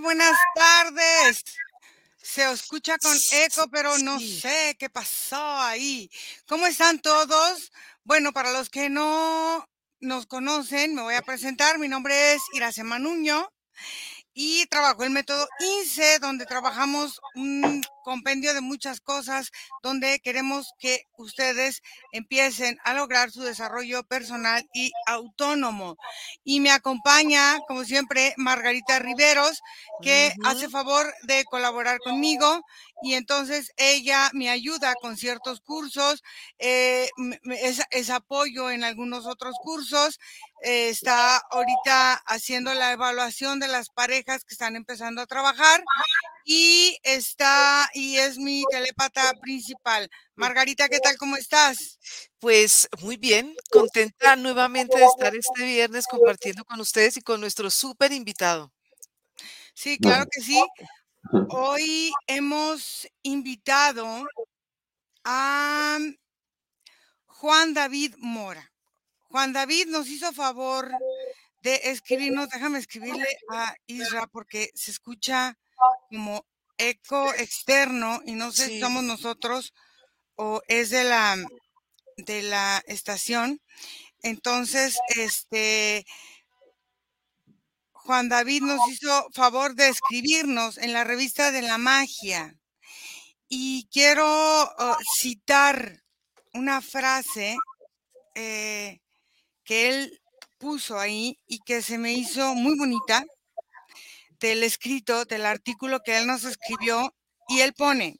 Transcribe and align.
buenas 0.00 0.36
tardes. 0.54 1.44
Se 2.16 2.50
escucha 2.50 2.96
con 2.98 3.16
eco, 3.32 3.68
pero 3.70 3.98
no 3.98 4.20
sé 4.20 4.76
qué 4.78 4.88
pasó 4.88 5.58
ahí. 5.58 6.08
¿Cómo 6.46 6.66
están 6.66 7.00
todos? 7.00 7.72
Bueno, 8.04 8.32
para 8.32 8.52
los 8.52 8.70
que 8.70 8.88
no 8.88 9.68
nos 10.00 10.26
conocen, 10.26 10.94
me 10.94 11.02
voy 11.02 11.14
a 11.14 11.22
presentar. 11.22 11.78
Mi 11.78 11.88
nombre 11.88 12.34
es 12.34 12.42
Iracema 12.52 12.98
Nuño 12.98 13.52
y 14.34 14.66
trabajo 14.66 15.04
el 15.04 15.10
método 15.10 15.46
INSE, 15.60 16.18
donde 16.18 16.46
trabajamos 16.46 17.20
un 17.34 17.82
compendio 18.02 18.54
de 18.54 18.60
muchas 18.60 19.00
cosas, 19.00 19.50
donde 19.82 20.20
queremos 20.20 20.72
que 20.78 21.06
ustedes 21.16 21.82
empiecen 22.12 22.78
a 22.84 22.94
lograr 22.94 23.30
su 23.30 23.42
desarrollo 23.42 24.02
personal 24.04 24.66
y 24.72 24.92
autónomo. 25.06 25.96
Y 26.44 26.60
me 26.60 26.70
acompaña, 26.70 27.58
como 27.68 27.84
siempre, 27.84 28.34
Margarita 28.36 28.98
Riveros, 28.98 29.60
que 30.02 30.34
hace 30.44 30.68
favor 30.68 31.12
de 31.22 31.44
colaborar 31.44 31.98
conmigo 32.00 32.62
y 33.02 33.14
entonces 33.14 33.72
ella 33.76 34.30
me 34.32 34.48
ayuda 34.48 34.94
con 35.00 35.16
ciertos 35.16 35.60
cursos, 35.60 36.22
eh, 36.58 37.08
es, 37.90 38.10
apoyo 38.10 38.70
en 38.70 38.84
algunos 38.84 39.26
otros 39.26 39.54
cursos, 39.62 40.18
eh, 40.62 40.88
está 40.88 41.38
ahorita 41.50 42.14
haciendo 42.26 42.72
la 42.74 42.92
evaluación 42.92 43.60
de 43.60 43.68
las 43.68 43.88
parejas 43.88 44.44
que 44.44 44.54
están 44.54 44.76
empezando 44.76 45.20
a 45.20 45.26
trabajar 45.26 45.82
y 46.44 46.98
está 47.02 47.88
y 47.94 48.16
es 48.16 48.38
mi 48.38 48.64
telepata 48.70 49.32
principal. 49.40 50.08
Margarita, 50.34 50.88
¿qué 50.88 50.98
tal? 50.98 51.16
¿Cómo 51.16 51.36
estás? 51.36 51.98
Pues 52.38 52.88
muy 53.00 53.16
bien, 53.16 53.54
contenta 53.70 54.36
nuevamente 54.36 54.96
de 54.96 55.04
estar 55.04 55.34
este 55.34 55.64
viernes 55.64 56.06
compartiendo 56.06 56.64
con 56.64 56.80
ustedes 56.80 57.16
y 57.16 57.22
con 57.22 57.40
nuestro 57.40 57.70
súper 57.70 58.12
invitado. 58.12 58.72
Sí, 59.74 59.98
claro 59.98 60.26
que 60.30 60.40
sí. 60.40 60.62
Hoy 61.30 62.12
hemos 62.26 63.08
invitado 63.22 64.26
a 65.24 65.98
Juan 67.26 67.74
David 67.74 68.16
Mora. 68.18 68.72
Juan 69.30 69.52
David 69.52 69.86
nos 69.86 70.08
hizo 70.08 70.32
favor 70.32 70.90
de 71.62 71.80
escribirnos, 71.84 72.48
déjame 72.48 72.80
escribirle 72.80 73.26
a 73.50 73.74
Isra 73.86 74.26
porque 74.26 74.70
se 74.74 74.90
escucha 74.90 75.56
como 76.10 76.44
eco 76.76 77.32
externo 77.34 78.20
y 78.26 78.32
no 78.32 78.50
sé 78.50 78.66
si 78.66 78.80
somos 78.80 79.04
nosotros 79.04 79.72
o 80.34 80.60
es 80.66 80.90
de 80.90 81.04
la 81.04 81.36
de 82.16 82.42
la 82.42 82.82
estación. 82.86 83.60
Entonces, 84.22 84.98
este 85.16 86.04
Juan 88.04 88.28
David 88.28 88.62
nos 88.62 88.80
hizo 88.88 89.28
favor 89.32 89.76
de 89.76 89.88
escribirnos 89.88 90.76
en 90.78 90.92
la 90.92 91.04
revista 91.04 91.52
de 91.52 91.62
la 91.62 91.78
magia. 91.78 92.56
Y 93.48 93.88
quiero 93.92 94.24
oh, 94.26 94.96
citar 95.20 96.02
una 96.52 96.80
frase 96.80 97.56
eh, 98.34 99.00
que 99.64 99.88
él 99.88 100.20
puso 100.58 100.98
ahí 100.98 101.38
y 101.46 101.60
que 101.60 101.80
se 101.80 101.96
me 101.96 102.12
hizo 102.12 102.56
muy 102.56 102.76
bonita 102.76 103.24
del 104.40 104.64
escrito, 104.64 105.24
del 105.24 105.46
artículo 105.46 106.00
que 106.04 106.18
él 106.18 106.26
nos 106.26 106.42
escribió. 106.44 107.14
Y 107.46 107.60
él 107.60 107.72
pone, 107.72 108.16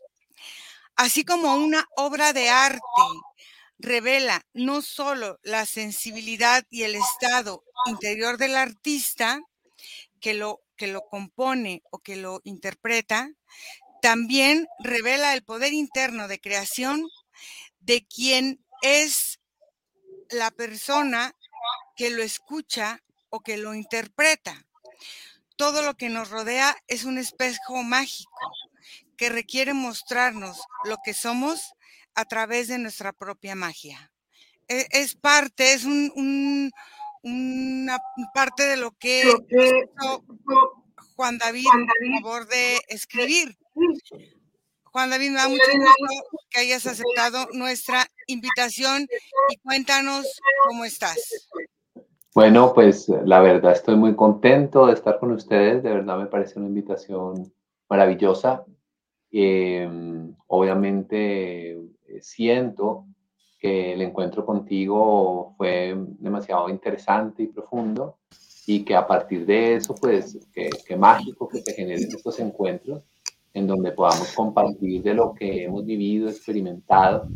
así 0.95 1.25
como 1.25 1.57
una 1.57 1.89
obra 1.97 2.33
de 2.33 2.51
arte 2.51 2.81
revela 3.79 4.43
no 4.53 4.81
solo 4.81 5.41
la 5.43 5.67
sensibilidad 5.67 6.65
y 6.71 6.85
el 6.85 6.95
estado 6.95 7.65
interior 7.87 8.39
del 8.39 8.55
artista, 8.55 9.41
que 10.23 10.33
lo, 10.33 10.63
que 10.77 10.87
lo 10.87 11.03
compone 11.03 11.83
o 11.91 11.99
que 11.99 12.17
lo 12.17 12.41
interpreta, 12.45 13.31
también 14.01 14.67
revela 14.79 15.35
el 15.35 15.45
poder 15.45 15.75
interno 15.75 16.29
de 16.29 16.41
creación 16.41 17.07
de 17.81 18.07
quien 18.07 18.65
es 18.81 19.41
la 20.31 20.51
persona 20.51 21.37
que 21.97 22.11
lo 22.11 22.23
escucha 22.23 23.03
o 23.29 23.41
que 23.41 23.59
lo 23.59 23.75
interpreta. 23.75 24.67
Todo 25.57 25.83
lo 25.83 25.95
que 25.95 26.09
nos 26.09 26.31
rodea 26.31 26.77
es 26.87 27.05
un 27.05 27.19
espejo 27.19 27.83
mágico 27.83 28.53
que 29.17 29.29
requiere 29.29 29.75
mostrarnos 29.75 30.61
lo 30.85 30.97
que 31.05 31.15
somos 31.15 31.75
a 32.15 32.25
través 32.25 32.69
de 32.69 32.79
nuestra 32.79 33.13
propia 33.13 33.55
magia. 33.55 34.13
E, 34.69 34.87
es, 34.91 35.15
parte, 35.15 35.75
es 35.75 35.85
un, 35.85 36.73
una 37.23 37.99
parte 38.35 38.65
de 38.65 38.77
lo 38.77 38.91
que 38.93 39.23
Juan 41.17 41.39
David 41.39 41.67
a 41.67 42.21
favor 42.23 42.47
de 42.49 42.81
escribir. 42.89 43.57
Juan 44.85 45.11
David, 45.11 45.31
me 45.31 45.37
da 45.37 45.49
mucho 45.49 45.65
gusto 45.73 46.39
que 46.51 46.61
hayas 46.61 46.87
aceptado 46.87 47.49
nuestra 47.55 48.07
invitación 48.27 49.07
y 49.49 49.57
cuéntanos 49.59 50.27
cómo 50.69 50.85
estás. 50.85 51.49
Bueno, 52.35 52.73
pues 52.75 53.09
la 53.09 53.41
verdad 53.41 53.73
estoy 53.73 53.97
muy 53.97 54.17
contento 54.17 54.87
de 54.87 54.95
estar 54.95 55.19
con 55.19 55.33
ustedes, 55.33 55.83
de 55.83 55.91
verdad 55.93 56.19
me 56.19 56.27
parece 56.27 56.59
una 56.59 56.69
invitación 56.69 57.53
maravillosa. 57.89 58.65
Em, 59.31 60.35
obviamente 60.47 61.71
eh, 61.73 62.21
siento 62.21 63.07
que 63.63 63.93
el 63.93 64.03
encuentro 64.03 64.45
contigo 64.45 65.55
fue 65.57 65.95
demasiado 66.19 66.69
interesante 66.69 67.45
y 67.45 67.47
profundo 67.47 68.19
y 68.67 68.85
que 68.85 68.97
a 68.97 69.07
partir 69.07 69.47
de 69.47 69.77
eso, 69.77 69.95
pues, 69.95 70.37
qué 70.53 70.97
mágico 70.97 71.49
que 71.49 71.63
se 71.63 71.73
generen 71.73 72.09
estos 72.09 72.41
encuentros 72.41 73.05
en 73.55 73.69
donde 73.69 73.93
podamos 73.93 74.33
compartir 74.33 75.05
de 75.05 75.15
lo 75.15 75.33
que 75.33 75.63
hemos 75.63 75.87
vivido, 75.87 76.29
experimentado, 76.29 77.29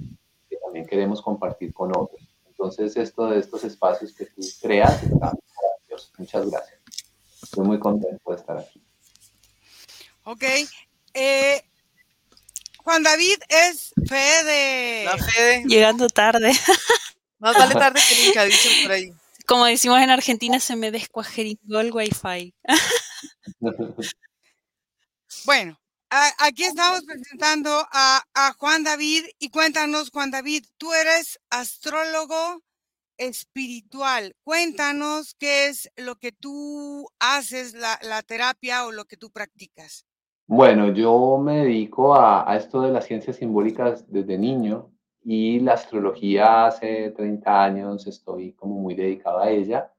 que 0.50 0.56
también 0.56 0.84
queremos 0.84 1.22
compartir 1.22 1.72
con 1.72 1.90
otros. 1.96 2.20
Entonces, 2.48 2.96
esto 2.96 3.30
de 3.30 3.38
estos 3.38 3.62
espacios 3.62 4.12
que 4.12 4.26
tú 4.26 4.42
creas. 4.60 5.04
Muchas 6.18 6.50
gracias. 6.50 6.80
Estoy 7.40 7.66
muy 7.66 7.78
contento 7.78 8.30
de 8.30 8.36
estar 8.36 8.58
aquí. 8.58 8.82
Ok. 10.24 10.42
Eh, 11.14 11.62
Juan 12.86 13.02
David 13.02 13.38
es 13.48 13.92
Fede. 14.08 15.06
La 15.06 15.18
Fede. 15.18 15.64
Llegando 15.66 16.06
tarde. 16.08 16.52
Más 17.40 17.58
vale 17.58 17.74
tarde 17.74 18.00
que 18.08 18.26
nunca, 18.26 18.44
dicen 18.44 18.84
por 18.84 18.92
ahí. 18.92 19.12
Como 19.44 19.64
decimos 19.64 20.00
en 20.00 20.10
Argentina, 20.10 20.60
se 20.60 20.76
me 20.76 20.92
descuajeringó 20.92 21.80
el 21.80 21.92
wifi. 21.92 22.54
bueno, 25.46 25.80
aquí 26.38 26.62
estamos 26.62 27.02
presentando 27.04 27.88
a, 27.90 28.22
a, 28.34 28.52
Juan 28.52 28.84
David 28.84 29.24
y 29.40 29.50
cuéntanos, 29.50 30.10
Juan 30.12 30.30
David, 30.30 30.64
tú 30.78 30.92
eres 30.94 31.40
astrólogo 31.50 32.62
espiritual. 33.16 34.36
Cuéntanos 34.44 35.34
qué 35.40 35.66
es 35.66 35.90
lo 35.96 36.20
que 36.20 36.30
tú 36.30 37.08
haces, 37.18 37.74
la, 37.74 37.98
la 38.02 38.22
terapia 38.22 38.86
o 38.86 38.92
lo 38.92 39.06
que 39.06 39.16
tú 39.16 39.32
practicas. 39.32 40.05
Bueno, 40.48 40.92
yo 40.92 41.38
me 41.38 41.64
dedico 41.64 42.14
a, 42.14 42.56
esto 42.56 42.80
de 42.82 42.92
las 42.92 43.06
ciencias 43.06 43.36
simbólicas 43.36 44.10
desde 44.10 44.38
niño 44.38 44.92
y 45.24 45.58
la 45.58 45.72
astrología 45.74 46.66
hace 46.66 47.10
30 47.10 47.64
años 47.64 48.06
estoy 48.06 48.52
como 48.52 48.76
muy 48.76 48.94
dedicado 48.94 49.40
a 49.40 49.50
ella. 49.50 49.92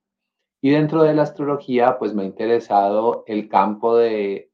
Y 0.62 0.72
dentro 0.72 1.04
de 1.04 1.14
la 1.14 1.24
astrología, 1.24 1.98
pues 2.00 2.14
me 2.14 2.24
ha 2.24 2.26
interesado 2.26 3.26
el 3.28 3.50
campo 3.50 3.98
de 3.98 4.50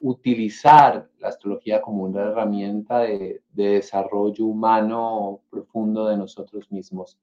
utilizar 0.00 1.08
la 1.18 1.28
astrología 1.28 1.80
como 1.80 2.04
una 2.04 2.22
herramienta 2.22 3.00
de 3.00 3.42
desarrollo 3.50 4.44
humano 4.44 5.40
profundo 5.50 6.08
de 6.08 6.18
nosotros 6.18 6.70
mismos. 6.70 7.18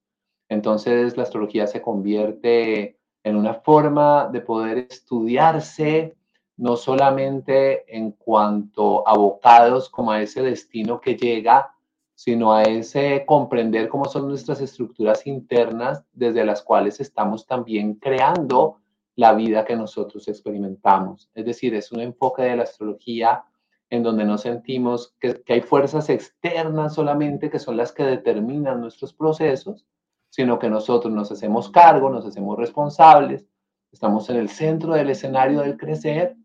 Entonces, 0.49 1.15
la 1.15 1.23
astrología 1.23 1.67
se 1.67 1.81
convierte 1.81 2.97
en 3.23 3.35
una 3.35 3.53
forma 3.53 4.29
de 4.29 4.41
poder 4.41 4.79
estudiarse 4.79 6.17
no 6.57 6.77
solamente 6.77 7.83
en 7.95 8.11
cuanto 8.11 9.07
abocados 9.07 9.89
como 9.89 10.11
a 10.11 10.21
ese 10.21 10.41
destino 10.41 11.01
que 11.01 11.15
llega, 11.15 11.71
sino 12.13 12.53
a 12.53 12.63
ese 12.63 13.25
comprender 13.25 13.89
cómo 13.89 14.05
son 14.05 14.29
nuestras 14.29 14.61
estructuras 14.61 15.27
internas 15.27 16.03
desde 16.13 16.45
las 16.45 16.61
cuales 16.61 17.01
estamos 17.01 17.45
también 17.45 17.95
creando 17.95 18.77
la 19.17 19.33
vida 19.33 19.65
que 19.65 19.75
nosotros 19.75 20.27
experimentamos. 20.27 21.29
Es 21.33 21.45
decir, 21.45 21.75
es 21.75 21.91
un 21.91 21.99
enfoque 21.99 22.43
de 22.43 22.55
la 22.55 22.63
astrología 22.63 23.43
en 23.89 24.01
donde 24.01 24.23
no 24.23 24.37
sentimos 24.37 25.13
que, 25.19 25.41
que 25.43 25.53
hay 25.53 25.61
fuerzas 25.61 26.09
externas 26.09 26.95
solamente 26.95 27.49
que 27.49 27.59
son 27.59 27.77
las 27.77 27.91
que 27.91 28.03
determinan 28.03 28.79
nuestros 28.79 29.13
procesos, 29.13 29.85
sino 30.29 30.57
que 30.57 30.69
nosotros 30.69 31.13
nos 31.13 31.31
hacemos 31.31 31.69
cargo, 31.69 32.09
nos 32.09 32.25
hacemos 32.25 32.57
responsables, 32.57 33.45
estamos 33.91 34.29
en 34.29 34.37
el 34.37 34.49
centro 34.49 34.93
del 34.93 35.09
escenario 35.09 35.61
del 35.61 35.77
crecer 35.77 36.35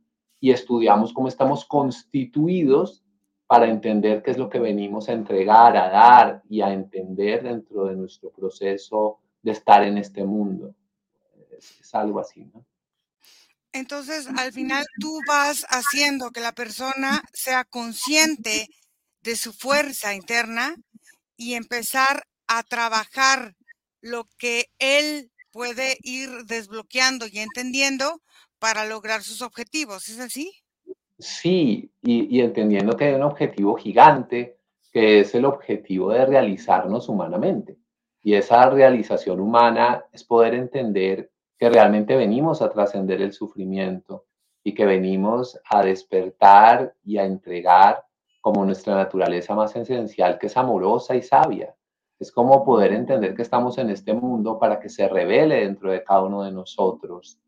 y 0.40 0.50
estudiamos 0.50 1.12
cómo 1.12 1.28
estamos 1.28 1.64
constituidos 1.64 3.04
para 3.46 3.68
entender 3.68 4.22
qué 4.22 4.30
es 4.30 4.38
lo 4.38 4.48
que 4.48 4.58
venimos 4.58 5.08
a 5.08 5.12
entregar, 5.12 5.76
a 5.76 5.90
dar 5.90 6.42
y 6.48 6.62
a 6.62 6.72
entender 6.72 7.42
dentro 7.42 7.86
de 7.86 7.96
nuestro 7.96 8.30
proceso 8.30 9.18
de 9.42 9.52
estar 9.52 9.82
en 9.82 9.98
este 9.98 10.24
mundo. 10.24 10.74
Es, 11.50 11.94
algo 11.94 12.20
así, 12.20 12.44
¿no? 12.44 12.64
Entonces, 13.72 14.28
al 14.38 14.52
final 14.52 14.84
tú 15.00 15.18
vas 15.28 15.66
haciendo 15.68 16.30
que 16.30 16.40
la 16.40 16.52
persona 16.52 17.22
sea 17.32 17.64
consciente 17.64 18.68
de 19.22 19.36
su 19.36 19.52
fuerza 19.52 20.14
interna 20.14 20.74
y 21.36 21.54
empezar 21.54 22.24
a 22.46 22.62
trabajar 22.62 23.56
lo 24.00 24.28
que 24.38 24.66
él 24.78 25.30
puede 25.50 25.98
ir 26.02 26.44
desbloqueando 26.46 27.26
y 27.26 27.40
entendiendo 27.40 28.22
para 28.60 28.84
lograr 28.84 29.22
sus 29.22 29.42
objetivos. 29.42 30.08
¿Es 30.08 30.20
así? 30.20 30.52
Sí, 31.18 31.90
y, 32.02 32.40
entendiendo 32.40 32.96
que 32.96 33.06
hay 33.06 33.14
un 33.14 33.22
objetivo 33.24 33.74
gigante, 33.74 34.58
que 34.92 35.20
es 35.20 35.34
el 35.34 35.44
objetivo 35.44 36.10
de 36.10 36.24
realizarnos 36.24 37.08
humanamente. 37.08 37.78
Y 38.22 38.34
esa 38.34 38.68
realización 38.70 39.40
humana 39.40 40.04
es 40.12 40.24
poder 40.24 40.54
entender 40.54 41.30
que 41.58 41.68
realmente 41.68 42.16
venimos 42.16 42.62
a 42.62 42.70
trascender 42.70 43.20
el 43.20 43.32
sufrimiento 43.32 44.26
y 44.62 44.74
que 44.74 44.86
venimos 44.86 45.58
a 45.68 45.82
despertar 45.82 46.94
y 47.02 47.18
a 47.18 47.24
entregar 47.24 48.04
como 48.40 48.64
nuestra 48.64 48.94
naturaleza 48.94 49.54
más 49.54 49.74
esencial, 49.76 50.38
que 50.38 50.46
es 50.46 50.56
amorosa 50.56 51.14
y 51.14 51.22
sabia. 51.22 51.74
Es 52.18 52.32
como 52.32 52.64
poder 52.64 52.92
entender 52.92 53.34
que 53.34 53.42
estamos 53.42 53.78
en 53.78 53.90
este 53.90 54.12
mundo 54.12 54.58
para 54.58 54.80
que 54.80 54.88
se 54.88 55.08
revele 55.08 55.56
dentro 55.56 55.90
de 55.90 56.02
cada 56.02 56.22
uno 56.22 56.42
de 56.42 56.52
nosotros 56.52 57.38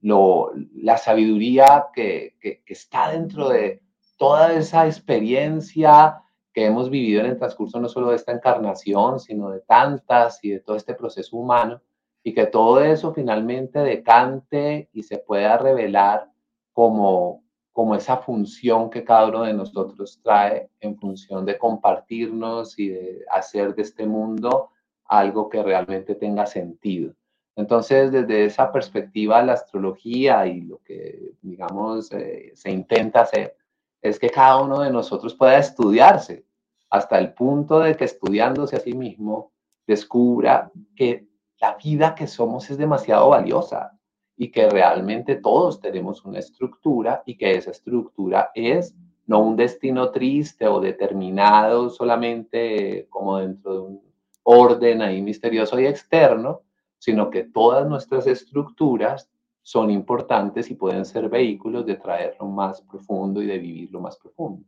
lo, 0.00 0.52
la 0.74 0.96
sabiduría 0.96 1.86
que, 1.92 2.36
que, 2.40 2.62
está 2.66 3.10
dentro 3.10 3.48
de 3.48 3.82
toda 4.16 4.52
esa 4.54 4.86
experiencia 4.86 6.22
que 6.52 6.66
hemos 6.66 6.90
vivido 6.90 7.20
en 7.20 7.26
el 7.26 7.38
transcurso 7.38 7.80
no 7.80 7.88
solo 7.88 8.10
de 8.10 8.16
esta 8.16 8.32
encarnación, 8.32 9.20
sino 9.20 9.50
de 9.50 9.60
tantas 9.60 10.42
y 10.42 10.50
de 10.50 10.60
todo 10.60 10.76
este 10.76 10.94
proceso 10.94 11.36
humano 11.36 11.80
y 12.22 12.34
que 12.34 12.46
todo 12.46 12.82
eso 12.82 13.12
finalmente 13.14 13.78
decante 13.78 14.88
y 14.92 15.02
se 15.02 15.18
pueda 15.18 15.56
revelar 15.56 16.30
como, 16.72 17.42
como 17.72 17.94
esa 17.94 18.18
función 18.18 18.90
que 18.90 19.04
cada 19.04 19.28
uno 19.28 19.42
de 19.42 19.54
nosotros 19.54 20.20
trae 20.22 20.70
en 20.80 20.96
función 20.98 21.44
de 21.44 21.56
compartirnos 21.56 22.78
y 22.78 22.88
de 22.88 23.24
hacer 23.30 23.74
de 23.74 23.82
este 23.82 24.06
mundo 24.06 24.70
algo 25.06 25.48
que 25.48 25.62
realmente 25.62 26.14
tenga 26.14 26.46
sentido. 26.46 27.14
Entonces, 27.56 28.12
desde 28.12 28.44
esa 28.46 28.72
perspectiva, 28.72 29.42
la 29.42 29.54
astrología 29.54 30.46
y 30.46 30.62
lo 30.62 30.78
que, 30.82 31.32
digamos, 31.42 32.10
eh, 32.12 32.52
se 32.54 32.70
intenta 32.70 33.22
hacer 33.22 33.56
es 34.00 34.18
que 34.18 34.30
cada 34.30 34.60
uno 34.62 34.80
de 34.80 34.90
nosotros 34.90 35.34
pueda 35.34 35.58
estudiarse 35.58 36.44
hasta 36.88 37.18
el 37.18 37.34
punto 37.34 37.80
de 37.80 37.96
que 37.96 38.04
estudiándose 38.04 38.76
a 38.76 38.80
sí 38.80 38.94
mismo 38.94 39.52
descubra 39.86 40.70
que 40.96 41.26
la 41.60 41.76
vida 41.76 42.14
que 42.14 42.26
somos 42.26 42.70
es 42.70 42.78
demasiado 42.78 43.28
valiosa 43.28 43.92
y 44.36 44.50
que 44.50 44.68
realmente 44.70 45.36
todos 45.36 45.80
tenemos 45.80 46.24
una 46.24 46.38
estructura 46.38 47.22
y 47.26 47.36
que 47.36 47.56
esa 47.56 47.70
estructura 47.72 48.50
es 48.54 48.94
no 49.26 49.40
un 49.40 49.56
destino 49.56 50.10
triste 50.10 50.66
o 50.66 50.80
determinado 50.80 51.90
solamente 51.90 53.06
como 53.10 53.38
dentro 53.38 53.72
de 53.72 53.80
un 53.80 54.02
orden 54.42 55.02
ahí 55.02 55.22
misterioso 55.22 55.78
y 55.78 55.86
externo, 55.86 56.62
sino 57.00 57.30
que 57.30 57.44
todas 57.44 57.88
nuestras 57.88 58.28
estructuras 58.28 59.28
son 59.62 59.90
importantes 59.90 60.70
y 60.70 60.74
pueden 60.74 61.04
ser 61.04 61.28
vehículos 61.28 61.86
de 61.86 61.96
traerlo 61.96 62.46
más 62.46 62.82
profundo 62.82 63.42
y 63.42 63.46
de 63.46 63.58
vivirlo 63.58 64.00
más 64.00 64.16
profundo. 64.18 64.64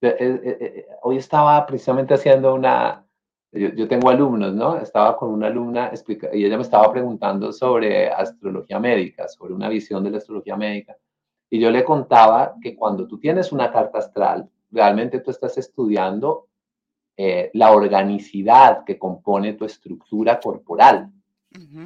Eh, 0.00 0.16
eh, 0.18 0.58
eh, 0.60 0.86
hoy 1.02 1.16
estaba 1.16 1.64
precisamente 1.64 2.14
haciendo 2.14 2.54
una, 2.54 3.06
yo, 3.52 3.88
tengo 3.88 4.10
alumnos, 4.10 4.52
¿no? 4.52 4.76
Estaba 4.76 5.16
con 5.16 5.30
una 5.30 5.46
alumna 5.46 5.92
y 6.32 6.44
ella 6.44 6.56
me 6.56 6.62
estaba 6.62 6.90
preguntando 6.92 7.52
sobre 7.52 8.08
astrología 8.08 8.78
médica, 8.78 9.28
sobre 9.28 9.54
una 9.54 9.68
visión 9.68 10.04
de 10.04 10.10
la 10.10 10.18
astrología 10.18 10.56
médica. 10.56 10.96
Y 11.48 11.58
yo 11.58 11.70
le 11.70 11.84
contaba 11.84 12.54
que 12.60 12.74
cuando 12.74 13.06
tú 13.06 13.18
tienes 13.18 13.52
una 13.52 13.70
carta 13.70 13.98
astral, 13.98 14.50
realmente 14.70 15.20
tú 15.20 15.30
estás 15.30 15.56
estudiando 15.58 16.48
la 17.52 17.70
organicidad 17.70 18.82
que 18.84 18.98
compone 18.98 19.52
tu 19.52 19.64
estructura 19.64 20.40
corporal. 20.40 21.12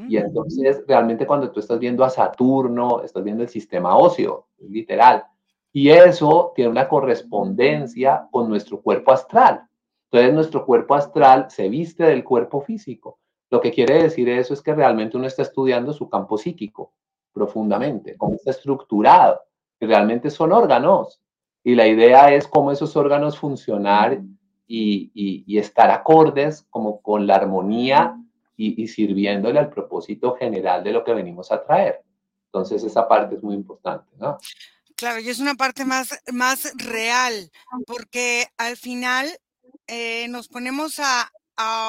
Y 0.09 0.17
entonces, 0.17 0.85
realmente 0.87 1.27
cuando 1.27 1.51
tú 1.51 1.61
estás 1.61 1.79
viendo 1.79 2.05
a 2.05 2.11
Saturno, 2.11 3.03
estás 3.03 3.23
viendo 3.25 3.43
el 3.43 3.49
sistema 3.49 3.97
óseo, 3.97 4.49
literal. 4.59 5.25
Y 5.73 5.91
eso 5.91 6.53
tiene 6.55 6.71
una 6.71 6.89
correspondencia 6.89 8.29
con 8.31 8.49
nuestro 8.49 8.81
cuerpo 8.81 9.13
astral. 9.13 9.63
Entonces 10.11 10.35
nuestro 10.35 10.65
cuerpo 10.65 10.95
astral 10.95 11.51
se 11.51 11.69
viste 11.69 12.05
del 12.05 12.25
cuerpo 12.25 12.61
físico. 12.61 13.19
Lo 13.51 13.61
que 13.61 13.71
quiere 13.71 14.03
decir 14.03 14.29
eso 14.29 14.55
es 14.55 14.63
que 14.63 14.75
realmente 14.75 15.17
uno 15.17 15.27
está 15.27 15.43
estudiando 15.43 15.93
su 15.93 16.09
campo 16.09 16.39
psíquico 16.39 16.93
profundamente, 17.33 18.17
cómo 18.17 18.35
está 18.35 18.51
estructurado, 18.51 19.41
que 19.79 19.87
realmente 19.87 20.31
son 20.31 20.53
órganos. 20.53 21.21
Y 21.63 21.75
la 21.75 21.87
idea 21.87 22.33
es 22.33 22.49
cómo 22.49 22.73
esos 22.73 22.97
órganos 22.97 23.39
funcionar 23.39 24.23
y, 24.67 25.59
estar 25.59 25.91
acordes 25.91 26.67
como 26.71 27.03
con 27.03 27.27
la 27.27 27.37
armonía 27.37 28.17
y, 28.57 28.83
y, 28.83 28.89
sirviéndole 28.89 29.59
al 29.59 29.71
propósito 29.71 30.35
general 30.37 30.83
de 30.83 30.93
lo 30.93 31.05
que 31.05 31.13
venimos 31.15 31.53
a 31.53 31.65
traer. 31.65 32.03
Entonces 32.47 32.83
esa 32.85 33.07
parte 33.07 33.37
es 33.37 33.43
muy 33.43 33.55
importante, 33.55 34.11
¿no? 34.19 34.39
Claro, 34.97 35.21
y 35.21 35.29
es 35.29 35.41
una 35.41 35.55
parte 35.55 35.85
más, 35.85 36.19
más 36.33 36.73
real, 36.75 37.51
porque 37.87 38.47
al 38.57 38.79
final 38.79 39.29
eh, 39.87 40.27
nos 40.29 40.49
ponemos 40.49 40.99
a, 40.99 41.31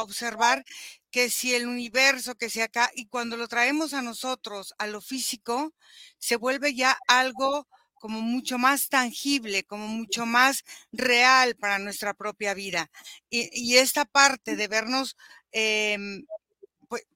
observar 0.02 0.64
que 1.12 1.30
si 1.30 1.54
el 1.54 1.68
universo, 1.68 2.36
que 2.36 2.50
si 2.50 2.62
acá, 2.62 2.90
y 2.96 3.08
cuando 3.08 3.36
lo 3.36 3.50
traemos 3.50 3.94
a 3.94 4.02
nosotros, 4.02 4.74
a 4.78 4.88
lo 4.88 5.02
físico, 5.02 5.74
se 6.18 6.38
vuelve 6.38 6.74
ya 6.74 6.98
algo 7.10 7.68
como 7.96 8.22
mucho 8.22 8.58
más 8.58 8.88
tangible, 8.88 9.66
como 9.66 9.88
mucho 9.88 10.26
más 10.26 10.64
real 10.94 11.58
para 11.58 11.80
nuestra 11.80 12.14
propia 12.14 12.54
vida. 12.54 12.90
Y, 13.30 13.76
esta 13.76 14.06
parte 14.06 14.56
de 14.56 14.70
vernos 14.70 15.18
em, 15.52 16.26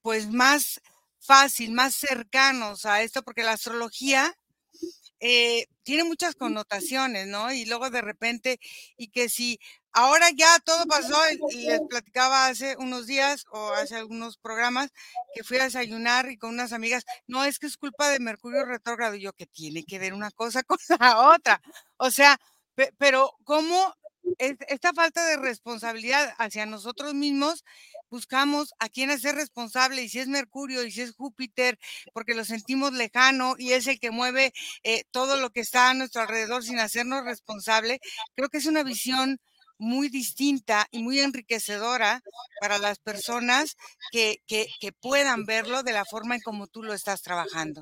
pues, 0.01 0.29
más 0.29 0.81
fácil, 1.19 1.71
más 1.71 1.95
cercanos 1.95 2.85
a 2.85 3.01
esto, 3.01 3.23
porque 3.23 3.43
la 3.43 3.53
astrología 3.53 4.35
eh, 5.19 5.67
tiene 5.83 6.03
muchas 6.03 6.35
connotaciones, 6.35 7.27
¿no? 7.27 7.51
Y 7.53 7.65
luego 7.65 7.89
de 7.91 8.01
repente, 8.01 8.59
y 8.97 9.09
que 9.09 9.29
si 9.29 9.59
ahora 9.93 10.29
ya 10.35 10.57
todo 10.65 10.85
pasó, 10.85 11.15
y 11.51 11.67
les 11.67 11.79
platicaba 11.89 12.47
hace 12.47 12.75
unos 12.77 13.05
días 13.05 13.45
o 13.51 13.69
hace 13.73 13.95
algunos 13.95 14.37
programas 14.37 14.89
que 15.35 15.43
fui 15.43 15.57
a 15.57 15.65
desayunar 15.65 16.31
y 16.31 16.37
con 16.37 16.51
unas 16.51 16.73
amigas, 16.73 17.03
no, 17.27 17.45
es 17.45 17.59
que 17.59 17.67
es 17.67 17.77
culpa 17.77 18.09
de 18.09 18.19
Mercurio 18.19 18.65
retrógrado, 18.65 19.15
yo 19.15 19.33
que 19.33 19.45
tiene 19.45 19.83
que 19.83 19.99
ver 19.99 20.13
una 20.13 20.31
cosa 20.31 20.63
con 20.67 20.79
la 20.99 21.29
otra. 21.35 21.61
O 21.97 22.09
sea, 22.09 22.39
pero 22.97 23.35
¿cómo 23.43 23.93
esta 24.39 24.93
falta 24.93 25.25
de 25.25 25.37
responsabilidad 25.37 26.33
hacia 26.37 26.65
nosotros 26.65 27.13
mismos 27.13 27.63
buscamos 28.11 28.73
a 28.77 28.89
quién 28.89 29.09
hacer 29.09 29.35
responsable 29.35 30.03
y 30.03 30.09
si 30.09 30.19
es 30.19 30.27
Mercurio 30.27 30.83
y 30.83 30.91
si 30.91 31.01
es 31.01 31.15
Júpiter, 31.15 31.79
porque 32.13 32.35
lo 32.35 32.45
sentimos 32.45 32.93
lejano 32.93 33.55
y 33.57 33.71
es 33.71 33.87
el 33.87 33.99
que 33.99 34.11
mueve 34.11 34.53
eh, 34.83 35.03
todo 35.11 35.37
lo 35.37 35.49
que 35.49 35.61
está 35.61 35.89
a 35.89 35.93
nuestro 35.93 36.21
alrededor 36.21 36.63
sin 36.63 36.79
hacernos 36.79 37.23
responsable, 37.23 37.99
creo 38.35 38.49
que 38.49 38.57
es 38.57 38.67
una 38.67 38.83
visión 38.83 39.39
muy 39.79 40.09
distinta 40.09 40.85
y 40.91 41.01
muy 41.01 41.19
enriquecedora 41.21 42.21
para 42.59 42.77
las 42.77 42.99
personas 42.99 43.75
que, 44.11 44.37
que, 44.45 44.67
puedan 45.01 45.45
verlo 45.45 45.81
de 45.81 45.93
la 45.93 46.05
forma 46.05 46.35
en 46.35 46.41
como 46.41 46.67
tú 46.67 46.83
lo 46.83 46.93
estás 46.93 47.23
trabajando. 47.23 47.81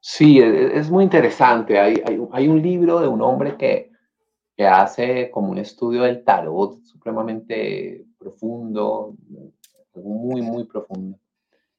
Sí, 0.00 0.38
e, 0.38 0.78
es 0.78 0.90
muy 0.90 1.04
interesante. 1.04 1.78
Hay, 1.78 2.02
hay, 2.04 2.18
hay 2.30 2.48
un 2.48 2.60
libro 2.60 3.00
de 3.00 3.08
un 3.08 3.22
hombre 3.22 3.56
que, 3.56 3.90
que 4.54 4.66
hace 4.66 5.30
como 5.30 5.50
un 5.50 5.58
estudio 5.58 6.02
del 6.02 6.24
tarot 6.24 6.82
supremamente 6.84 8.04
profundo, 8.24 9.14
algo 9.94 10.08
muy, 10.08 10.42
muy 10.42 10.64
profundo. 10.64 11.18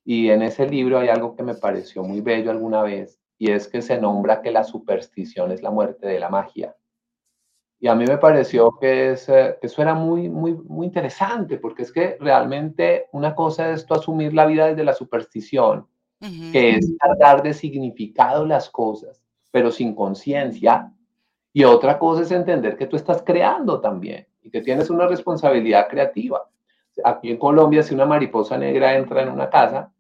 Y 0.04 0.30
en 0.30 0.44
ese 0.44 0.68
libro 0.68 1.00
hay 1.00 1.10
algo 1.10 1.36
que 1.36 1.44
me 1.44 1.56
pareció 1.56 2.04
muy 2.04 2.22
bello 2.22 2.52
alguna 2.52 2.84
vez, 2.84 3.20
y 3.38 3.52
es 3.52 3.68
que 3.68 3.82
se 3.82 4.00
nombra 4.00 4.42
que 4.42 4.52
la 4.52 4.64
superstición 4.64 5.52
es 5.52 5.62
la 5.62 5.72
muerte 5.72 6.08
de 6.08 6.20
la 6.20 6.30
magia. 6.30 6.76
Y 7.80 7.88
a 7.88 7.96
mí 7.96 8.06
me 8.06 8.18
pareció 8.18 8.78
que, 8.80 9.12
eso 9.12 9.82
era 9.82 9.94
muy, 9.94 10.30
muy, 10.30 10.54
muy 10.54 10.88
interesante, 10.88 11.58
porque 11.58 11.84
es 11.84 11.92
que 11.92 12.18
realmente 12.20 13.08
una 13.12 13.36
cosa 13.36 13.72
es 13.72 13.86
tú 13.86 13.96
asumir 13.96 14.34
la 14.34 14.46
vida 14.46 14.68
desde 14.68 14.84
la 14.84 14.94
superstición, 14.94 15.88
que 16.52 16.78
es 16.78 16.96
dar 17.20 17.44
de 17.44 17.54
significado 17.54 18.46
las 18.46 18.70
cosas, 18.70 19.22
pero 19.52 19.72
sin 19.72 19.94
conciencia. 19.94 20.92
Y 21.52 21.64
otra 21.64 22.00
cosa 22.00 22.24
es 22.24 22.32
entender 22.32 22.78
que 22.78 22.88
tú 22.88 22.96
estás 22.96 23.22
creando 23.22 23.80
también 23.82 24.26
y 24.46 24.52
que 24.52 24.62
tienes 24.62 24.92
una 24.92 25.08
responsabilidad 25.08 25.88
creativa. 25.90 26.48
Aquí 27.04 27.32
en 27.32 27.38
Colombia, 27.38 27.82
si 27.82 27.96
una 27.96 28.06
mariposa 28.06 28.58
negra 28.58 28.96
entra 28.96 29.24
en 29.24 29.30
una 29.30 29.50
casa, 29.50 29.92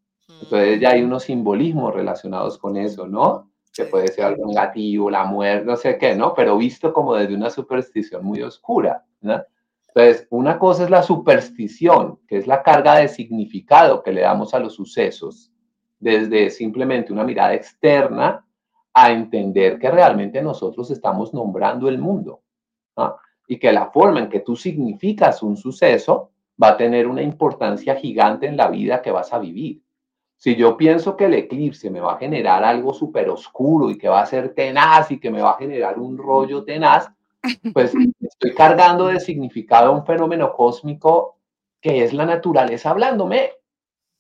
entonces 0.42 0.80
ya 0.80 0.92
hay 0.92 1.02
unos 1.02 1.24
simbolismos 1.24 1.94
relacionados 1.94 2.58
con 2.60 2.78
eso, 2.78 3.08
¿no? 3.08 3.50
Que 3.74 3.86
puede 3.86 4.08
ser 4.08 4.26
algo 4.26 4.46
negativo, 4.48 5.10
la 5.10 5.26
muerte, 5.26 5.66
no 5.66 5.76
sé 5.76 5.98
qué, 5.98 6.16
¿no? 6.16 6.34
Pero 6.36 6.58
visto 6.58 6.94
como 6.94 7.16
desde 7.16 7.36
una 7.36 7.50
superstición 7.50 8.24
muy 8.24 8.42
oscura, 8.44 9.04
¿no? 9.22 9.42
Entonces, 9.88 10.28
una 10.30 10.60
cosa 10.60 10.84
es 10.84 10.90
la 10.90 11.02
superstición, 11.02 12.20
que 12.28 12.38
es 12.38 12.48
la 12.48 12.62
carga 12.62 12.98
de 12.98 13.08
significado 13.08 14.04
que 14.04 14.12
le 14.12 14.22
damos 14.22 14.54
a 14.54 14.60
los 14.60 14.76
sucesos 14.76 15.52
desde 16.00 16.52
simplemente 16.52 17.12
una 17.12 17.24
mirada 17.24 17.56
externa 17.56 18.46
a 18.94 19.12
entender 19.12 19.80
que 19.80 19.90
realmente 19.90 20.42
nosotros 20.42 20.92
estamos 20.92 21.34
nombrando 21.34 21.90
el 21.90 21.98
mundo 21.98 22.42
y 23.48 23.60
que 23.60 23.72
la 23.72 23.88
forma 23.92 24.20
en 24.20 24.30
que 24.30 24.40
tú 24.40 24.56
significas 24.56 25.44
un 25.44 25.58
suceso 25.58 26.32
va 26.62 26.70
a 26.70 26.78
tener 26.78 27.08
una 27.08 27.22
importancia 27.22 27.96
gigante 27.96 28.48
en 28.48 28.58
la 28.58 28.70
vida 28.70 29.02
que 29.02 29.12
vas 29.12 29.34
a 29.34 29.40
vivir. 29.40 29.82
Si 30.38 30.56
yo 30.56 30.78
pienso 30.78 31.16
que 31.16 31.26
el 31.26 31.34
eclipse 31.34 31.90
me 31.90 32.02
va 32.02 32.14
a 32.14 32.18
generar 32.18 32.64
algo 32.64 32.94
súper 32.94 33.30
oscuro 33.30 33.90
y 33.90 33.98
que 33.98 34.10
va 34.10 34.22
a 34.22 34.26
ser 34.26 34.54
tenaz 34.54 35.12
y 35.12 35.20
que 35.20 35.32
me 35.32 35.42
va 35.42 35.52
a 35.52 35.58
generar 35.58 35.98
un 35.98 36.18
rollo 36.18 36.64
tenaz, 36.64 37.10
pues 37.74 37.94
estoy 38.22 38.54
cargando 38.54 39.08
de 39.08 39.20
significado 39.20 39.92
un 39.92 40.06
fenómeno 40.06 40.54
cósmico 40.54 41.38
que 41.80 42.04
es 42.04 42.14
la 42.14 42.26
naturaleza 42.26 42.90
hablándome. 42.90 43.52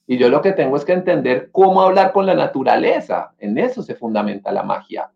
Y 0.07 0.17
yo 0.17 0.29
lo 0.29 0.41
que 0.41 0.51
tengo 0.51 0.77
es 0.77 0.85
que 0.85 0.93
entender 0.93 1.49
cómo 1.51 1.81
hablar 1.81 2.11
con 2.11 2.27
la 2.27 2.35
naturaleza. 2.35 3.33
En 3.39 3.57
eso 3.57 3.81
se 3.81 3.95
fundamenta 3.95 4.51
la 4.51 4.61
magia. 4.61 5.11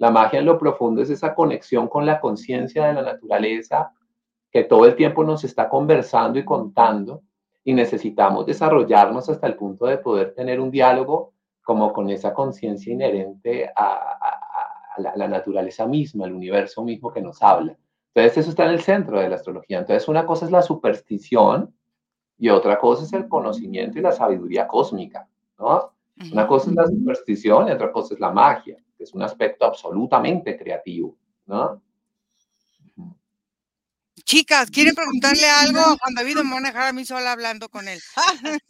La 0.00 0.10
magia 0.10 0.38
en 0.38 0.46
lo 0.46 0.58
profundo 0.58 1.02
es 1.02 1.10
esa 1.10 1.34
conexión 1.34 1.86
con 1.86 2.06
la 2.06 2.20
conciencia 2.20 2.86
de 2.86 2.94
la 2.94 3.02
naturaleza 3.02 3.92
que 4.50 4.64
todo 4.64 4.86
el 4.86 4.96
tiempo 4.96 5.22
nos 5.24 5.44
está 5.44 5.68
conversando 5.68 6.38
y 6.38 6.44
contando 6.44 7.22
y 7.64 7.74
necesitamos 7.74 8.46
desarrollarnos 8.46 9.28
hasta 9.28 9.46
el 9.46 9.56
punto 9.56 9.84
de 9.84 9.98
poder 9.98 10.32
tener 10.32 10.58
un 10.58 10.70
diálogo 10.70 11.34
como 11.62 11.92
con 11.92 12.08
esa 12.08 12.32
conciencia 12.32 12.90
inherente 12.90 13.70
a, 13.76 14.96
la, 14.96 15.28
naturaleza 15.28 15.86
misma, 15.86 16.24
al 16.24 16.32
universo 16.32 16.82
mismo 16.82 17.12
que 17.12 17.20
nos 17.20 17.42
habla. 17.42 17.76
Entonces 18.14 18.38
eso 18.38 18.50
está 18.50 18.64
en 18.64 18.70
el 18.70 18.80
centro 18.80 19.20
de 19.20 19.28
la 19.28 19.34
astrología. 19.34 19.80
Entonces 19.80 20.08
una 20.08 20.24
cosa 20.24 20.46
es 20.46 20.50
la 20.50 20.62
superstición 20.62 21.74
y 22.38 22.48
otra 22.48 22.78
cosa 22.78 23.04
es 23.04 23.12
el 23.12 23.28
conocimiento 23.28 23.98
y 23.98 24.02
la 24.02 24.12
sabiduría 24.12 24.66
cósmica, 24.66 25.28
¿no? 25.58 25.92
Una 26.32 26.46
cosa 26.46 26.70
es 26.70 26.76
la 26.76 26.86
superstición 26.86 27.68
y 27.68 27.72
otra 27.72 27.92
cosa 27.92 28.14
es 28.14 28.20
la 28.20 28.30
magia, 28.30 28.78
es 29.04 29.14
un 29.14 29.22
aspecto 29.22 29.64
absolutamente 29.64 30.56
creativo, 30.56 31.16
¿no? 31.46 31.82
Chicas, 34.24 34.70
¿quieren 34.70 34.94
preguntarle 34.94 35.48
algo 35.48 35.80
a 35.80 35.96
Juan 35.96 36.14
David 36.14 36.38
o 36.38 36.44
me 36.44 36.54
van 36.54 36.66
a 36.66 36.68
dejar 36.68 36.88
a 36.88 36.92
mí 36.92 37.04
sola 37.04 37.32
hablando 37.32 37.68
con 37.68 37.88
él? 37.88 38.00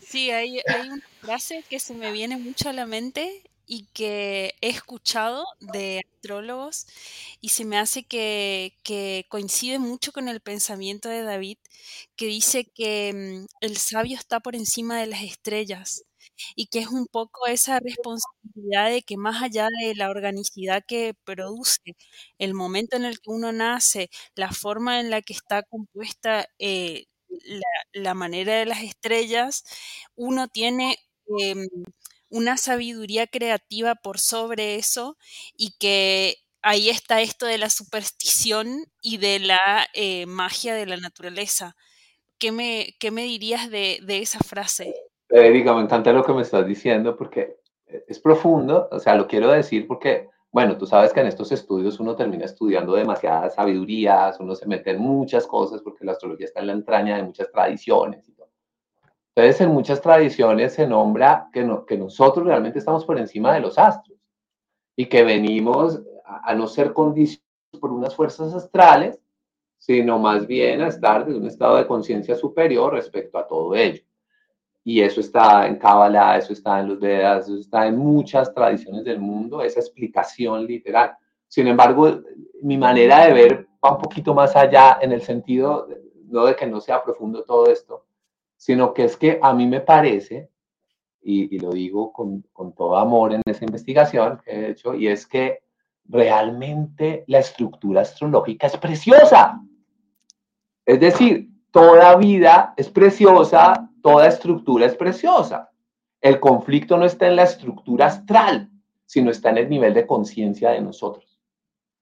Sí, 0.00 0.30
hay, 0.30 0.60
hay 0.66 0.88
una 0.88 1.02
frase 1.20 1.64
que 1.68 1.78
se 1.78 1.94
me 1.94 2.10
viene 2.10 2.36
mucho 2.36 2.68
a 2.68 2.72
la 2.72 2.84
mente 2.84 3.42
y 3.66 3.86
que 3.92 4.54
he 4.60 4.68
escuchado 4.68 5.44
de 5.60 6.02
astrólogos 6.14 6.86
y 7.40 7.50
se 7.50 7.64
me 7.64 7.78
hace 7.78 8.02
que, 8.02 8.74
que, 8.82 9.26
coincide 9.28 9.78
mucho 9.78 10.12
con 10.12 10.28
el 10.28 10.40
pensamiento 10.40 11.08
de 11.08 11.22
David, 11.22 11.58
que 12.16 12.26
dice 12.26 12.64
que 12.64 13.46
mm, 13.46 13.46
el 13.60 13.76
sabio 13.76 14.16
está 14.16 14.40
por 14.40 14.56
encima 14.56 14.98
de 14.98 15.06
las 15.06 15.22
estrellas 15.22 16.04
y 16.56 16.66
que 16.66 16.80
es 16.80 16.88
un 16.88 17.06
poco 17.06 17.46
esa 17.46 17.80
responsabilidad 17.80 18.90
de 18.90 19.02
que 19.02 19.16
más 19.16 19.42
allá 19.42 19.68
de 19.82 19.94
la 19.94 20.10
organicidad 20.10 20.84
que 20.86 21.14
produce 21.24 21.96
el 22.38 22.54
momento 22.54 22.96
en 22.96 23.04
el 23.04 23.20
que 23.20 23.30
uno 23.30 23.52
nace, 23.52 24.10
la 24.34 24.50
forma 24.52 25.00
en 25.00 25.10
la 25.10 25.22
que 25.22 25.32
está 25.34 25.62
compuesta 25.62 26.48
eh, 26.58 27.06
la, 27.92 28.14
manera 28.14 28.54
de 28.58 28.66
las 28.66 28.82
estrellas, 28.82 29.64
uno 30.16 30.48
tiene 30.48 30.96
em, 31.38 31.66
una 32.28 32.56
sabiduría 32.56 33.26
creativa 33.26 33.94
por 33.94 34.18
sobre 34.20 34.76
eso 34.76 35.16
y 35.56 35.72
que 35.78 36.38
ahí 36.62 36.88
está 36.90 37.20
esto 37.20 37.46
de 37.46 37.58
la 37.58 37.70
superstición 37.70 38.86
y 39.02 39.18
de 39.18 39.38
la 39.40 39.88
eh, 39.94 40.26
magia 40.26 40.74
de 40.74 40.86
la 40.86 40.96
naturaleza. 40.96 41.76
¿Qué 42.38 42.52
me, 42.52 42.96
qué 43.00 43.10
me 43.10 43.24
dirías 43.24 43.70
de, 43.70 44.00
de 44.02 44.20
esa 44.20 44.40
frase? 44.40 44.94
Erika, 45.28 45.74
me 45.74 45.82
encanta 45.82 46.12
lo 46.12 46.24
que 46.24 46.32
me 46.32 46.42
estás 46.42 46.66
diciendo 46.66 47.16
porque 47.16 47.58
es 47.86 48.18
profundo, 48.20 48.88
o 48.90 48.98
sea, 48.98 49.14
lo 49.14 49.26
quiero 49.26 49.50
decir 49.50 49.86
porque, 49.86 50.28
bueno, 50.50 50.76
tú 50.76 50.86
sabes 50.86 51.12
que 51.12 51.20
en 51.20 51.26
estos 51.26 51.52
estudios 51.52 52.00
uno 52.00 52.14
termina 52.16 52.44
estudiando 52.44 52.94
demasiadas 52.94 53.54
sabidurías, 53.54 54.38
uno 54.40 54.54
se 54.54 54.66
mete 54.66 54.90
en 54.90 55.00
muchas 55.00 55.46
cosas 55.46 55.80
porque 55.82 56.04
la 56.04 56.12
astrología 56.12 56.46
está 56.46 56.60
en 56.60 56.68
la 56.68 56.72
entraña 56.74 57.16
de 57.16 57.22
muchas 57.22 57.50
tradiciones. 57.50 58.28
Entonces, 59.36 59.60
en 59.62 59.70
muchas 59.70 60.00
tradiciones 60.00 60.74
se 60.74 60.86
nombra 60.86 61.48
que, 61.52 61.64
no, 61.64 61.84
que 61.84 61.98
nosotros 61.98 62.46
realmente 62.46 62.78
estamos 62.78 63.04
por 63.04 63.18
encima 63.18 63.52
de 63.52 63.60
los 63.60 63.78
astros 63.78 64.18
y 64.94 65.06
que 65.06 65.24
venimos 65.24 66.00
a 66.24 66.54
no 66.54 66.68
ser 66.68 66.92
condicionados 66.92 67.44
por 67.80 67.90
unas 67.90 68.14
fuerzas 68.14 68.54
astrales, 68.54 69.20
sino 69.76 70.20
más 70.20 70.46
bien 70.46 70.82
a 70.82 70.88
estar 70.88 71.28
en 71.28 71.34
un 71.34 71.46
estado 71.46 71.76
de 71.76 71.86
conciencia 71.86 72.36
superior 72.36 72.92
respecto 72.92 73.36
a 73.36 73.46
todo 73.46 73.74
ello. 73.74 74.02
Y 74.86 75.00
eso 75.00 75.20
está 75.20 75.66
en 75.66 75.76
Kabbalah, 75.76 76.36
eso 76.36 76.52
está 76.52 76.80
en 76.80 76.88
los 76.88 77.00
Vedas, 77.00 77.48
eso 77.48 77.58
está 77.58 77.86
en 77.86 77.96
muchas 77.96 78.52
tradiciones 78.52 79.02
del 79.04 79.18
mundo, 79.18 79.62
esa 79.62 79.80
explicación 79.80 80.66
literal. 80.66 81.16
Sin 81.48 81.66
embargo, 81.68 82.20
mi 82.62 82.76
manera 82.76 83.26
de 83.26 83.32
ver 83.32 83.68
va 83.82 83.92
un 83.92 84.02
poquito 84.02 84.34
más 84.34 84.54
allá 84.54 84.98
en 85.00 85.12
el 85.12 85.22
sentido, 85.22 85.88
no 86.26 86.44
de 86.44 86.54
que 86.54 86.66
no 86.66 86.80
sea 86.80 87.02
profundo 87.02 87.44
todo 87.44 87.70
esto, 87.70 88.04
sino 88.56 88.92
que 88.92 89.04
es 89.04 89.16
que 89.16 89.38
a 89.42 89.54
mí 89.54 89.66
me 89.66 89.80
parece, 89.80 90.50
y, 91.22 91.58
lo 91.58 91.70
digo 91.70 92.12
con, 92.12 92.44
con, 92.52 92.74
todo 92.74 92.98
amor 92.98 93.32
en 93.32 93.40
esa 93.46 93.64
investigación 93.64 94.42
que 94.44 94.50
he 94.50 94.70
hecho, 94.70 94.94
y 94.94 95.08
es 95.08 95.26
que 95.26 95.60
realmente 96.06 97.24
la 97.28 97.38
estructura 97.38 98.02
astrológica 98.02 98.66
es 98.66 98.76
preciosa. 98.76 99.58
Es 100.84 101.00
decir, 101.00 101.48
toda 101.70 102.16
vida 102.16 102.74
es 102.76 102.90
preciosa, 102.90 103.90
toda 104.04 104.28
estructura 104.28 104.84
es 104.84 104.94
preciosa. 104.96 105.70
El 106.20 106.38
conflicto 106.38 106.98
no 106.98 107.06
está 107.06 107.26
en 107.26 107.36
la 107.36 107.44
estructura 107.44 108.06
astral, 108.06 108.68
sino 109.06 109.30
está 109.30 109.48
en 109.48 109.58
el 109.58 109.70
nivel 109.70 109.94
de 109.94 110.06
conciencia 110.06 110.72
de 110.72 110.82
nosotros. 110.82 111.40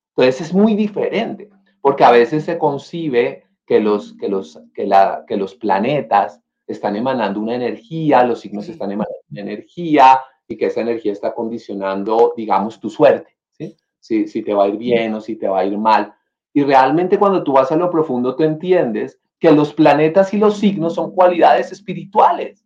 Entonces 0.08 0.48
es 0.48 0.52
muy 0.52 0.74
diferente, 0.74 1.48
porque 1.80 2.02
a 2.02 2.10
veces 2.10 2.44
se 2.44 2.58
concibe 2.58 3.44
que 3.64 3.78
los, 3.78 4.14
que 4.14 4.28
los, 4.28 4.60
que 4.74 4.84
la, 4.84 5.24
que 5.28 5.36
los 5.36 5.54
planetas 5.54 6.40
están 6.66 6.96
emanando 6.96 7.38
una 7.38 7.54
energía, 7.54 8.24
los 8.24 8.40
signos 8.40 8.68
están 8.68 8.90
emanando 8.90 9.20
una 9.30 9.40
energía 9.42 10.20
y 10.48 10.56
que 10.56 10.66
esa 10.66 10.80
energía 10.80 11.12
está 11.12 11.32
condicionando, 11.32 12.34
digamos, 12.36 12.80
tu 12.80 12.90
suerte, 12.90 13.36
¿sí? 13.52 13.76
Si, 14.00 14.26
si 14.26 14.42
te 14.42 14.52
va 14.52 14.64
a 14.64 14.68
ir 14.68 14.76
bien 14.76 15.14
o 15.14 15.20
si 15.20 15.36
te 15.36 15.46
va 15.46 15.60
a 15.60 15.64
ir 15.64 15.78
mal. 15.78 16.12
Y 16.52 16.64
realmente 16.64 17.16
cuando 17.16 17.44
tú 17.44 17.52
vas 17.52 17.70
a 17.70 17.76
lo 17.76 17.88
profundo, 17.90 18.34
tú 18.34 18.42
entiendes 18.42 19.20
que 19.42 19.50
los 19.50 19.74
planetas 19.74 20.32
y 20.34 20.38
los 20.38 20.58
signos 20.58 20.94
son 20.94 21.10
cualidades 21.10 21.72
espirituales. 21.72 22.64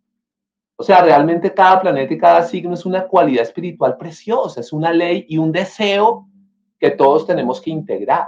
O 0.75 0.83
sea, 0.83 1.01
realmente 1.01 1.51
cada 1.51 1.81
planeta 1.81 2.13
y 2.13 2.19
cada 2.19 2.43
signo 2.43 2.75
es 2.75 2.85
una 2.85 3.07
cualidad 3.07 3.41
espiritual 3.41 3.97
preciosa, 3.97 4.59
es 4.59 4.71
una 4.71 4.93
ley 4.93 5.25
y 5.27 5.39
un 5.39 5.51
deseo 5.51 6.27
que 6.79 6.91
todos 6.91 7.25
tenemos 7.25 7.61
que 7.61 7.71
integrar. 7.71 8.27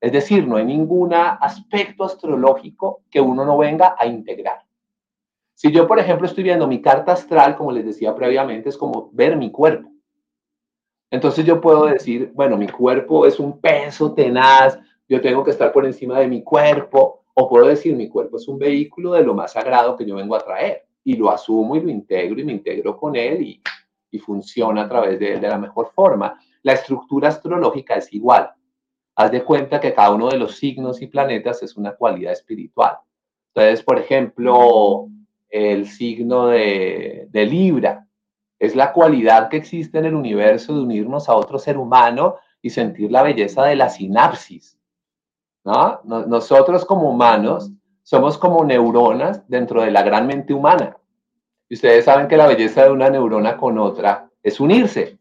Es 0.00 0.12
decir, 0.12 0.46
no 0.46 0.54
hay 0.54 0.66
ningún 0.66 1.12
aspecto 1.14 2.04
astrológico 2.04 3.02
que 3.10 3.20
uno 3.20 3.44
no 3.44 3.58
venga 3.58 3.96
a 3.98 4.06
integrar. 4.06 4.64
Si 5.54 5.72
yo, 5.72 5.88
por 5.88 5.98
ejemplo, 5.98 6.28
estoy 6.28 6.44
viendo 6.44 6.68
mi 6.68 6.80
carta 6.80 7.14
astral, 7.14 7.56
como 7.56 7.72
les 7.72 7.84
decía 7.84 8.14
previamente, 8.14 8.68
es 8.68 8.76
como 8.76 9.10
ver 9.12 9.36
mi 9.36 9.50
cuerpo. 9.50 9.90
Entonces 11.10 11.44
yo 11.44 11.60
puedo 11.60 11.86
decir, 11.86 12.30
bueno, 12.36 12.56
mi 12.56 12.68
cuerpo 12.68 13.26
es 13.26 13.40
un 13.40 13.60
peso 13.60 14.14
tenaz, 14.14 14.78
yo 15.08 15.20
tengo 15.20 15.42
que 15.42 15.50
estar 15.50 15.72
por 15.72 15.84
encima 15.84 16.20
de 16.20 16.28
mi 16.28 16.44
cuerpo, 16.44 17.19
o 17.40 17.48
puedo 17.48 17.66
decir, 17.66 17.96
mi 17.96 18.08
cuerpo 18.08 18.36
es 18.36 18.48
un 18.48 18.58
vehículo 18.58 19.12
de 19.12 19.22
lo 19.22 19.34
más 19.34 19.52
sagrado 19.52 19.96
que 19.96 20.06
yo 20.06 20.16
vengo 20.16 20.36
a 20.36 20.44
traer, 20.44 20.84
y 21.02 21.16
lo 21.16 21.30
asumo 21.30 21.76
y 21.76 21.80
lo 21.80 21.90
integro 21.90 22.40
y 22.40 22.44
me 22.44 22.52
integro 22.52 22.96
con 22.96 23.16
él 23.16 23.42
y, 23.42 23.62
y 24.10 24.18
funciona 24.18 24.82
a 24.82 24.88
través 24.88 25.18
de 25.18 25.34
él 25.34 25.40
de 25.40 25.48
la 25.48 25.58
mejor 25.58 25.90
forma. 25.94 26.38
La 26.62 26.74
estructura 26.74 27.28
astrológica 27.28 27.94
es 27.94 28.12
igual. 28.12 28.50
Haz 29.14 29.30
de 29.30 29.42
cuenta 29.42 29.80
que 29.80 29.94
cada 29.94 30.12
uno 30.12 30.28
de 30.28 30.38
los 30.38 30.56
signos 30.56 31.00
y 31.02 31.06
planetas 31.06 31.62
es 31.62 31.76
una 31.76 31.92
cualidad 31.92 32.32
espiritual. 32.32 32.98
Entonces, 33.54 33.82
por 33.82 33.98
ejemplo, 33.98 35.08
el 35.50 35.88
signo 35.88 36.46
de, 36.46 37.28
Libra. 37.32 38.06
Es 38.58 38.76
la 38.76 38.92
cualidad 38.92 39.48
que 39.48 39.56
existe 39.56 39.98
en 39.98 40.04
el 40.04 40.14
universo 40.14 40.74
de 40.74 40.80
unirnos 40.80 41.28
a 41.28 41.34
otro 41.34 41.58
ser 41.58 41.78
humano 41.78 42.36
y 42.62 42.70
sentir 42.70 43.10
la 43.10 43.22
belleza 43.22 43.64
de 43.64 43.74
la 43.74 43.88
sinapsis. 43.88 44.78
¿No? 45.64 46.00
Nosotros 46.04 46.84
como 46.84 47.10
humanos 47.10 47.70
somos 48.02 48.38
como 48.38 48.64
neuronas 48.64 49.46
dentro 49.48 49.82
de 49.82 49.90
la 49.90 50.02
gran 50.02 50.26
mente 50.26 50.54
humana. 50.54 50.96
Y 51.68 51.74
ustedes 51.74 52.04
saben 52.04 52.26
que 52.26 52.36
la 52.36 52.48
belleza 52.48 52.84
de 52.84 52.90
una 52.90 53.08
neurona 53.08 53.56
con 53.56 53.78
otra 53.78 54.28
es 54.42 54.58
unirse, 54.58 55.18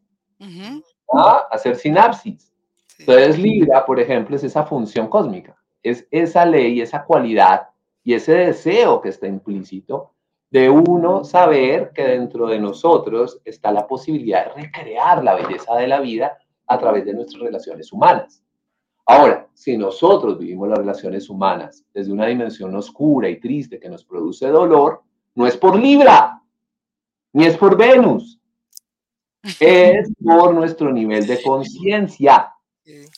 hacer 1.51 1.75
sinapsis. 1.75 2.51
Entonces 2.97 3.37
Libra, 3.37 3.85
por 3.85 3.99
ejemplo, 3.99 4.35
es 4.35 4.43
esa 4.43 4.65
función 4.65 5.07
cósmica, 5.07 5.55
es 5.83 6.07
esa 6.11 6.45
ley, 6.45 6.81
esa 6.81 7.03
cualidad 7.03 7.69
y 8.03 8.13
ese 8.13 8.33
deseo 8.33 9.01
que 9.01 9.09
está 9.09 9.27
implícito 9.27 10.13
de 10.49 10.69
uno 10.69 11.23
saber 11.23 11.91
que 11.93 12.03
dentro 12.03 12.47
de 12.47 12.59
nosotros 12.59 13.39
está 13.45 13.71
la 13.71 13.85
posibilidad 13.85 14.45
de 14.45 14.63
recrear 14.63 15.23
la 15.23 15.35
belleza 15.35 15.75
de 15.75 15.87
la 15.87 15.99
vida 15.99 16.37
a 16.65 16.77
través 16.79 17.05
de 17.05 17.13
nuestras 17.13 17.41
relaciones 17.41 17.93
humanas. 17.93 18.43
Ahora, 19.11 19.47
si 19.55 19.75
nosotros 19.75 20.37
vivimos 20.37 20.69
las 20.69 20.77
relaciones 20.77 21.31
humanas 21.31 21.83
desde 21.91 22.11
una 22.11 22.27
dimensión 22.27 22.75
oscura 22.75 23.27
y 23.27 23.39
triste 23.39 23.79
que 23.79 23.89
nos 23.89 24.05
produce 24.05 24.45
dolor, 24.49 25.01
no 25.33 25.47
es 25.47 25.57
por 25.57 25.79
Libra, 25.79 26.39
ni 27.33 27.45
es 27.45 27.57
por 27.57 27.75
Venus, 27.75 28.39
es 29.59 30.13
por 30.23 30.53
nuestro 30.53 30.93
nivel 30.93 31.25
de 31.25 31.41
conciencia. 31.41 32.53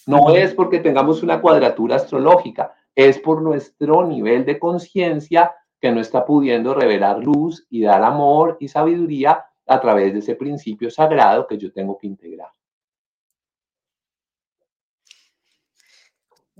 No 0.08 0.34
es 0.34 0.54
porque 0.54 0.80
tengamos 0.80 1.24
una 1.24 1.42
cuadratura 1.42 1.98
astrológica, 1.98 2.74
es 2.96 3.20
por 3.20 3.42
nuestro 3.42 4.08
nivel 4.08 4.46
de 4.46 4.60
conciencia 4.60 5.54
que 5.82 5.92
no 5.92 6.00
está 6.00 6.26
pudiendo 6.26 6.74
revelar 6.74 7.22
luz 7.22 7.68
y 7.70 7.82
dar 7.82 8.02
amor 8.02 8.56
y 8.62 8.70
sabiduría 8.70 9.44
a 9.68 9.82
través 9.82 10.14
de 10.14 10.20
ese 10.20 10.36
principio 10.36 10.90
sagrado 10.90 11.46
que 11.48 11.58
yo 11.58 11.70
tengo 11.74 11.98
que 11.98 12.08
integrar. 12.08 12.52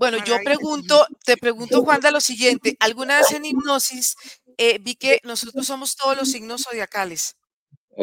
Bueno, 0.02 0.18
yo 0.24 0.36
pregunto, 0.42 1.06
te 1.24 1.36
pregunto, 1.40 1.84
Juan, 1.84 2.00
de 2.00 2.10
lo 2.10 2.20
siguiente. 2.20 2.76
¿Alguna 2.80 3.18
vez 3.18 3.30
en 3.30 3.44
hipnosis 3.44 4.16
eh, 4.58 4.78
vi 4.80 4.96
que 4.96 5.20
nosotros 5.22 5.64
somos 5.64 5.94
todos 5.94 6.16
los 6.16 6.28
signos 6.28 6.64
zodiacales? 6.64 7.36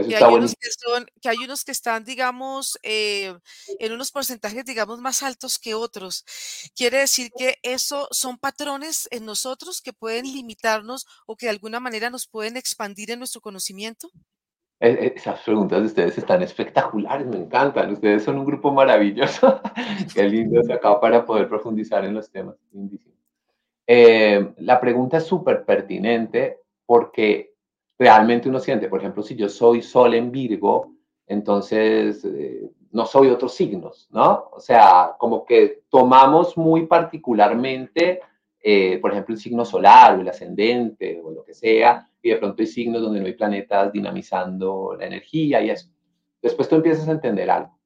que 0.08 0.16
hay, 0.16 0.34
unos 0.34 0.56
que, 0.58 0.70
son, 0.72 1.06
que 1.22 1.28
hay 1.28 1.38
unos 1.44 1.66
que 1.66 1.74
están, 1.74 2.06
digamos, 2.06 2.80
eh, 2.84 3.38
en 3.80 3.92
unos 3.92 4.12
porcentajes, 4.12 4.64
digamos, 4.64 5.00
más 5.00 5.24
altos 5.24 5.60
que 5.60 5.74
otros. 5.74 6.24
Quiere 6.74 7.00
decir 7.00 7.32
que 7.38 7.58
eso 7.64 8.08
son 8.12 8.38
patrones 8.38 9.10
en 9.12 9.26
nosotros 9.26 9.82
que 9.82 9.92
pueden 9.92 10.26
limitarnos 10.26 11.06
o 11.26 11.36
que 11.36 11.48
de 11.48 11.52
alguna 11.52 11.82
manera 11.82 12.10
nos 12.10 12.28
pueden 12.28 12.56
expandir 12.56 13.12
en 13.12 13.20
nuestro 13.20 13.42
conocimiento. 13.42 14.10
E, 14.80 14.90
e, 14.90 15.14
esas 15.16 15.42
preguntas 15.42 15.80
de 15.82 15.88
ustedes 15.88 16.18
están 16.18 16.42
espectaculares, 16.42 17.28
me 17.28 17.38
encantan. 17.38 17.92
Ustedes 17.92 18.24
son 18.24 18.40
un 18.40 18.46
grupo 18.46 18.72
maravilloso. 18.72 19.62
Qué 20.14 20.24
lindo 20.24 20.64
se 20.64 20.74
acaba 20.74 21.02
para 21.02 21.26
poder 21.26 21.50
profundizar 21.50 22.06
en 22.06 22.14
los 22.14 22.32
temas. 22.32 22.56
Eh, 23.86 24.54
la 24.58 24.80
pregunta 24.80 25.18
es 25.18 25.26
súper 25.26 25.66
pertinente 25.66 26.60
porque 26.86 27.54
realmente 27.98 28.48
uno 28.48 28.60
siente, 28.60 28.88
por 28.88 29.00
ejemplo, 29.00 29.22
si 29.22 29.36
yo 29.36 29.50
soy 29.50 29.82
Sol 29.82 30.14
en 30.14 30.32
Virgo, 30.32 30.94
entonces 31.28 32.24
eh, 32.24 32.72
no 32.92 33.06
soy 33.06 33.30
otros 33.30 33.54
signos, 33.54 34.08
¿no? 34.12 34.50
O 34.52 34.60
sea, 34.60 35.16
como 35.18 35.46
que 35.46 35.84
tomamos 35.90 36.58
muy 36.58 36.86
particularmente, 36.86 38.22
eh, 38.62 38.98
por 39.00 39.12
ejemplo, 39.12 39.36
el 39.36 39.42
signo 39.42 39.66
solar 39.66 40.18
o 40.18 40.22
el 40.22 40.30
ascendente 40.30 41.22
o 41.24 41.32
lo 41.32 41.44
que 41.44 41.54
sea, 41.54 42.09
y 42.22 42.30
de 42.30 42.38
pronto 42.38 42.62
hay 42.62 42.68
signos 42.68 43.02
donde 43.02 43.20
no 43.20 43.26
hay 43.26 43.34
planetas 43.34 43.92
dinamizando 43.92 44.96
la 44.98 45.06
energía 45.06 45.62
y 45.62 45.70
eso. 45.70 45.90
Después 46.42 46.68
tú 46.68 46.76
empiezas 46.76 47.08
a 47.08 47.12
entender 47.12 47.50
algo. 47.50 47.78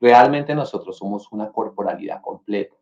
Realmente 0.00 0.54
nosotros 0.54 0.96
somos 0.96 1.30
una 1.32 1.50
corporalidad 1.50 2.20
completa. 2.22 2.76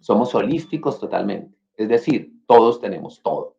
Somos 0.00 0.34
holísticos 0.34 0.98
totalmente. 0.98 1.54
Es 1.76 1.88
decir, 1.88 2.32
todos 2.46 2.80
tenemos 2.80 3.22
todo, 3.22 3.56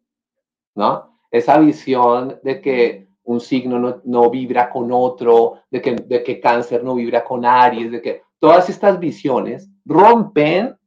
¿no? 0.76 1.12
esa 1.32 1.58
visión 1.58 2.40
de 2.44 2.62
que 2.62 3.08
un 3.24 3.40
signo 3.40 4.02
no, 4.04 4.30
vibra 4.30 4.70
con 4.70 4.92
otro, 4.92 5.62
de 5.72 5.82
que, 5.82 5.96
de 5.96 6.24
que 6.24 6.40
cáncer 6.40 6.84
no 6.84 6.96
vibra 6.96 7.24
con 7.24 7.46
Aries, 7.46 7.92
de 7.92 8.02
que 8.02 8.24
todas 8.38 8.70
estas 8.70 9.00
visiones 9.00 9.70
rompen 9.86 10.78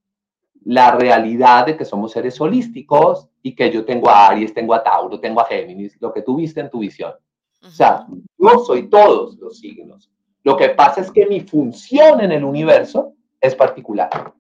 la 0.65 0.93
realidad 0.93 1.67
de 1.67 1.77
que 1.77 1.85
somos 1.85 2.13
seres 2.13 2.41
holísticos 2.41 3.29
y 3.43 3.55
que 3.55 3.71
yo 3.71 3.85
tengo 3.85 4.09
a 4.09 4.29
Aries, 4.29 4.55
tengo 4.55 4.75
a 4.75 4.83
Tauro, 4.83 5.21
tengo 5.21 5.41
a 5.41 5.45
Géminis, 5.45 5.97
lo 6.01 6.13
que 6.13 6.23
tú 6.23 6.37
viste 6.37 6.61
en 6.61 6.71
tu 6.71 6.79
visión. 6.79 7.13
O 7.63 7.71
sea, 7.71 8.07
yo 8.39 8.59
soy 8.59 8.89
todos 8.89 9.37
los 9.37 9.59
signos. 9.59 10.11
Lo 10.43 10.57
que 10.57 10.71
pasa 10.71 11.01
es 11.01 11.11
que 11.11 11.27
mi 11.27 11.41
función 11.41 12.21
en 12.21 12.33
el 12.33 12.45
universo 12.45 13.15
es 13.41 13.55
particular. 13.55 14.35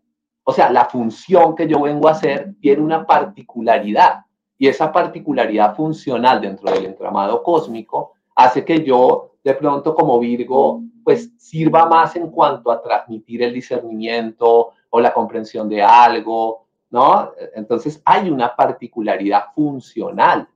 O 0.44 0.52
sea, 0.52 0.70
la 0.70 0.84
función 0.84 1.54
que 1.54 1.66
yo 1.66 1.80
vengo 1.80 2.08
a 2.08 2.12
hacer 2.12 2.54
tiene 2.60 2.82
una 2.82 3.06
particularidad. 3.06 4.20
Y 4.58 4.68
esa 4.68 4.92
particularidad 4.92 5.74
funcional 5.74 6.40
dentro 6.40 6.70
del 6.70 6.86
entramado 6.86 7.42
cósmico 7.42 8.12
hace 8.34 8.64
que 8.64 8.84
yo, 8.84 9.36
de 9.42 9.54
pronto, 9.54 9.94
como 9.94 10.18
Virgo, 10.18 10.82
pues 11.02 11.32
sirva 11.38 11.86
más 11.86 12.16
en 12.16 12.30
cuanto 12.30 12.70
a 12.70 12.80
transmitir 12.82 13.42
el 13.42 13.52
discernimiento 13.52 14.72
o 14.96 15.00
la 15.00 15.12
comprensión 15.12 15.68
de 15.68 15.82
algo, 15.82 16.68
¿no? 16.90 17.32
Entonces 17.56 18.00
hay 18.04 18.30
una 18.30 18.54
particularidad 18.54 19.46
funcional, 19.52 20.46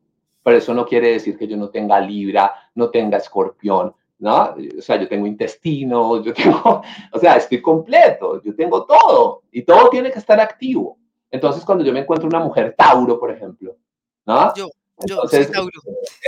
pero 0.44 0.58
eso 0.58 0.72
no 0.72 0.86
quiere 0.86 1.10
decir 1.10 1.36
que 1.36 1.48
yo 1.48 1.56
no 1.56 1.70
tenga 1.70 1.98
Libra, 1.98 2.54
no 2.76 2.88
tenga 2.88 3.18
Escorpión, 3.18 3.92
¿no? 4.20 4.54
O 4.78 4.80
sea, 4.80 4.94
yo 4.94 5.08
tengo 5.08 5.26
intestino, 5.26 6.22
yo 6.22 6.32
tengo, 6.32 6.82
o 7.12 7.18
sea, 7.18 7.34
estoy 7.34 7.60
completo, 7.60 8.40
yo 8.40 8.54
tengo 8.54 8.86
todo 8.86 9.42
y 9.50 9.62
todo 9.62 9.90
tiene 9.90 10.12
que 10.12 10.20
estar 10.20 10.38
activo. 10.38 10.98
Entonces, 11.32 11.64
cuando 11.64 11.82
yo 11.82 11.92
me 11.92 11.98
encuentro 11.98 12.28
una 12.28 12.38
mujer 12.38 12.76
Tauro, 12.78 13.18
por 13.18 13.32
ejemplo, 13.32 13.76
¿no? 14.24 14.54
Yo, 14.54 14.68
yo 15.04 15.22
soy 15.26 15.46
Tauro. 15.46 15.80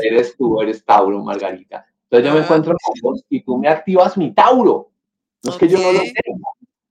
Eres 0.02 0.36
tú, 0.36 0.60
eres 0.60 0.84
Tauro, 0.84 1.22
Margarita. 1.22 1.86
Entonces 2.10 2.26
yo 2.26 2.34
me 2.34 2.40
ah. 2.40 2.42
encuentro 2.42 2.74
con 2.82 2.94
vos 3.02 3.24
y 3.28 3.40
tú 3.44 3.56
me 3.56 3.68
activas 3.68 4.16
mi 4.16 4.32
Tauro. 4.32 4.90
No 5.44 5.52
es 5.52 5.56
que 5.56 5.68
yo 5.68 5.78
no 5.78 5.92
lo 5.92 6.00
tenga. 6.00 6.29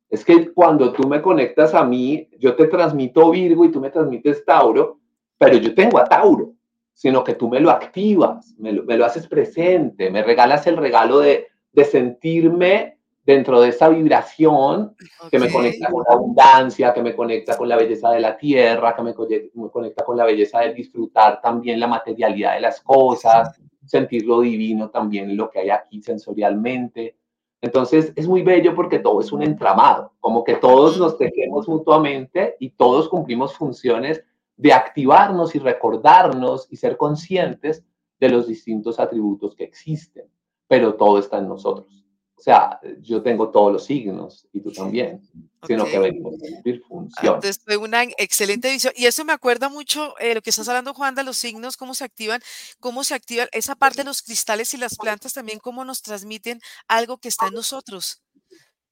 Es 0.10 0.26
que 0.26 0.52
cuando 0.52 0.92
tú 0.92 1.08
me 1.08 1.22
conectas 1.22 1.74
a 1.74 1.84
mí, 1.84 2.28
yo 2.40 2.56
te 2.56 2.68
transmito 2.68 3.30
Virgo 3.30 3.66
y 3.66 3.72
tú 3.72 3.80
me 3.80 3.92
transmites 3.92 4.44
Tauro, 4.44 5.00
pero 5.38 5.58
yo 5.58 5.74
tengo 5.76 6.00
a 6.00 6.06
Tauro, 6.06 6.54
sino 6.94 7.24
que 7.24 7.36
tú 7.36 7.48
me 7.48 7.60
lo 7.60 7.70
activas, 7.70 8.56
me 8.58 8.74
lo, 8.74 8.84
me 8.84 8.98
lo 8.98 9.06
haces 9.06 9.28
presente, 9.28 10.10
me 10.10 10.24
regalas 10.24 10.66
el 10.68 10.78
regalo 10.78 11.20
de, 11.20 11.48
de 11.72 11.86
sentirme 11.86 13.00
dentro 13.30 13.62
de 13.62 13.70
esa 13.70 13.90
vibración 13.90 14.96
que 15.30 15.38
me 15.38 15.52
conecta 15.52 15.92
con 15.92 16.04
la 16.08 16.16
abundancia, 16.16 16.92
que 16.92 17.04
me 17.04 17.16
conecta 17.16 17.56
con 17.56 17.70
la 17.70 17.76
belleza 17.76 18.10
de 18.10 18.20
la 18.20 18.36
tierra, 18.36 18.96
que 18.96 19.04
me, 19.04 19.14
conecta 19.14 20.04
con 20.04 20.18
la 20.18 20.26
belleza 20.26 20.62
de 20.62 20.74
disfrutar 20.74 21.40
también 21.40 21.80
la 21.80 21.86
materialidad 21.86 22.56
de 22.56 22.62
las 22.62 22.82
cosas, 22.82 23.62
sentir 23.86 24.26
lo 24.26 24.42
divino 24.42 24.90
también, 24.90 25.38
lo 25.38 25.48
que 25.52 25.60
hay 25.60 25.70
aquí 25.70 26.02
sensorialmente. 26.02 27.18
Entonces 27.62 28.14
es 28.16 28.28
muy 28.28 28.42
bello 28.42 28.74
porque 28.74 29.00
todo 29.00 29.20
es 29.20 29.32
un 29.32 29.44
entramado, 29.44 30.14
como 30.20 30.44
que 30.44 30.56
todos 30.56 30.98
nos 30.98 31.18
tejemos 31.18 31.68
mutuamente 31.68 32.56
y 32.60 32.70
todos 32.70 33.10
cumplimos 33.10 33.54
funciones 33.56 34.24
de 34.56 34.74
activarnos 34.74 35.56
y 35.56 35.60
recordarnos 35.60 36.68
y 36.70 36.78
ser 36.78 36.98
conscientes 36.98 37.84
de 38.20 38.30
los 38.30 38.48
distintos 38.48 39.00
atributos 39.00 39.56
que 39.56 39.64
existen, 39.64 40.26
pero 40.68 40.96
todo 40.96 41.20
está 41.20 41.38
en 41.40 41.48
nosotros. 41.50 41.99
O 42.40 42.42
sea, 42.42 42.80
yo 43.02 43.22
tengo 43.22 43.50
todos 43.50 43.74
los 43.74 43.84
signos 43.84 44.48
y 44.54 44.62
tú 44.62 44.72
también, 44.72 45.22
sino 45.68 45.84
que 45.84 46.00
venimos 46.00 46.36
a 46.36 46.38
cumplir 46.38 46.82
función. 46.88 47.36
Entonces 47.36 47.62
fue 47.62 47.76
una 47.76 48.04
excelente 48.18 48.72
visión. 48.72 48.94
Y 48.96 49.08
eso 49.08 49.26
me 49.26 49.34
acuerda 49.34 49.68
mucho 49.68 50.18
eh, 50.20 50.34
lo 50.36 50.42
que 50.42 50.52
estás 50.52 50.70
hablando, 50.70 50.94
Juan, 50.94 51.16
de 51.16 51.26
los 51.26 51.36
signos, 51.36 51.76
cómo 51.76 51.94
se 51.94 52.06
activan, 52.06 52.40
cómo 52.80 53.04
se 53.04 53.14
activa 53.14 53.48
esa 53.52 53.76
parte 53.76 53.98
de 53.98 54.04
los 54.06 54.22
cristales 54.22 54.74
y 54.74 54.78
las 54.78 54.96
plantas 54.96 55.34
también, 55.34 55.60
cómo 55.60 55.84
nos 55.84 56.02
transmiten 56.02 56.62
algo 56.88 57.18
que 57.18 57.28
está 57.28 57.48
en 57.48 57.56
nosotros. 57.56 58.24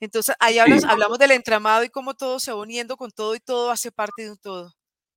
Entonces, 0.02 0.36
ahí 0.42 0.60
hablamos 0.60 1.18
del 1.18 1.32
entramado 1.32 1.86
y 1.86 1.90
cómo 1.90 2.16
todo 2.16 2.42
se 2.42 2.52
va 2.52 2.60
uniendo 2.60 2.98
con 2.98 3.12
todo 3.12 3.34
y 3.34 3.40
todo 3.40 3.72
hace 3.72 3.94
parte 3.94 4.24
de 4.24 4.32
un 4.32 4.38
todo. 4.38 4.74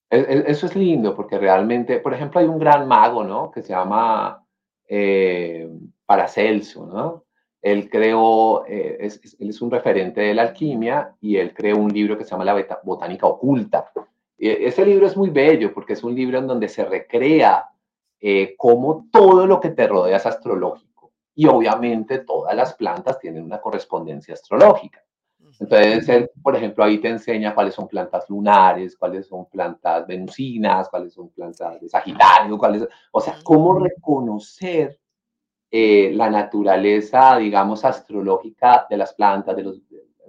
E, 0.08 0.18
e, 0.18 0.44
eso 0.46 0.66
es 0.66 0.76
lindo 0.76 1.16
porque 1.16 1.36
realmente, 1.36 1.98
por 1.98 2.14
ejemplo, 2.14 2.38
hay 2.38 2.46
un 2.46 2.60
gran 2.60 2.86
mago, 2.86 3.24
¿no? 3.24 3.50
Que 3.50 3.60
se 3.60 3.70
llama 3.70 4.46
eh, 4.86 5.68
Paracelso, 6.06 6.86
¿no? 6.86 7.24
Él 7.62 7.90
creó, 7.90 8.64
eh, 8.66 8.96
es, 9.00 9.20
él 9.38 9.50
es 9.50 9.60
un 9.60 9.70
referente 9.70 10.20
de 10.20 10.34
la 10.34 10.42
alquimia 10.42 11.14
y 11.20 11.36
él 11.36 11.52
creó 11.52 11.76
un 11.76 11.92
libro 11.92 12.16
que 12.16 12.24
se 12.24 12.30
llama 12.30 12.44
La 12.44 12.80
Botánica 12.82 13.26
Oculta. 13.26 13.92
Y 14.38 14.48
ese 14.48 14.86
libro 14.86 15.06
es 15.06 15.16
muy 15.16 15.30
bello 15.30 15.72
porque 15.74 15.92
es 15.92 16.02
un 16.02 16.14
libro 16.14 16.38
en 16.38 16.46
donde 16.46 16.68
se 16.68 16.84
recrea 16.84 17.66
eh, 18.20 18.54
cómo 18.56 19.08
todo 19.10 19.46
lo 19.46 19.60
que 19.60 19.70
te 19.70 19.86
rodea 19.86 20.16
es 20.16 20.26
astrológico. 20.26 21.12
Y 21.34 21.46
obviamente 21.46 22.18
todas 22.20 22.54
las 22.54 22.74
plantas 22.74 23.18
tienen 23.18 23.44
una 23.44 23.60
correspondencia 23.60 24.34
astrológica. 24.34 25.02
Entonces, 25.58 26.08
él, 26.08 26.30
por 26.42 26.54
ejemplo, 26.54 26.84
ahí 26.84 26.98
te 26.98 27.08
enseña 27.08 27.54
cuáles 27.54 27.74
son 27.74 27.88
plantas 27.88 28.28
lunares, 28.28 28.96
cuáles 28.96 29.26
son 29.26 29.46
plantas 29.46 30.06
venusinas, 30.06 30.88
cuáles 30.88 31.12
son 31.12 31.30
plantas 31.30 31.80
de 31.80 31.88
Sagitario, 31.88 32.56
cuáles, 32.56 32.86
o 33.10 33.20
sea, 33.20 33.36
cómo 33.42 33.78
reconocer 33.78 34.99
eh, 35.70 36.10
la 36.14 36.28
naturaleza, 36.28 37.36
digamos, 37.36 37.84
astrológica 37.84 38.86
de 38.90 38.96
las 38.96 39.14
plantas, 39.14 39.54
de 39.54 39.62
los, 39.62 39.80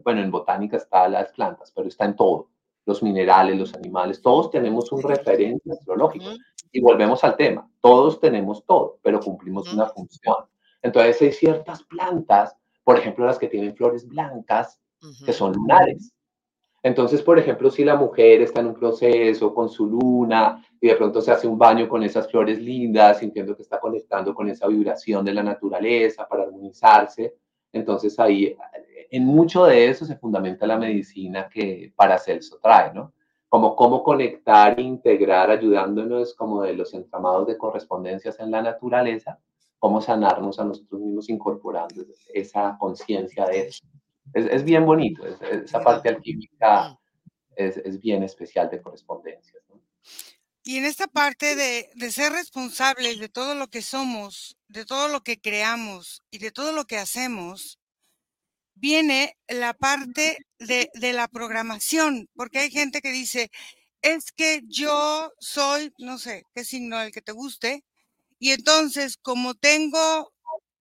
bueno, 0.03 0.21
en 0.21 0.29
botánica 0.29 0.77
está 0.77 1.07
las 1.09 1.31
plantas, 1.31 1.71
pero 1.75 1.87
está 1.87 2.05
en 2.05 2.15
todo, 2.15 2.49
los 2.85 3.01
minerales, 3.01 3.57
los 3.57 3.73
animales, 3.73 4.21
todos 4.21 4.51
tenemos 4.51 4.91
un 4.91 5.01
referente 5.01 5.71
astrológico. 5.71 6.31
Y 6.73 6.79
volvemos 6.79 7.23
al 7.23 7.35
tema, 7.35 7.69
todos 7.81 8.19
tenemos 8.19 8.65
todo, 8.65 8.99
pero 9.01 9.19
cumplimos 9.19 9.73
una 9.73 9.87
función. 9.87 10.37
Entonces 10.81 11.21
hay 11.21 11.31
ciertas 11.31 11.83
plantas, 11.83 12.55
por 12.83 12.97
ejemplo, 12.97 13.25
las 13.25 13.37
que 13.37 13.47
tienen 13.47 13.75
flores 13.75 14.07
blancas, 14.07 14.79
que 15.25 15.33
son 15.33 15.53
lunares. 15.53 16.13
Entonces, 16.83 17.21
por 17.21 17.37
ejemplo, 17.37 17.69
si 17.69 17.83
la 17.83 17.95
mujer 17.95 18.41
está 18.41 18.61
en 18.61 18.67
un 18.67 18.73
proceso 18.73 19.53
con 19.53 19.69
su 19.69 19.85
luna 19.85 20.65
y 20.79 20.87
de 20.87 20.95
pronto 20.95 21.21
se 21.21 21.31
hace 21.31 21.47
un 21.47 21.57
baño 21.57 21.87
con 21.87 22.01
esas 22.03 22.29
flores 22.29 22.59
lindas, 22.59 23.19
sintiendo 23.19 23.55
que 23.55 23.61
está 23.61 23.79
conectando 23.79 24.33
con 24.33 24.49
esa 24.49 24.67
vibración 24.67 25.23
de 25.23 25.33
la 25.33 25.43
naturaleza 25.43 26.27
para 26.27 26.43
armonizarse, 26.43 27.35
entonces 27.71 28.19
ahí 28.19 28.57
en 29.11 29.25
mucho 29.25 29.65
de 29.65 29.89
eso 29.89 30.05
se 30.05 30.15
fundamenta 30.15 30.65
la 30.65 30.77
medicina 30.77 31.47
que 31.49 31.93
Paracelso 31.95 32.57
trae, 32.61 32.93
¿no? 32.93 33.13
Como 33.47 33.75
cómo 33.75 34.03
conectar 34.03 34.79
e 34.79 34.81
integrar 34.81 35.51
ayudándonos 35.51 36.33
como 36.33 36.63
de 36.63 36.73
los 36.73 36.93
entramados 36.93 37.47
de 37.47 37.57
correspondencias 37.57 38.39
en 38.39 38.51
la 38.51 38.61
naturaleza 38.61 39.37
cómo 39.81 39.99
sanarnos 39.99 40.59
a 40.59 40.63
nosotros 40.63 41.01
mismos 41.01 41.27
incorporando 41.27 42.05
esa 42.35 42.77
conciencia 42.79 43.47
de 43.47 43.61
eso. 43.61 43.83
Es, 44.33 44.63
bien 44.63 44.85
bonito, 44.85 45.25
esa 45.25 45.81
parte 45.81 46.09
alquímica 46.09 46.97
es, 47.55 47.77
es, 47.77 47.99
bien 47.99 48.23
especial 48.23 48.69
de 48.69 48.81
correspondencia. 48.81 49.59
Y 50.63 50.77
en 50.77 50.85
esta 50.85 51.07
parte 51.07 51.55
de, 51.55 51.89
de, 51.95 52.11
ser 52.11 52.31
responsables 52.31 53.19
de 53.19 53.29
todo 53.29 53.55
lo 53.55 53.67
que 53.67 53.81
somos, 53.81 54.57
de 54.67 54.85
todo 54.85 55.07
lo 55.07 55.21
que 55.21 55.39
creamos 55.39 56.23
y 56.29 56.37
de 56.37 56.51
todo 56.51 56.71
lo 56.71 56.85
que 56.85 56.97
hacemos, 56.97 57.79
viene 58.75 59.37
la 59.47 59.73
parte 59.73 60.37
de, 60.59 60.89
de 60.93 61.13
la 61.13 61.27
programación, 61.27 62.29
porque 62.35 62.59
hay 62.59 62.71
gente 62.71 63.01
que 63.01 63.11
dice, 63.11 63.51
es 64.01 64.31
que 64.31 64.61
yo 64.67 65.31
soy, 65.39 65.93
no 65.97 66.17
sé, 66.17 66.43
qué 66.53 66.63
signo 66.63 67.01
el 67.01 67.11
que 67.11 67.21
te 67.21 67.31
guste, 67.31 67.83
y 68.39 68.51
entonces 68.51 69.17
como 69.17 69.55
tengo 69.55 70.31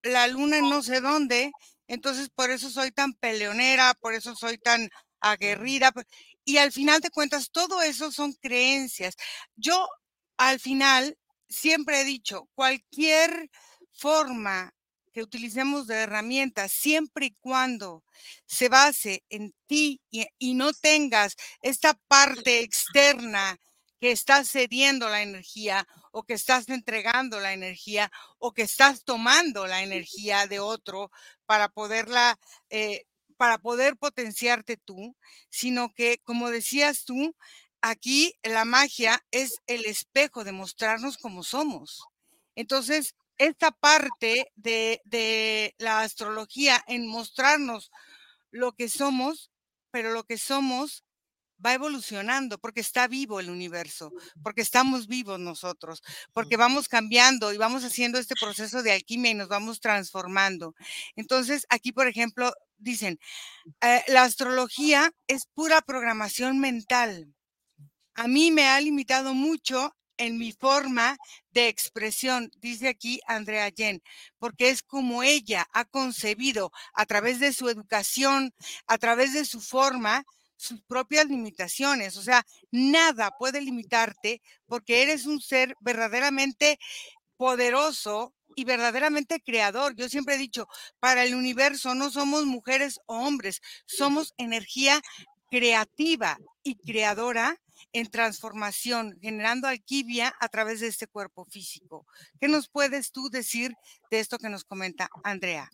la 0.03 0.27
luna 0.27 0.57
en 0.57 0.69
no 0.69 0.81
sé 0.81 1.01
dónde, 1.01 1.51
entonces 1.91 2.29
por 2.29 2.51
eso 2.51 2.69
soy 2.69 2.91
tan 2.91 3.13
peleonera, 3.15 3.93
por 3.95 4.13
eso 4.13 4.33
soy 4.33 4.57
tan 4.57 4.89
aguerrida. 5.19 5.91
Y 6.45 6.55
al 6.57 6.71
final 6.71 7.01
de 7.01 7.09
cuentas, 7.09 7.51
todo 7.51 7.81
eso 7.81 8.11
son 8.13 8.31
creencias. 8.33 9.15
Yo 9.57 9.89
al 10.37 10.61
final 10.61 11.17
siempre 11.49 11.99
he 11.99 12.05
dicho, 12.05 12.47
cualquier 12.55 13.49
forma 13.91 14.73
que 15.11 15.21
utilicemos 15.21 15.85
de 15.85 15.95
herramientas, 15.95 16.71
siempre 16.71 17.25
y 17.25 17.35
cuando 17.41 18.05
se 18.45 18.69
base 18.69 19.25
en 19.29 19.53
ti 19.67 19.99
y, 20.09 20.53
no 20.53 20.71
tengas 20.71 21.35
esta 21.61 21.95
parte 22.07 22.61
externa 22.61 23.57
que 23.99 24.11
estás 24.11 24.49
cediendo 24.49 25.09
la 25.09 25.23
energía 25.23 25.85
o 26.11 26.23
que 26.23 26.33
estás 26.33 26.69
entregando 26.69 27.39
la 27.39 27.53
energía 27.53 28.11
o 28.37 28.53
que 28.53 28.63
estás 28.63 29.03
tomando 29.03 29.67
la 29.67 29.81
energía 29.83 30.47
de 30.47 30.59
otro 30.59 31.11
para 31.45 31.69
poderla 31.69 32.37
eh, 32.69 33.05
para 33.41 33.57
poder 33.57 33.97
potenciarte 33.97 34.77
tú, 34.77 35.15
sino 35.49 35.91
que, 35.95 36.19
como 36.19 36.51
decías 36.51 37.05
tú, 37.05 37.35
aquí 37.81 38.35
la 38.43 38.65
magia 38.65 39.25
es 39.31 39.55
el 39.65 39.85
espejo 39.85 40.43
de 40.43 40.51
mostrarnos 40.51 41.17
como 41.17 41.43
somos. 41.43 42.03
Entonces, 42.53 43.15
esta 43.39 43.71
parte 43.71 44.51
de, 44.53 45.01
de 45.05 45.73
la 45.79 46.01
astrología 46.01 46.83
en 46.85 47.07
mostrarnos 47.07 47.89
lo 48.51 48.73
que 48.73 48.89
somos, 48.89 49.49
pero 49.89 50.11
lo 50.11 50.23
que 50.23 50.37
somos 50.37 51.03
va 51.65 51.73
evolucionando 51.73 52.57
porque 52.57 52.81
está 52.81 53.07
vivo 53.07 53.39
el 53.39 53.49
universo, 53.49 54.11
porque 54.43 54.61
estamos 54.61 55.07
vivos 55.07 55.39
nosotros, 55.39 56.01
porque 56.33 56.57
vamos 56.57 56.87
cambiando 56.87 57.53
y 57.53 57.57
vamos 57.57 57.83
haciendo 57.83 58.19
este 58.19 58.35
proceso 58.39 58.83
de 58.83 58.91
alquimia 58.93 59.31
y 59.31 59.35
nos 59.35 59.47
vamos 59.47 59.79
transformando. 59.79 60.75
Entonces, 61.15 61.65
aquí, 61.69 61.91
por 61.91 62.07
ejemplo, 62.07 62.53
dicen, 62.77 63.19
eh, 63.81 64.03
la 64.07 64.23
astrología 64.23 65.11
es 65.27 65.45
pura 65.45 65.81
programación 65.81 66.59
mental. 66.59 67.33
A 68.15 68.27
mí 68.27 68.51
me 68.51 68.67
ha 68.67 68.79
limitado 68.81 69.33
mucho 69.33 69.95
en 70.17 70.37
mi 70.37 70.51
forma 70.51 71.17
de 71.51 71.67
expresión, 71.67 72.51
dice 72.57 72.87
aquí 72.89 73.19
Andrea 73.25 73.69
Yen, 73.69 74.03
porque 74.37 74.69
es 74.69 74.83
como 74.83 75.23
ella 75.23 75.65
ha 75.73 75.85
concebido 75.85 76.71
a 76.93 77.07
través 77.07 77.39
de 77.39 77.53
su 77.53 77.69
educación, 77.69 78.53
a 78.85 78.99
través 78.99 79.33
de 79.33 79.45
su 79.45 79.61
forma, 79.61 80.23
sus 80.61 80.81
propias 80.83 81.25
limitaciones. 81.25 82.17
O 82.17 82.21
sea, 82.21 82.45
nada 82.71 83.31
puede 83.31 83.61
limitarte 83.61 84.41
porque 84.67 85.01
eres 85.01 85.25
un 85.25 85.41
ser 85.41 85.75
verdaderamente 85.81 86.77
poderoso 87.35 88.35
y 88.55 88.63
verdaderamente 88.63 89.41
creador. 89.41 89.95
Yo 89.95 90.07
siempre 90.07 90.35
he 90.35 90.37
dicho, 90.37 90.67
para 90.99 91.23
el 91.23 91.33
universo 91.33 91.95
no 91.95 92.11
somos 92.11 92.45
mujeres 92.45 92.99
o 93.07 93.17
hombres, 93.17 93.61
somos 93.87 94.33
energía 94.37 95.01
creativa 95.49 96.37
y 96.63 96.75
creadora 96.75 97.57
en 97.91 98.11
transformación, 98.11 99.17
generando 99.19 99.67
alquimia 99.67 100.33
a 100.39 100.47
través 100.47 100.79
de 100.79 100.87
este 100.87 101.07
cuerpo 101.07 101.45
físico. 101.45 102.05
¿Qué 102.39 102.47
nos 102.47 102.69
puedes 102.69 103.11
tú 103.11 103.29
decir 103.29 103.73
de 104.11 104.19
esto 104.19 104.37
que 104.37 104.49
nos 104.49 104.63
comenta 104.63 105.09
Andrea? 105.23 105.71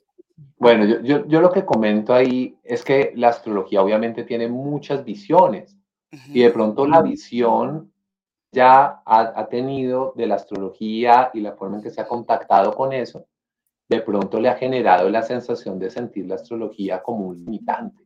Bueno, 0.58 0.86
yo, 0.86 1.02
yo, 1.02 1.28
yo 1.28 1.42
lo 1.42 1.52
que 1.52 1.66
comento 1.66 2.14
ahí 2.14 2.58
es 2.64 2.84
que 2.84 3.12
la 3.16 3.30
astrología 3.30 3.82
obviamente 3.82 4.24
tiene 4.24 4.48
muchas 4.48 5.04
visiones 5.04 5.78
y 6.30 6.42
de 6.42 6.52
pronto 6.52 6.88
la 6.88 7.02
visión 7.02 7.92
ya 8.52 9.02
ha, 9.06 9.48
tenido 9.50 10.14
de 10.16 10.26
la 10.26 10.36
astrología 10.36 11.30
y 11.34 11.42
la 11.42 11.54
forma 11.54 11.78
en 11.78 11.84
que 11.84 11.92
se 11.92 12.02
ha 12.02 12.08
contactado 12.08 12.74
con 12.74 12.94
eso, 12.94 13.26
de 13.90 14.02
pronto 14.02 14.40
le 14.40 14.50
ha 14.50 14.56
generado 14.56 15.10
la 15.10 15.22
sensación 15.22 15.78
de 15.80 15.90
sentir 15.90 16.26
la 16.26 16.36
astrología 16.36 17.02
como 17.02 17.28
un 17.28 17.38
limitante. 17.38 18.04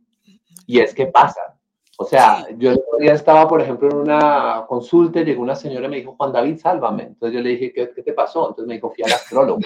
Y 0.67 0.80
es 0.80 0.94
que 0.94 1.08
pasa. 1.08 1.58
O 1.98 2.06
sea, 2.06 2.48
yo 2.58 2.72
el 2.72 2.80
día 3.00 3.13
estaba, 3.13 3.48
por 3.48 3.62
ejemplo, 3.62 3.89
en 3.89 3.98
una 3.98 4.65
consulta, 4.67 5.22
llegó 5.22 5.44
una 5.44 5.56
señora 5.56 5.86
y 5.86 5.89
me 5.89 5.98
dijo, 5.98 6.15
Juan 6.17 6.32
David, 6.32 6.58
sálvame. 6.58 7.04
Entonces 7.04 7.38
yo 7.38 7.44
le 7.44 7.50
dije, 7.52 7.72
¿qué, 7.72 7.91
qué 7.96 8.02
te 8.02 8.13
pasó? 8.13 8.50
Entonces 8.50 8.67
me 8.67 8.76
dijo, 8.76 8.91
fui 8.91 9.04
al 9.04 9.13
astrólogo. 9.13 9.60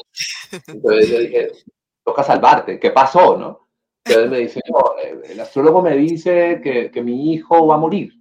Entonces 0.68 1.10
yo 1.10 1.20
dije, 1.20 1.52
toca 2.06 2.24
salvarte, 2.24 2.80
¿qué 2.80 2.92
pasó? 2.92 3.36
¿no? 3.38 3.68
Entonces 4.06 4.30
me 4.32 4.38
dice, 4.38 4.62
no, 4.70 4.80
eh, 5.02 5.32
el 5.32 5.40
astrólogo 5.40 5.82
me 5.82 5.98
dice 5.98 6.62
que, 6.64 6.92
que 6.92 7.02
mi 7.02 7.34
hijo 7.34 7.66
va 7.66 7.76
a 7.76 7.80
morir 7.80 8.14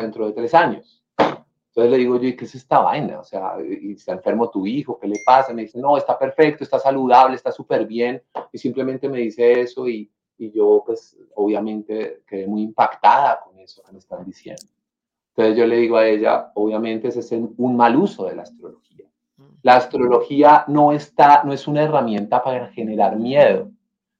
dentro 0.00 0.26
de 0.26 0.32
tres 0.32 0.54
años. 0.54 1.04
Entonces 1.18 1.92
le 1.92 1.98
digo 1.98 2.18
yo, 2.18 2.28
¿y 2.28 2.34
qué 2.34 2.46
es 2.46 2.54
esta 2.54 2.78
vaina? 2.78 3.20
O 3.20 3.24
sea, 3.24 3.56
¿y 3.60 3.92
está 3.92 4.12
enfermo 4.12 4.48
tu 4.48 4.66
hijo? 4.66 4.98
¿Qué 4.98 5.06
le 5.06 5.20
pasa? 5.26 5.52
Me 5.52 5.62
dice, 5.62 5.78
no, 5.78 5.98
está 5.98 6.18
perfecto, 6.18 6.64
está 6.64 6.78
saludable, 6.78 7.36
está 7.36 7.52
súper 7.52 7.86
bien. 7.86 8.22
Y 8.50 8.56
simplemente 8.56 9.10
me 9.10 9.18
dice 9.18 9.60
eso 9.60 9.86
y, 9.86 10.10
y, 10.38 10.50
yo, 10.50 10.82
pues, 10.86 11.18
obviamente 11.34 12.22
quedé 12.26 12.46
muy 12.46 12.62
impactada 12.62 13.40
con 13.44 13.58
eso 13.58 13.82
que 13.82 13.92
me 13.92 13.98
están 13.98 14.24
diciendo. 14.24 14.64
Entonces 15.34 15.58
yo 15.58 15.66
le 15.66 15.76
digo 15.76 15.98
a 15.98 16.08
ella, 16.08 16.50
obviamente 16.54 17.08
ese 17.08 17.20
es 17.20 17.30
un 17.32 17.76
mal 17.76 17.94
uso 17.94 18.24
de 18.24 18.36
la 18.36 18.42
astrología. 18.44 18.85
La 19.66 19.78
astrología 19.78 20.64
no, 20.68 20.92
está, 20.92 21.42
no 21.42 21.52
es 21.52 21.66
una 21.66 21.82
herramienta 21.82 22.40
para 22.40 22.68
generar 22.68 23.16
miedo, 23.16 23.72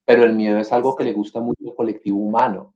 pero 0.05 0.25
el 0.25 0.33
miedo 0.33 0.59
es 0.59 0.73
algo 0.73 0.97
que 0.97 1.05
le 1.05 1.13
gusta 1.13 1.39
mucho 1.39 1.69
al 1.69 1.77
colectivo 1.77 2.19
humano. 2.19 2.75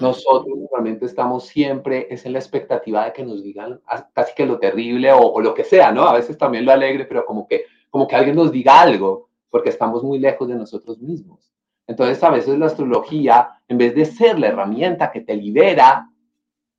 Nosotros 0.00 0.58
normalmente 0.58 1.06
estamos 1.06 1.46
siempre, 1.46 2.08
es 2.10 2.26
en 2.26 2.32
la 2.32 2.40
expectativa 2.40 3.04
de 3.04 3.12
que 3.12 3.22
nos 3.24 3.44
digan 3.44 3.80
casi 4.12 4.34
que 4.34 4.46
lo 4.46 4.58
terrible 4.58 5.12
o, 5.12 5.40
lo 5.40 5.54
que 5.54 5.62
sea, 5.62 5.92
¿no? 5.92 6.08
A 6.08 6.14
veces 6.14 6.36
también 6.36 6.64
lo 6.64 6.72
alegre, 6.72 7.04
pero 7.04 7.24
como 7.24 7.46
que, 7.46 7.66
como 7.88 8.08
que 8.08 8.16
alguien 8.16 8.34
nos 8.34 8.50
diga 8.50 8.80
algo, 8.80 9.28
porque 9.48 9.68
estamos 9.68 10.02
muy 10.02 10.18
lejos 10.18 10.48
de 10.48 10.56
nosotros 10.56 10.98
mismos. 10.98 11.52
Entonces, 11.86 12.20
a 12.24 12.30
veces 12.30 12.58
la 12.58 12.66
astrología, 12.66 13.60
en 13.68 13.78
vez 13.78 13.94
de 13.94 14.04
ser 14.06 14.40
la 14.40 14.48
herramienta 14.48 15.12
que 15.12 15.20
te 15.20 15.36
libera, 15.36 16.10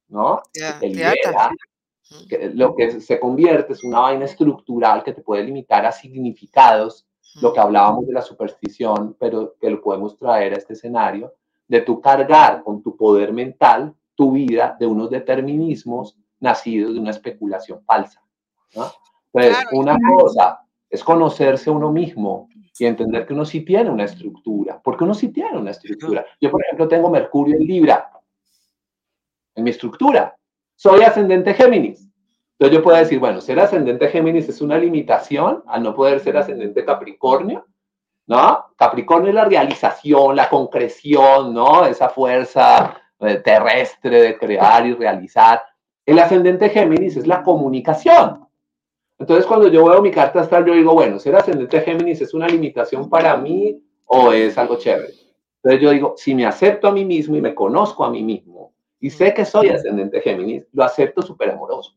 ¿no? 0.09 0.41
que 0.51 0.65
te 0.81 0.89
libera, 0.89 1.49
lo 2.53 2.75
que 2.75 3.01
se 3.01 3.19
convierte 3.19 3.73
es 3.73 3.83
una 3.83 3.99
vaina 3.99 4.25
estructural 4.25 5.03
que 5.03 5.13
te 5.13 5.21
puede 5.21 5.43
limitar 5.43 5.85
a 5.85 5.91
significados, 5.91 7.07
lo 7.41 7.53
que 7.53 7.59
hablábamos 7.59 8.07
de 8.07 8.13
la 8.13 8.21
superstición, 8.21 9.15
pero 9.19 9.55
que 9.59 9.69
lo 9.69 9.81
podemos 9.81 10.17
traer 10.17 10.53
a 10.53 10.57
este 10.57 10.73
escenario 10.73 11.33
de 11.67 11.81
tu 11.81 12.01
cargar 12.01 12.63
con 12.63 12.81
tu 12.81 12.97
poder 12.97 13.31
mental 13.31 13.93
tu 14.15 14.31
vida 14.31 14.75
de 14.79 14.87
unos 14.87 15.09
determinismos 15.09 16.17
nacidos 16.39 16.93
de 16.93 16.99
una 16.99 17.11
especulación 17.11 17.83
falsa. 17.85 18.21
Entonces, 19.31 19.65
una 19.71 19.97
cosa 20.09 20.59
es 20.89 21.03
conocerse 21.03 21.69
a 21.69 21.73
uno 21.73 21.91
mismo 21.91 22.49
y 22.77 22.85
entender 22.85 23.25
que 23.25 23.33
uno 23.33 23.45
sí 23.45 23.61
tiene 23.61 23.89
una 23.89 24.05
estructura, 24.05 24.81
porque 24.83 25.03
uno 25.03 25.13
sí 25.13 25.29
tiene 25.29 25.57
una 25.57 25.71
estructura. 25.71 26.25
Yo, 26.41 26.49
por 26.49 26.61
ejemplo, 26.63 26.87
tengo 26.87 27.09
Mercurio 27.09 27.55
en 27.55 27.63
Libra, 27.63 28.09
en 29.55 29.63
mi 29.63 29.69
estructura. 29.69 30.35
Soy 30.81 31.01
ascendente 31.01 31.53
Géminis. 31.55 32.09
Entonces 32.53 32.77
yo 32.77 32.81
puedo 32.81 32.95
decir, 32.95 33.19
bueno, 33.19 33.41
ser 33.41 33.59
ascendente 33.59 34.07
Géminis 34.07 34.47
es 34.47 34.61
una 34.61 34.77
limitación 34.77 35.61
al 35.67 35.83
no 35.83 35.93
poder 35.93 36.21
ser 36.21 36.37
ascendente 36.37 36.85
Capricornio, 36.85 37.67
¿no? 38.27 38.67
Capricornio 38.77 39.27
es 39.27 39.35
la 39.35 39.43
realización, 39.43 40.37
la 40.37 40.49
concreción, 40.49 41.53
¿no? 41.53 41.85
Esa 41.85 42.07
fuerza 42.07 42.95
eh, 43.19 43.41
terrestre 43.43 44.21
de 44.21 44.37
crear 44.37 44.85
y 44.85 44.93
realizar. 44.93 45.61
El 46.05 46.17
ascendente 46.17 46.69
Géminis 46.69 47.17
es 47.17 47.27
la 47.27 47.43
comunicación. 47.43 48.47
Entonces, 49.17 49.45
cuando 49.45 49.67
yo 49.67 49.83
veo 49.83 50.01
mi 50.01 50.11
carta 50.11 50.39
astral, 50.39 50.63
yo 50.63 50.75
digo, 50.75 50.93
bueno, 50.93 51.19
ser 51.19 51.35
ascendente 51.35 51.81
Géminis 51.81 52.21
es 52.21 52.33
una 52.33 52.47
limitación 52.47 53.09
para 53.09 53.35
mí 53.35 53.83
o 54.05 54.31
es 54.31 54.57
algo 54.57 54.77
chévere. 54.77 55.11
Entonces 55.61 55.81
yo 55.81 55.91
digo, 55.91 56.13
si 56.15 56.33
me 56.33 56.45
acepto 56.45 56.87
a 56.87 56.93
mí 56.93 57.03
mismo 57.03 57.35
y 57.35 57.41
me 57.41 57.53
conozco 57.53 58.05
a 58.05 58.09
mí 58.09 58.23
mismo 58.23 58.71
y 58.99 59.09
sé 59.09 59.33
que 59.33 59.45
soy 59.45 59.69
ascendente 59.69 60.21
Géminis, 60.21 60.67
lo 60.73 60.83
acepto 60.83 61.21
súper 61.21 61.51
amoroso. 61.51 61.95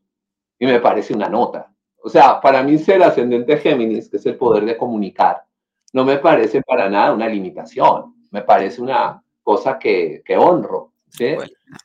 Y 0.57 0.65
me 0.65 0.79
parece 0.79 1.13
una 1.13 1.27
nota. 1.27 1.73
O 2.01 2.09
sea, 2.09 2.39
para 2.39 2.63
mí 2.63 2.77
ser 2.77 3.03
ascendente 3.03 3.57
Géminis, 3.57 4.09
que 4.09 4.17
es 4.17 4.25
el 4.25 4.37
poder 4.37 4.65
de 4.65 4.77
comunicar, 4.77 5.43
no 5.91 6.05
me 6.05 6.17
parece 6.17 6.61
para 6.61 6.89
nada 6.89 7.13
una 7.13 7.27
limitación, 7.27 8.15
me 8.31 8.41
parece 8.41 8.81
una 8.81 9.23
cosa 9.41 9.77
que, 9.77 10.21
que 10.25 10.37
honro. 10.37 10.93
¿sí? 11.09 11.35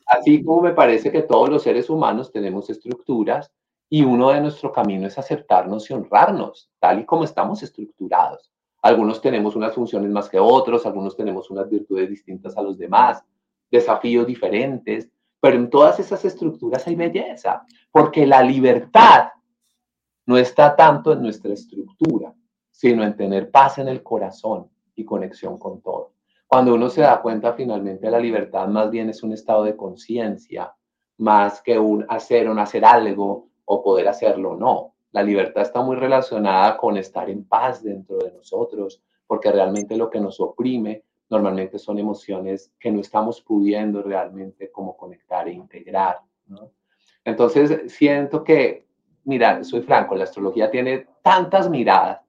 Así 0.06 0.42
como 0.42 0.62
me 0.62 0.72
parece 0.72 1.10
que 1.10 1.22
todos 1.22 1.48
los 1.48 1.62
seres 1.62 1.90
humanos 1.90 2.32
tenemos 2.32 2.70
estructuras 2.70 3.52
y 3.90 4.02
uno 4.02 4.30
de 4.30 4.40
nuestro 4.40 4.72
camino 4.72 5.06
es 5.06 5.18
aceptarnos 5.18 5.90
y 5.90 5.94
honrarnos, 5.94 6.70
tal 6.78 7.00
y 7.00 7.04
como 7.04 7.24
estamos 7.24 7.62
estructurados. 7.62 8.50
Algunos 8.82 9.20
tenemos 9.20 9.56
unas 9.56 9.74
funciones 9.74 10.10
más 10.10 10.28
que 10.28 10.38
otros, 10.38 10.86
algunos 10.86 11.16
tenemos 11.16 11.50
unas 11.50 11.68
virtudes 11.68 12.08
distintas 12.08 12.56
a 12.56 12.62
los 12.62 12.78
demás, 12.78 13.24
desafíos 13.70 14.26
diferentes, 14.26 15.08
pero 15.40 15.56
en 15.56 15.70
todas 15.70 16.00
esas 16.00 16.24
estructuras 16.24 16.86
hay 16.86 16.96
belleza, 16.96 17.64
porque 17.92 18.26
la 18.26 18.42
libertad 18.42 19.28
no 20.26 20.36
está 20.36 20.74
tanto 20.76 21.12
en 21.12 21.22
nuestra 21.22 21.52
estructura, 21.52 22.34
sino 22.70 23.02
en 23.02 23.16
tener 23.16 23.50
paz 23.50 23.78
en 23.78 23.88
el 23.88 24.02
corazón 24.02 24.70
y 24.94 25.04
conexión 25.04 25.58
con 25.58 25.80
todo. 25.80 26.12
Cuando 26.46 26.74
uno 26.74 26.88
se 26.88 27.02
da 27.02 27.20
cuenta 27.20 27.52
finalmente 27.52 28.10
la 28.10 28.18
libertad 28.18 28.68
más 28.68 28.90
bien 28.90 29.10
es 29.10 29.22
un 29.22 29.32
estado 29.32 29.64
de 29.64 29.76
conciencia, 29.76 30.74
más 31.18 31.60
que 31.62 31.78
un 31.78 32.06
hacer 32.08 32.48
o 32.48 32.54
no 32.54 32.62
hacer 32.62 32.84
algo 32.84 33.48
o 33.64 33.82
poder 33.82 34.08
hacerlo 34.08 34.56
no. 34.56 34.94
La 35.12 35.22
libertad 35.22 35.62
está 35.62 35.82
muy 35.82 35.96
relacionada 35.96 36.76
con 36.76 36.96
estar 36.96 37.28
en 37.30 37.46
paz 37.46 37.82
dentro 37.82 38.18
de 38.18 38.32
nosotros, 38.32 39.02
porque 39.26 39.50
realmente 39.50 39.96
lo 39.96 40.08
que 40.10 40.20
nos 40.20 40.40
oprime 40.40 41.04
normalmente 41.30 41.78
son 41.78 41.98
emociones 41.98 42.72
que 42.78 42.90
no 42.90 43.00
estamos 43.00 43.40
pudiendo 43.40 44.02
realmente 44.02 44.70
como 44.70 44.96
conectar 44.96 45.48
e 45.48 45.52
integrar. 45.52 46.20
Entonces, 47.24 47.92
siento 47.92 48.42
que, 48.42 48.86
mira, 49.24 49.62
soy 49.64 49.82
franco, 49.82 50.14
la 50.14 50.24
astrología 50.24 50.70
tiene 50.70 51.06
tantas 51.22 51.68
miradas 51.68 52.20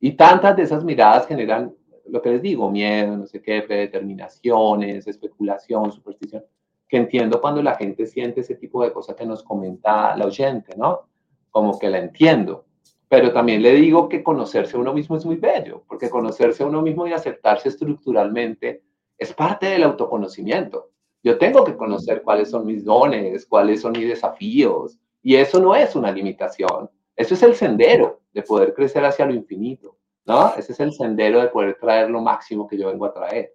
y 0.00 0.12
tantas 0.12 0.56
de 0.56 0.62
esas 0.62 0.84
miradas 0.84 1.26
generan 1.26 1.74
lo 2.06 2.20
que 2.20 2.30
les 2.30 2.42
digo, 2.42 2.70
miedo, 2.70 3.16
no 3.16 3.26
sé 3.26 3.40
qué, 3.40 3.62
predeterminaciones, 3.62 5.06
especulación, 5.06 5.90
superstición, 5.90 6.44
que 6.86 6.98
entiendo 6.98 7.40
cuando 7.40 7.62
la 7.62 7.74
gente 7.74 8.06
siente 8.06 8.42
ese 8.42 8.54
tipo 8.56 8.84
de 8.84 8.92
cosas 8.92 9.16
que 9.16 9.26
nos 9.26 9.42
comenta 9.42 10.14
la 10.16 10.26
oyente, 10.26 10.76
¿no? 10.76 11.08
Como 11.50 11.78
que 11.78 11.88
la 11.88 11.98
entiendo. 11.98 12.66
Pero 13.14 13.32
también 13.32 13.62
le 13.62 13.74
digo 13.74 14.08
que 14.08 14.24
conocerse 14.24 14.76
a 14.76 14.80
uno 14.80 14.92
mismo 14.92 15.16
es 15.16 15.24
muy 15.24 15.36
bello, 15.36 15.84
porque 15.86 16.10
conocerse 16.10 16.64
a 16.64 16.66
uno 16.66 16.82
mismo 16.82 17.06
y 17.06 17.12
aceptarse 17.12 17.68
estructuralmente 17.68 18.82
es 19.16 19.32
parte 19.32 19.66
del 19.66 19.84
autoconocimiento. 19.84 20.90
Yo 21.22 21.38
tengo 21.38 21.62
que 21.62 21.76
conocer 21.76 22.22
cuáles 22.22 22.50
son 22.50 22.66
mis 22.66 22.84
dones, 22.84 23.46
cuáles 23.46 23.82
son 23.82 23.92
mis 23.92 24.08
desafíos, 24.08 24.98
y 25.22 25.36
eso 25.36 25.60
no 25.60 25.76
es 25.76 25.94
una 25.94 26.10
limitación, 26.10 26.90
eso 27.14 27.34
es 27.34 27.42
el 27.44 27.54
sendero 27.54 28.20
de 28.32 28.42
poder 28.42 28.74
crecer 28.74 29.04
hacia 29.04 29.26
lo 29.26 29.32
infinito, 29.32 29.96
¿no? 30.24 30.52
Ese 30.56 30.72
es 30.72 30.80
el 30.80 30.92
sendero 30.92 31.40
de 31.40 31.46
poder 31.46 31.78
traer 31.80 32.10
lo 32.10 32.20
máximo 32.20 32.66
que 32.66 32.76
yo 32.76 32.88
vengo 32.88 33.06
a 33.06 33.14
traer. 33.14 33.54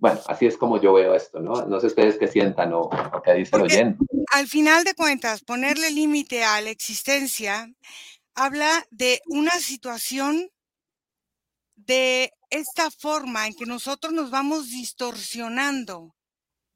Bueno, 0.00 0.18
así 0.26 0.46
es 0.46 0.56
como 0.56 0.80
yo 0.80 0.92
veo 0.94 1.14
esto, 1.14 1.38
¿no? 1.38 1.64
No 1.66 1.78
sé 1.78 1.86
ustedes 1.86 2.18
qué 2.18 2.26
sientan 2.26 2.72
o, 2.72 2.90
qué 3.24 3.34
dicen 3.34 3.60
oyendo. 3.60 4.04
Al 4.32 4.48
final 4.48 4.82
de 4.82 4.94
cuentas, 4.94 5.44
ponerle 5.44 5.92
límite 5.92 6.42
a 6.42 6.60
la 6.60 6.70
existencia 6.70 7.68
habla 8.38 8.86
de 8.90 9.20
una 9.26 9.58
situación 9.58 10.50
de 11.74 12.32
esta 12.50 12.90
forma 12.90 13.46
en 13.46 13.54
que 13.54 13.66
nosotros 13.66 14.12
nos 14.12 14.30
vamos 14.30 14.70
distorsionando 14.70 16.14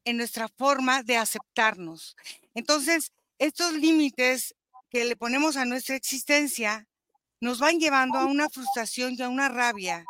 en 0.04 0.16
nuestra 0.16 0.48
forma 0.48 1.02
de 1.04 1.16
aceptarnos. 1.16 2.16
Entonces, 2.54 3.12
estos 3.38 3.72
límites 3.74 4.54
que 4.90 5.04
le 5.04 5.16
ponemos 5.16 5.56
a 5.56 5.64
nuestra 5.64 5.94
existencia 5.94 6.88
nos 7.40 7.60
van 7.60 7.78
llevando 7.78 8.18
a 8.18 8.26
una 8.26 8.48
frustración 8.48 9.14
y 9.16 9.22
a 9.22 9.28
una 9.28 9.48
rabia 9.48 10.04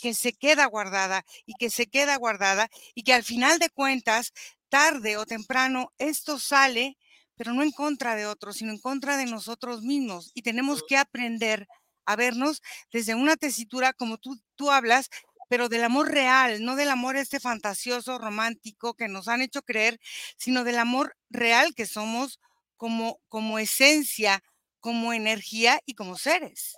que, 0.00 0.14
se 0.14 0.32
queda 0.32 0.66
guardada 0.66 1.24
y 1.46 1.54
que 1.54 1.70
se 1.70 1.86
queda 1.86 2.16
guardada 2.16 2.68
y 2.94 3.02
que 3.02 3.12
al 3.12 3.22
final 3.22 3.58
de 3.58 3.70
cuentas, 3.70 4.32
tarde 4.68 5.16
o 5.18 5.26
temprano, 5.26 5.92
esto 5.98 6.38
sale, 6.38 6.96
pero 7.40 7.54
no 7.54 7.62
en 7.62 7.72
contra 7.72 8.16
de 8.16 8.26
otros, 8.26 8.56
sino 8.56 8.70
en 8.70 8.78
contra 8.78 9.16
de 9.16 9.24
nosotros 9.24 9.80
mismos. 9.80 10.30
Y 10.34 10.42
tenemos 10.42 10.82
que 10.86 10.98
aprender 10.98 11.66
a 12.04 12.14
vernos 12.14 12.60
desde 12.92 13.14
una 13.14 13.34
tesitura 13.34 13.94
como 13.94 14.18
tú, 14.18 14.38
tú 14.56 14.70
hablas, 14.70 15.08
pero 15.48 15.70
del 15.70 15.84
amor 15.84 16.10
real, 16.10 16.62
no 16.62 16.76
del 16.76 16.90
amor 16.90 17.16
este 17.16 17.40
fantasioso, 17.40 18.18
romántico 18.18 18.92
que 18.92 19.08
nos 19.08 19.26
han 19.26 19.40
hecho 19.40 19.62
creer, 19.62 19.98
sino 20.36 20.64
del 20.64 20.78
amor 20.78 21.16
real 21.30 21.74
que 21.74 21.86
somos 21.86 22.40
como, 22.76 23.20
como 23.28 23.58
esencia, 23.58 24.42
como 24.78 25.14
energía 25.14 25.80
y 25.86 25.94
como 25.94 26.18
seres. 26.18 26.76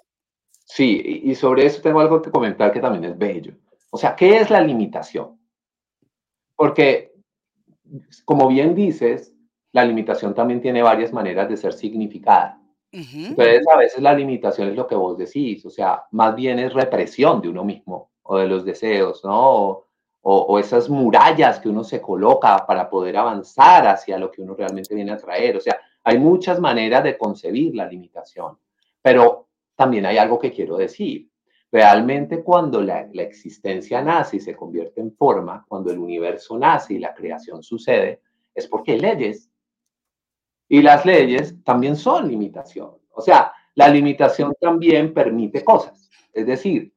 Sí, 0.65 1.03
y 1.25 1.35
sobre 1.35 1.67
eso 1.67 1.83
tengo 1.83 1.99
algo 1.99 2.23
que 2.23 2.31
comentar 2.31 2.73
que 2.73 2.79
también 2.79 3.11
es 3.11 3.19
bello. 3.19 3.57
O 3.91 3.99
sea, 3.99 4.15
¿qué 4.15 4.37
es 4.37 4.49
la 4.49 4.61
limitación? 4.61 5.41
Porque, 6.55 7.13
como 8.25 8.47
bien 8.47 8.77
dices, 8.77 9.33
la 9.73 9.85
limitación 9.85 10.35
también 10.35 10.61
tiene 10.61 10.83
varias 10.83 11.13
maneras 11.13 11.49
de 11.49 11.57
ser 11.57 11.73
significada. 11.73 12.59
Entonces, 12.91 13.67
a 13.73 13.79
veces 13.79 14.03
la 14.03 14.13
limitación 14.13 14.69
es 14.69 14.77
lo 14.77 14.87
que 14.87 14.95
vos 14.95 15.17
decís, 15.17 15.65
o 15.65 15.71
sea, 15.71 16.05
más 16.11 16.35
bien 16.35 16.59
es 16.59 16.75
represión 16.75 17.41
de 17.41 17.49
uno 17.49 17.65
mismo 17.65 18.11
o 18.23 18.37
de 18.37 18.47
los 18.47 18.67
deseos, 18.67 19.25
¿no? 19.25 19.41
O, 19.41 19.87
o, 20.25 20.59
esas 20.59 20.91
murallas 20.91 21.59
que 21.59 21.71
uno 21.71 21.83
se 21.83 22.01
coloca 22.01 22.65
para 22.67 22.89
poder 22.89 23.17
avanzar 23.17 23.89
hacia 23.89 24.19
lo 24.19 24.31
que 24.31 24.43
uno 24.43 24.55
realmente 24.55 24.95
viene 24.95 25.13
a 25.13 25.17
traer. 25.17 25.57
O 25.57 25.61
sea, 25.61 25.81
hay 26.05 26.19
muchas 26.19 26.61
maneras 26.61 27.03
de 27.03 27.17
concebir 27.17 27.75
la 27.75 27.87
limitación, 27.87 28.59
pero 29.01 29.49
también 29.75 30.07
hay 30.07 30.19
algo 30.19 30.39
que 30.39 30.53
quiero 30.53 30.77
decir. 30.77 31.29
Realmente 31.71 32.43
cuando 32.43 32.83
la, 32.83 33.09
existencia 33.15 34.03
nace 34.03 34.37
y 34.37 34.41
se 34.41 34.55
convierte 34.55 35.01
en 35.01 35.13
forma, 35.17 35.65
cuando 35.67 35.91
el 35.91 35.99
universo 35.99 36.59
nace 36.59 36.95
y 36.95 36.99
la 36.99 37.15
creación 37.15 37.63
sucede, 37.63 38.21
es 38.55 38.69
porque 38.69 38.93
hay 38.93 39.01
leyes. 39.01 39.51
Y 40.69 40.83
las 40.83 41.05
leyes 41.05 41.55
también 41.65 41.97
son 41.97 42.29
limitación. 42.29 42.93
O 43.11 43.21
sea, 43.21 43.53
la 43.75 43.89
limitación 43.89 44.55
también 44.61 45.13
permite 45.13 45.65
cosas. 45.65 46.11
Es 46.33 46.47
decir, 46.47 46.93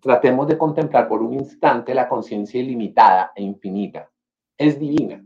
tratemos 0.00 0.48
de 0.48 0.58
contemplar 0.58 1.08
por 1.08 1.22
un 1.22 1.34
instante 1.34 1.94
la 1.94 2.08
conciencia 2.08 2.60
ilimitada 2.60 3.32
e 3.34 3.42
infinita. 3.42 4.10
Es 4.56 4.78
divina. 4.78 5.24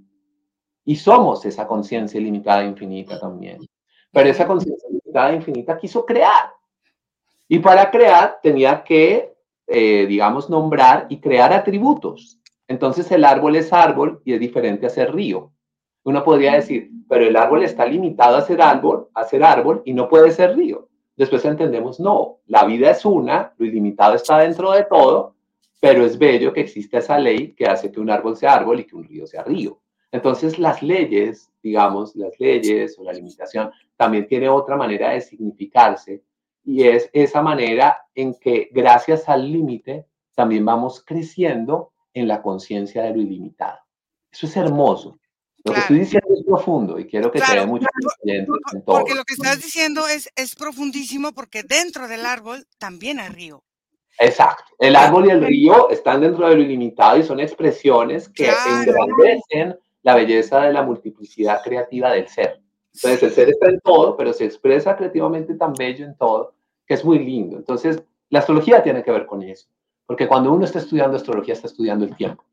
Y 0.84 0.96
somos 0.96 1.44
esa 1.44 1.66
conciencia 1.66 2.20
ilimitada 2.20 2.62
e 2.62 2.68
infinita 2.68 3.18
también. 3.20 3.60
Pero 4.10 4.28
esa 4.28 4.46
conciencia 4.46 4.88
infinita 5.32 5.78
quiso 5.78 6.04
crear. 6.04 6.52
Y 7.48 7.58
para 7.58 7.90
crear 7.90 8.38
tenía 8.42 8.82
que, 8.82 9.34
eh, 9.66 10.06
digamos, 10.06 10.48
nombrar 10.48 11.06
y 11.08 11.20
crear 11.20 11.52
atributos. 11.52 12.40
Entonces 12.66 13.10
el 13.12 13.24
árbol 13.24 13.56
es 13.56 13.72
árbol 13.72 14.22
y 14.24 14.32
es 14.32 14.40
diferente 14.40 14.86
a 14.86 14.90
ser 14.90 15.14
río. 15.14 15.52
Uno 16.04 16.24
podría 16.24 16.54
decir, 16.54 16.90
pero 17.08 17.24
el 17.24 17.36
árbol 17.36 17.62
está 17.62 17.86
limitado 17.86 18.36
a 18.36 18.42
ser 18.42 18.60
árbol, 18.60 19.08
a 19.14 19.24
ser 19.24 19.44
árbol 19.44 19.82
y 19.84 19.92
no 19.92 20.08
puede 20.08 20.30
ser 20.30 20.56
río. 20.56 20.88
Después 21.16 21.44
entendemos, 21.44 22.00
no, 22.00 22.38
la 22.46 22.64
vida 22.64 22.90
es 22.90 23.04
una, 23.04 23.52
lo 23.58 23.66
ilimitado 23.66 24.14
está 24.14 24.38
dentro 24.38 24.72
de 24.72 24.84
todo, 24.84 25.36
pero 25.80 26.04
es 26.04 26.18
bello 26.18 26.52
que 26.52 26.62
exista 26.62 26.98
esa 26.98 27.18
ley 27.18 27.52
que 27.52 27.66
hace 27.66 27.92
que 27.92 28.00
un 28.00 28.10
árbol 28.10 28.36
sea 28.36 28.54
árbol 28.54 28.80
y 28.80 28.84
que 28.84 28.96
un 28.96 29.04
río 29.04 29.26
sea 29.26 29.44
río. 29.44 29.80
Entonces 30.10 30.58
las 30.58 30.82
leyes, 30.82 31.50
digamos, 31.62 32.14
las 32.16 32.38
leyes 32.38 32.98
o 32.98 33.04
la 33.04 33.12
limitación 33.12 33.70
también 33.96 34.26
tiene 34.26 34.48
otra 34.48 34.76
manera 34.76 35.10
de 35.10 35.20
significarse 35.20 36.22
y 36.64 36.84
es 36.84 37.10
esa 37.12 37.42
manera 37.42 38.06
en 38.14 38.34
que 38.34 38.68
gracias 38.72 39.28
al 39.28 39.50
límite 39.50 40.06
también 40.34 40.64
vamos 40.64 41.02
creciendo 41.04 41.92
en 42.14 42.28
la 42.28 42.42
conciencia 42.42 43.02
de 43.02 43.14
lo 43.14 43.20
ilimitado. 43.20 43.78
Eso 44.30 44.46
es 44.46 44.56
hermoso. 44.56 45.18
Lo 45.64 45.74
que 45.74 45.80
estoy 45.80 45.98
diciendo 46.00 46.28
es 46.34 46.44
profundo 46.44 46.98
y 46.98 47.06
quiero 47.06 47.30
que 47.30 47.38
claro, 47.38 47.66
mucho 47.66 47.86
en 48.24 48.46
todo. 48.84 48.98
Porque 48.98 49.14
lo 49.14 49.24
que 49.24 49.34
estás 49.34 49.62
diciendo 49.62 50.08
es, 50.08 50.28
es 50.34 50.56
profundísimo 50.56 51.32
porque 51.32 51.62
dentro 51.62 52.08
del 52.08 52.26
árbol 52.26 52.66
también 52.78 53.20
hay 53.20 53.28
río. 53.28 53.62
Exacto. 54.18 54.64
El 54.78 54.96
árbol 54.96 55.26
y 55.26 55.30
el 55.30 55.44
río 55.44 55.88
están 55.90 56.20
dentro 56.20 56.48
de 56.48 56.56
lo 56.56 56.62
ilimitado 56.62 57.16
y 57.18 57.22
son 57.22 57.40
expresiones 57.40 58.28
que 58.28 58.50
engrandecen 58.50 59.78
la 60.02 60.14
belleza 60.16 60.60
de 60.62 60.72
la 60.72 60.82
multiplicidad 60.82 61.62
creativa 61.62 62.10
del 62.10 62.28
ser. 62.28 62.60
Entonces, 62.94 63.22
el 63.22 63.30
ser 63.32 63.48
está 63.48 63.68
en 63.68 63.80
todo, 63.80 64.16
pero 64.16 64.32
se 64.32 64.44
expresa 64.44 64.96
creativamente 64.96 65.54
tan 65.54 65.72
bello 65.72 66.04
en 66.04 66.16
todo, 66.16 66.54
que 66.86 66.94
es 66.94 67.04
muy 67.04 67.18
lindo. 67.20 67.56
Entonces, 67.56 68.02
la 68.28 68.40
astrología 68.40 68.82
tiene 68.82 69.02
que 69.02 69.10
ver 69.10 69.26
con 69.26 69.42
eso, 69.42 69.68
porque 70.06 70.28
cuando 70.28 70.52
uno 70.52 70.64
está 70.64 70.78
estudiando 70.78 71.16
astrología, 71.16 71.54
está 71.54 71.68
estudiando 71.68 72.04
el 72.04 72.14
tiempo. 72.16 72.44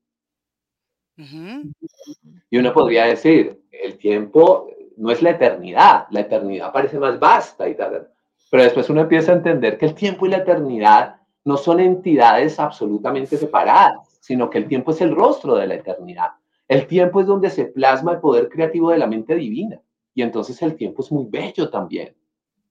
Y 2.49 2.57
uno 2.57 2.73
podría 2.73 3.05
decir, 3.05 3.61
el 3.71 3.97
tiempo 3.97 4.69
no 4.97 5.11
es 5.11 5.21
la 5.21 5.31
eternidad, 5.31 6.07
la 6.11 6.21
eternidad 6.21 6.71
parece 6.71 6.99
más 6.99 7.19
vasta 7.19 7.67
y 7.67 7.75
tal, 7.75 8.09
pero 8.49 8.63
después 8.63 8.89
uno 8.89 9.01
empieza 9.01 9.31
a 9.31 9.35
entender 9.35 9.77
que 9.77 9.85
el 9.85 9.93
tiempo 9.93 10.25
y 10.25 10.29
la 10.29 10.37
eternidad 10.37 11.17
no 11.45 11.57
son 11.57 11.79
entidades 11.79 12.59
absolutamente 12.59 13.37
separadas, 13.37 14.19
sino 14.19 14.49
que 14.49 14.57
el 14.57 14.67
tiempo 14.67 14.91
es 14.91 15.01
el 15.01 15.15
rostro 15.15 15.55
de 15.55 15.67
la 15.67 15.75
eternidad. 15.75 16.29
El 16.67 16.85
tiempo 16.85 17.21
es 17.21 17.27
donde 17.27 17.49
se 17.49 17.65
plasma 17.65 18.13
el 18.13 18.19
poder 18.19 18.49
creativo 18.49 18.91
de 18.91 18.99
la 18.99 19.07
mente 19.07 19.35
divina. 19.35 19.81
Y 20.13 20.21
entonces 20.21 20.61
el 20.61 20.75
tiempo 20.75 21.01
es 21.01 21.11
muy 21.11 21.25
bello 21.27 21.69
también. 21.69 22.15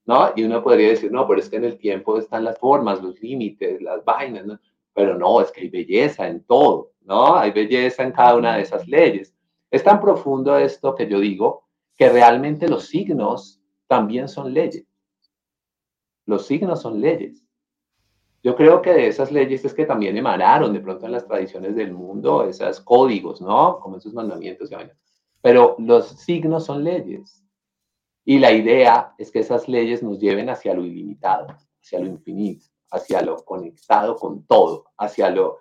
¿no? 0.06 0.32
Y 0.36 0.44
uno 0.44 0.62
podría 0.62 0.88
decir, 0.88 1.12
no, 1.12 1.26
pero 1.26 1.40
es 1.40 1.50
que 1.50 1.56
en 1.56 1.64
el 1.64 1.76
tiempo 1.76 2.18
están 2.18 2.44
las 2.44 2.58
formas, 2.58 3.02
los 3.02 3.20
límites, 3.20 3.82
las 3.82 4.04
vainas, 4.04 4.46
¿no? 4.46 4.58
Pero 4.98 5.16
no, 5.16 5.40
es 5.40 5.52
que 5.52 5.60
hay 5.60 5.68
belleza 5.68 6.26
en 6.26 6.42
todo, 6.42 6.90
¿no? 7.02 7.36
Hay 7.36 7.52
belleza 7.52 8.02
en 8.02 8.10
cada 8.10 8.34
una 8.34 8.56
de 8.56 8.62
esas 8.62 8.88
leyes. 8.88 9.32
Es 9.70 9.84
tan 9.84 10.00
profundo 10.00 10.58
esto 10.58 10.92
que 10.96 11.06
yo 11.06 11.20
digo 11.20 11.68
que 11.94 12.08
realmente 12.08 12.68
los 12.68 12.88
signos 12.88 13.62
también 13.86 14.26
son 14.26 14.52
leyes. 14.52 14.88
Los 16.26 16.46
signos 16.46 16.82
son 16.82 17.00
leyes. 17.00 17.46
Yo 18.42 18.56
creo 18.56 18.82
que 18.82 18.92
de 18.92 19.06
esas 19.06 19.30
leyes 19.30 19.64
es 19.64 19.72
que 19.72 19.86
también 19.86 20.16
emanaron 20.16 20.72
de 20.72 20.80
pronto 20.80 21.06
en 21.06 21.12
las 21.12 21.28
tradiciones 21.28 21.76
del 21.76 21.92
mundo 21.92 22.42
esos 22.42 22.80
códigos, 22.80 23.40
¿no? 23.40 23.78
Como 23.78 23.98
esos 23.98 24.12
mandamientos. 24.12 24.68
Pero 25.40 25.76
los 25.78 26.08
signos 26.08 26.64
son 26.64 26.82
leyes. 26.82 27.44
Y 28.24 28.40
la 28.40 28.50
idea 28.50 29.14
es 29.16 29.30
que 29.30 29.38
esas 29.38 29.68
leyes 29.68 30.02
nos 30.02 30.18
lleven 30.18 30.50
hacia 30.50 30.74
lo 30.74 30.84
ilimitado, 30.84 31.46
hacia 31.80 32.00
lo 32.00 32.06
infinito, 32.06 32.66
hacia 32.90 33.22
lo 33.22 33.36
conectado 33.44 34.16
con 34.16 34.44
todo, 34.44 34.86
hacia 34.96 35.30
lo... 35.30 35.58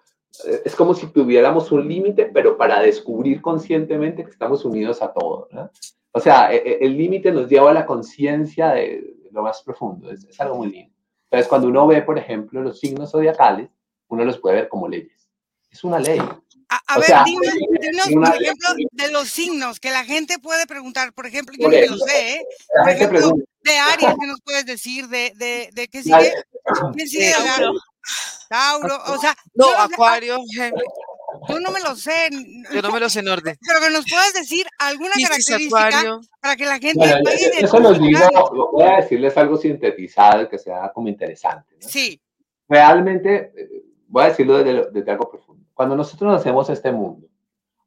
Es 0.63 0.75
como 0.75 0.93
si 0.93 1.07
tuviéramos 1.07 1.71
un 1.71 1.87
límite, 1.87 2.25
pero 2.25 2.57
para 2.57 2.81
descubrir 2.81 3.41
conscientemente 3.41 4.23
que 4.23 4.31
estamos 4.31 4.63
unidos 4.65 5.01
a 5.01 5.11
todo. 5.11 5.47
O 6.11 6.19
sea, 6.19 6.53
e, 6.53 6.57
e, 6.57 6.85
el 6.85 6.97
límite 6.97 7.31
nos 7.31 7.49
lleva 7.49 7.71
a 7.71 7.73
la 7.73 7.85
conciencia 7.85 8.69
de, 8.69 9.15
lo 9.31 9.41
más 9.43 9.63
profundo. 9.63 10.11
Es, 10.11 10.25
es, 10.25 10.39
algo 10.39 10.57
muy 10.57 10.71
lindo. 10.71 10.93
Entonces, 11.23 11.47
cuando 11.47 11.67
uno 11.67 11.87
ve, 11.87 12.01
por 12.01 12.17
ejemplo, 12.17 12.61
los 12.61 12.79
signos 12.79 13.11
zodiacales, 13.11 13.69
uno 14.09 14.23
los 14.25 14.37
puede 14.37 14.55
ver 14.55 14.69
como 14.69 14.87
leyes. 14.87 15.16
Es 15.71 15.83
una 15.83 15.99
ley. 15.99 16.19
A, 16.69 16.99
ver, 16.99 17.07
dinos, 17.25 18.07
por 18.13 18.41
ejemplo, 18.41 18.69
de 18.91 19.11
los 19.11 19.29
signos 19.29 19.79
que 19.79 19.89
la 19.89 20.03
gente 20.03 20.37
puede 20.39 20.67
preguntar. 20.67 21.13
Por 21.13 21.25
ejemplo, 21.25 21.55
yo 21.57 21.69
no 21.69 21.95
lo 21.95 21.97
sé, 21.97 22.33
¿eh? 22.35 22.45
Por 22.83 22.89
ejemplo, 22.89 23.31
de 23.63 23.77
Aries, 23.77 24.15
¿qué 24.19 24.27
nos 24.27 24.41
puedes 24.41 24.65
decir? 24.65 25.07
¿De, 25.07 25.31
de, 25.35 25.69
de 25.73 25.87
qué 25.87 26.03
sigue? 26.03 26.33
¿Qué 26.97 27.07
sigue? 27.07 27.31
Tauro. 27.31 27.73
Tauro, 28.49 28.99
o 29.07 29.17
sea. 29.17 29.35
No, 29.53 29.69
Acuario, 29.77 30.37
yo 31.47 31.59
no 31.59 31.71
me 31.71 31.79
lo 31.81 31.95
sé. 31.95 32.29
Yo 32.73 32.81
no 32.81 32.91
me 32.91 32.99
lo 32.99 33.09
sé 33.09 33.19
en 33.19 33.29
orden. 33.29 33.57
Pero 33.65 33.79
que 33.79 33.89
nos 33.89 34.05
puedas 34.05 34.33
decir 34.33 34.65
alguna 34.79 35.11
característica 35.21 36.19
para 36.41 36.55
que 36.55 36.65
la 36.65 36.79
gente 36.79 36.99
vaya 36.99 37.21
Eso 37.59 37.79
los 37.79 37.99
digo, 37.99 38.71
voy 38.73 38.83
a 38.83 38.97
decirles 38.97 39.37
algo 39.37 39.57
sintetizado 39.57 40.49
que 40.49 40.57
sea 40.57 40.91
como 40.93 41.07
interesante. 41.07 41.75
Sí. 41.79 42.21
Realmente, 42.67 43.53
eh, 43.55 43.83
voy 44.07 44.23
a 44.23 44.27
decirlo 44.29 44.57
desde, 44.57 44.91
desde 44.91 45.11
algo 45.11 45.29
profundo. 45.29 45.56
Cuando 45.77 45.95
nosotros 45.95 46.33
hacemos 46.33 46.71
este 46.71 46.91
mundo, 46.91 47.27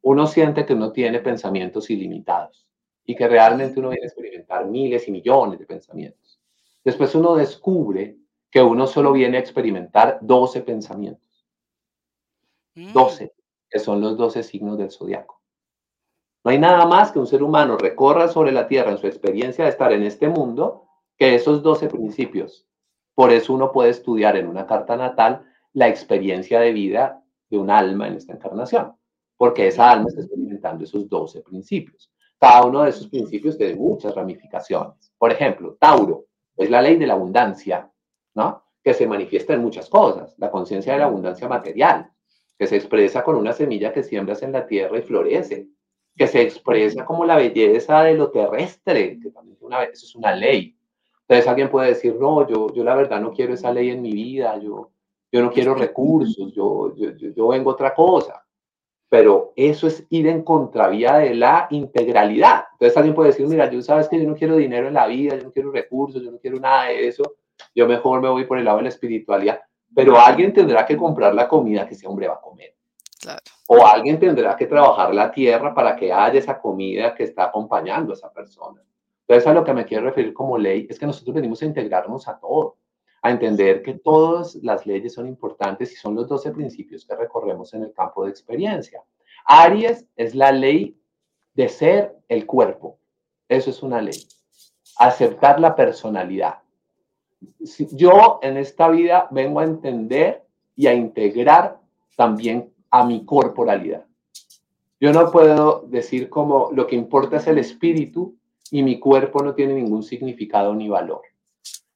uno 0.02 0.24
siente 0.28 0.64
que 0.64 0.74
uno 0.74 0.92
tiene 0.92 1.18
pensamientos 1.18 1.90
ilimitados 1.90 2.64
y 3.04 3.16
que 3.16 3.26
realmente 3.26 3.80
uno 3.80 3.88
viene 3.88 4.04
a 4.04 4.06
experimentar 4.06 4.64
miles 4.64 5.08
y 5.08 5.10
millones 5.10 5.58
de 5.58 5.66
pensamientos. 5.66 6.40
Después 6.84 7.16
uno 7.16 7.34
descubre 7.34 8.16
que 8.48 8.62
uno 8.62 8.86
solo 8.86 9.10
viene 9.10 9.38
a 9.38 9.40
experimentar 9.40 10.20
12 10.20 10.60
pensamientos. 10.60 11.44
12, 12.76 13.24
mm. 13.24 13.28
que 13.68 13.78
son 13.80 14.00
los 14.00 14.16
12 14.16 14.44
signos 14.44 14.78
del 14.78 14.92
zodiaco. 14.92 15.42
No 16.44 16.52
hay 16.52 16.60
nada 16.60 16.86
más 16.86 17.10
que 17.10 17.18
un 17.18 17.26
ser 17.26 17.42
humano 17.42 17.76
recorra 17.76 18.28
sobre 18.28 18.52
la 18.52 18.68
Tierra 18.68 18.92
en 18.92 18.98
su 18.98 19.08
experiencia 19.08 19.64
de 19.64 19.70
estar 19.70 19.92
en 19.92 20.04
este 20.04 20.28
mundo 20.28 20.86
que 21.18 21.34
esos 21.34 21.60
12 21.64 21.88
principios. 21.88 22.68
Por 23.16 23.32
eso 23.32 23.52
uno 23.52 23.72
puede 23.72 23.90
estudiar 23.90 24.36
en 24.36 24.46
una 24.46 24.68
carta 24.68 24.96
natal 24.96 25.44
la 25.72 25.88
experiencia 25.88 26.60
de 26.60 26.72
vida 26.72 27.19
de 27.50 27.58
un 27.58 27.68
alma 27.68 28.08
en 28.08 28.14
esta 28.14 28.32
encarnación, 28.32 28.92
porque 29.36 29.66
esa 29.66 29.90
alma 29.90 30.08
está 30.08 30.20
experimentando 30.20 30.84
esos 30.84 31.08
12 31.08 31.42
principios. 31.42 32.10
Cada 32.38 32.64
uno 32.64 32.84
de 32.84 32.90
esos 32.90 33.08
principios 33.08 33.58
tiene 33.58 33.74
muchas 33.74 34.14
ramificaciones. 34.14 35.12
Por 35.18 35.30
ejemplo, 35.30 35.76
Tauro 35.78 36.26
es 36.56 36.70
la 36.70 36.80
ley 36.80 36.96
de 36.96 37.06
la 37.06 37.14
abundancia, 37.14 37.90
¿no? 38.34 38.64
Que 38.82 38.94
se 38.94 39.06
manifiesta 39.06 39.52
en 39.52 39.60
muchas 39.60 39.90
cosas. 39.90 40.34
La 40.38 40.50
conciencia 40.50 40.94
de 40.94 41.00
la 41.00 41.06
abundancia 41.06 41.48
material, 41.48 42.10
que 42.58 42.66
se 42.66 42.76
expresa 42.76 43.22
con 43.22 43.36
una 43.36 43.52
semilla 43.52 43.92
que 43.92 44.02
siembras 44.02 44.42
en 44.42 44.52
la 44.52 44.66
tierra 44.66 44.98
y 44.98 45.02
florece, 45.02 45.68
que 46.16 46.26
se 46.26 46.42
expresa 46.42 47.04
como 47.04 47.24
la 47.24 47.36
belleza 47.36 48.02
de 48.02 48.14
lo 48.14 48.30
terrestre, 48.30 49.18
que 49.20 49.30
también 49.30 49.58
una, 49.60 49.84
eso 49.84 50.06
es 50.06 50.14
una 50.14 50.34
ley. 50.34 50.76
Entonces 51.22 51.48
alguien 51.48 51.70
puede 51.70 51.88
decir, 51.88 52.16
no, 52.16 52.46
yo, 52.48 52.72
yo 52.74 52.84
la 52.84 52.94
verdad 52.94 53.20
no 53.20 53.32
quiero 53.32 53.54
esa 53.54 53.72
ley 53.72 53.90
en 53.90 54.02
mi 54.02 54.12
vida, 54.12 54.58
yo, 54.58 54.90
yo 55.32 55.42
no 55.42 55.50
quiero 55.50 55.74
recursos, 55.74 56.52
yo, 56.52 56.94
yo, 56.96 57.10
yo 57.16 57.48
vengo 57.48 57.70
otra 57.70 57.94
cosa. 57.94 58.44
Pero 59.08 59.52
eso 59.56 59.88
es 59.88 60.06
ir 60.10 60.28
en 60.28 60.42
contravía 60.42 61.14
de 61.18 61.34
la 61.34 61.66
integralidad. 61.70 62.64
Entonces 62.72 62.96
alguien 62.96 63.14
puede 63.14 63.30
decir, 63.30 63.46
mira, 63.46 63.68
yo 63.68 63.82
sabes 63.82 64.08
que 64.08 64.20
yo 64.20 64.28
no 64.28 64.36
quiero 64.36 64.56
dinero 64.56 64.86
en 64.86 64.94
la 64.94 65.06
vida, 65.06 65.36
yo 65.36 65.44
no 65.44 65.52
quiero 65.52 65.72
recursos, 65.72 66.22
yo 66.22 66.30
no 66.30 66.38
quiero 66.38 66.60
nada 66.60 66.84
de 66.84 67.08
eso, 67.08 67.24
yo 67.74 67.88
mejor 67.88 68.20
me 68.20 68.28
voy 68.28 68.44
por 68.44 68.58
el 68.58 68.64
lado 68.64 68.78
de 68.78 68.84
la 68.84 68.88
espiritualidad. 68.90 69.60
Pero 69.94 70.16
alguien 70.16 70.52
tendrá 70.52 70.86
que 70.86 70.96
comprar 70.96 71.34
la 71.34 71.48
comida 71.48 71.86
que 71.86 71.94
ese 71.94 72.06
hombre 72.06 72.28
va 72.28 72.34
a 72.34 72.40
comer. 72.40 72.74
O 73.68 73.84
alguien 73.84 74.18
tendrá 74.18 74.56
que 74.56 74.66
trabajar 74.66 75.14
la 75.14 75.30
tierra 75.30 75.74
para 75.74 75.94
que 75.96 76.12
haya 76.12 76.38
esa 76.38 76.60
comida 76.60 77.14
que 77.14 77.24
está 77.24 77.44
acompañando 77.44 78.12
a 78.12 78.14
esa 78.14 78.32
persona. 78.32 78.82
Entonces, 79.26 79.46
a 79.46 79.52
lo 79.52 79.62
que 79.62 79.72
me 79.72 79.84
quiero 79.84 80.04
referir 80.04 80.32
como 80.32 80.58
ley 80.58 80.86
es 80.88 80.98
que 80.98 81.06
nosotros 81.06 81.34
venimos 81.34 81.60
a 81.62 81.66
integrarnos 81.66 82.26
a 82.28 82.38
todo 82.38 82.78
a 83.22 83.30
entender 83.30 83.82
que 83.82 83.94
todas 83.94 84.54
las 84.56 84.86
leyes 84.86 85.14
son 85.14 85.26
importantes 85.26 85.92
y 85.92 85.96
son 85.96 86.14
los 86.14 86.26
12 86.28 86.52
principios 86.52 87.04
que 87.04 87.16
recorremos 87.16 87.74
en 87.74 87.82
el 87.82 87.92
campo 87.92 88.24
de 88.24 88.30
experiencia. 88.30 89.02
Aries 89.44 90.06
es 90.16 90.34
la 90.34 90.52
ley 90.52 90.96
de 91.54 91.68
ser 91.68 92.16
el 92.28 92.46
cuerpo. 92.46 92.98
Eso 93.48 93.70
es 93.70 93.82
una 93.82 94.00
ley. 94.00 94.26
Aceptar 94.96 95.60
la 95.60 95.74
personalidad. 95.74 96.60
Yo 97.92 98.38
en 98.42 98.56
esta 98.56 98.88
vida 98.88 99.28
vengo 99.30 99.60
a 99.60 99.64
entender 99.64 100.44
y 100.76 100.86
a 100.86 100.94
integrar 100.94 101.78
también 102.16 102.72
a 102.90 103.04
mi 103.04 103.24
corporalidad. 103.24 104.04
Yo 104.98 105.12
no 105.12 105.30
puedo 105.30 105.84
decir 105.88 106.28
como 106.28 106.70
lo 106.72 106.86
que 106.86 106.96
importa 106.96 107.38
es 107.38 107.46
el 107.46 107.58
espíritu 107.58 108.36
y 108.70 108.82
mi 108.82 108.98
cuerpo 108.98 109.42
no 109.42 109.54
tiene 109.54 109.74
ningún 109.74 110.02
significado 110.02 110.74
ni 110.74 110.88
valor 110.88 111.22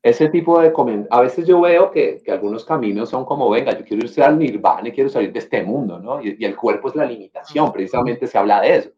ese 0.05 0.29
tipo 0.29 0.61
de 0.61 0.71
comentarios, 0.71 1.09
a 1.11 1.23
veces 1.23 1.47
yo 1.47 1.63
veo 1.63 1.91
que, 1.91 2.21
que, 2.23 2.31
algunos 2.31 2.67
caminos 2.67 3.09
son 3.09 3.25
como, 3.25 3.49
venga, 3.49 3.73
yo 3.73 3.87
quiero 3.87 4.05
irse 4.05 4.23
al 4.23 4.39
nirvana 4.39 4.87
y 4.87 4.93
quiero 4.93 5.09
salir 5.09 5.33
de 5.33 5.39
este 5.39 5.63
mundo, 5.63 5.99
¿no? 5.99 6.21
Y, 6.21 6.37
y 6.39 6.45
el 6.45 6.55
cuerpo 6.55 6.89
es 6.89 6.95
la 6.95 7.07
limitación, 7.07 7.73
precisamente 7.73 8.27
se 8.27 8.37
habla 8.37 8.61
de 8.61 8.77
eso. 8.77 8.91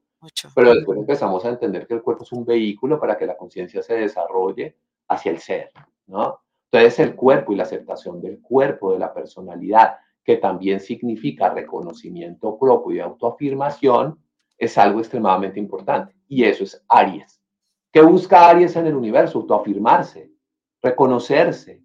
Pero 0.53 0.75
después 0.75 0.99
empezamos 0.99 1.45
a 1.45 1.51
entender 1.51 1.87
que 1.87 1.95
el 1.95 2.03
cuerpo 2.03 2.25
es 2.25 2.33
un 2.33 2.45
vehículo 2.45 2.99
para 2.99 3.16
que 3.16 3.25
la 3.25 3.37
conciencia 3.37 3.85
se 3.85 3.95
desarrolle 3.95 4.75
hacia 5.07 5.31
el 5.31 5.38
ser, 5.38 5.71
¿no? 6.09 6.40
Entonces 6.73 6.99
el 6.99 7.14
cuerpo 7.14 7.53
y 7.53 7.57
la 7.57 7.62
aceptación 7.62 8.21
del 8.21 8.40
cuerpo, 8.40 8.92
de 8.92 8.99
la 8.99 9.14
personalidad, 9.14 9.99
que 10.25 10.38
también 10.38 10.81
significa 10.81 11.51
reconocimiento 11.51 12.59
propio 12.59 12.97
y 12.97 12.99
autoafirmación, 12.99 14.19
es 14.59 14.77
algo 14.77 14.99
extremadamente 14.99 15.61
importante. 15.61 16.16
Y 16.27 16.42
eso 16.42 16.64
es 16.64 16.85
Aries. 16.88 17.40
¿Qué 17.92 18.03
busca 18.03 18.49
Aries 18.49 18.75
en 18.75 18.88
el 18.88 18.97
universo? 18.97 19.38
Autoafirmarse 19.38 20.36
reconocerse 20.87 21.83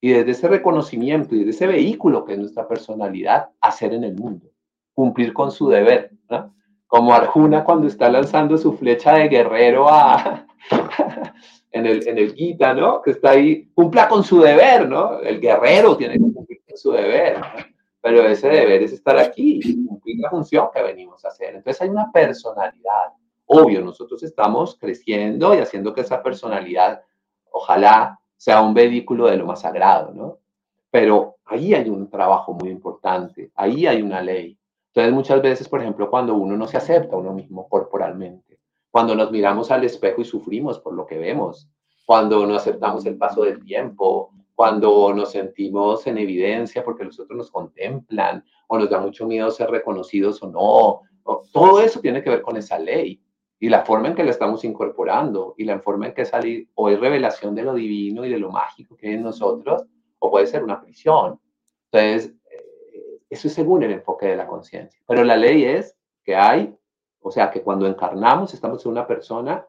y 0.00 0.12
desde 0.12 0.30
ese 0.32 0.48
reconocimiento 0.48 1.34
y 1.34 1.38
desde 1.40 1.50
ese 1.50 1.66
vehículo 1.66 2.24
que 2.24 2.32
es 2.32 2.38
nuestra 2.38 2.66
personalidad, 2.66 3.50
hacer 3.60 3.92
en 3.92 4.04
el 4.04 4.14
mundo, 4.14 4.46
cumplir 4.94 5.32
con 5.32 5.50
su 5.50 5.68
deber. 5.68 6.10
Como 6.86 7.14
Arjuna 7.14 7.62
cuando 7.64 7.86
está 7.86 8.10
lanzando 8.10 8.58
su 8.58 8.72
flecha 8.72 9.14
de 9.14 9.28
guerrero 9.28 9.88
a, 9.88 10.46
en, 11.70 11.86
el, 11.86 12.08
en 12.08 12.18
el 12.18 12.34
Gita, 12.34 12.74
¿no? 12.74 13.00
Que 13.02 13.12
está 13.12 13.30
ahí, 13.30 13.70
cumpla 13.74 14.08
con 14.08 14.24
su 14.24 14.40
deber, 14.40 14.88
¿no? 14.88 15.20
El 15.20 15.40
guerrero 15.40 15.96
tiene 15.96 16.14
que 16.14 16.32
cumplir 16.32 16.60
su 16.74 16.92
deber, 16.92 17.40
pero 18.00 18.22
ese 18.22 18.48
deber 18.48 18.82
es 18.82 18.92
estar 18.92 19.18
aquí 19.18 19.60
y 19.62 19.86
cumplir 19.86 20.18
la 20.20 20.30
función 20.30 20.68
que 20.74 20.82
venimos 20.82 21.24
a 21.24 21.28
hacer. 21.28 21.56
Entonces 21.56 21.82
hay 21.82 21.90
una 21.90 22.10
personalidad. 22.10 23.12
Obvio, 23.46 23.82
nosotros 23.82 24.22
estamos 24.22 24.78
creciendo 24.78 25.54
y 25.54 25.58
haciendo 25.58 25.92
que 25.92 26.00
esa 26.02 26.22
personalidad, 26.22 27.02
ojalá 27.50 28.19
sea 28.40 28.62
un 28.62 28.72
vehículo 28.72 29.26
de 29.26 29.36
lo 29.36 29.44
más 29.44 29.60
sagrado, 29.60 30.14
¿no? 30.14 30.38
Pero 30.90 31.36
ahí 31.44 31.74
hay 31.74 31.90
un 31.90 32.08
trabajo 32.08 32.54
muy 32.54 32.70
importante, 32.70 33.52
ahí 33.54 33.86
hay 33.86 34.00
una 34.00 34.22
ley. 34.22 34.58
Entonces 34.86 35.12
muchas 35.12 35.42
veces, 35.42 35.68
por 35.68 35.82
ejemplo, 35.82 36.08
cuando 36.08 36.34
uno 36.34 36.56
no 36.56 36.66
se 36.66 36.78
acepta 36.78 37.14
a 37.14 37.18
uno 37.18 37.34
mismo 37.34 37.68
corporalmente, 37.68 38.58
cuando 38.90 39.14
nos 39.14 39.30
miramos 39.30 39.70
al 39.70 39.84
espejo 39.84 40.22
y 40.22 40.24
sufrimos 40.24 40.80
por 40.80 40.94
lo 40.94 41.04
que 41.04 41.18
vemos, 41.18 41.68
cuando 42.06 42.46
no 42.46 42.54
aceptamos 42.54 43.04
el 43.04 43.18
paso 43.18 43.42
del 43.42 43.62
tiempo, 43.62 44.32
cuando 44.54 45.12
nos 45.12 45.32
sentimos 45.32 46.06
en 46.06 46.16
evidencia 46.16 46.82
porque 46.82 47.04
los 47.04 47.20
otros 47.20 47.36
nos 47.36 47.50
contemplan 47.50 48.42
o 48.68 48.78
nos 48.78 48.88
da 48.88 49.00
mucho 49.00 49.26
miedo 49.26 49.50
ser 49.50 49.70
reconocidos 49.70 50.42
o 50.42 50.48
no, 50.48 51.02
todo 51.52 51.82
eso 51.82 52.00
tiene 52.00 52.22
que 52.22 52.30
ver 52.30 52.40
con 52.40 52.56
esa 52.56 52.78
ley 52.78 53.20
y 53.62 53.68
la 53.68 53.84
forma 53.84 54.08
en 54.08 54.14
que 54.14 54.24
la 54.24 54.30
estamos 54.30 54.64
incorporando 54.64 55.54
y 55.58 55.64
la 55.64 55.78
forma 55.80 56.06
en 56.06 56.14
que 56.14 56.24
sale 56.24 56.68
o 56.74 56.88
es 56.88 56.98
revelación 56.98 57.54
de 57.54 57.62
lo 57.62 57.74
divino 57.74 58.24
y 58.24 58.30
de 58.30 58.38
lo 58.38 58.50
mágico 58.50 58.96
que 58.96 59.08
hay 59.08 59.14
en 59.14 59.22
nosotros 59.22 59.84
o 60.18 60.30
puede 60.30 60.46
ser 60.46 60.64
una 60.64 60.80
prisión. 60.80 61.38
Entonces, 61.92 62.34
eh, 62.50 63.20
eso 63.28 63.48
es 63.48 63.54
según 63.54 63.82
el 63.82 63.92
enfoque 63.92 64.26
de 64.26 64.36
la 64.36 64.46
conciencia. 64.46 64.98
Pero 65.06 65.24
la 65.24 65.36
ley 65.36 65.64
es 65.64 65.94
que 66.24 66.34
hay, 66.34 66.74
o 67.20 67.30
sea, 67.30 67.50
que 67.50 67.62
cuando 67.62 67.86
encarnamos 67.86 68.54
estamos 68.54 68.84
en 68.86 68.92
una 68.92 69.06
persona 69.06 69.66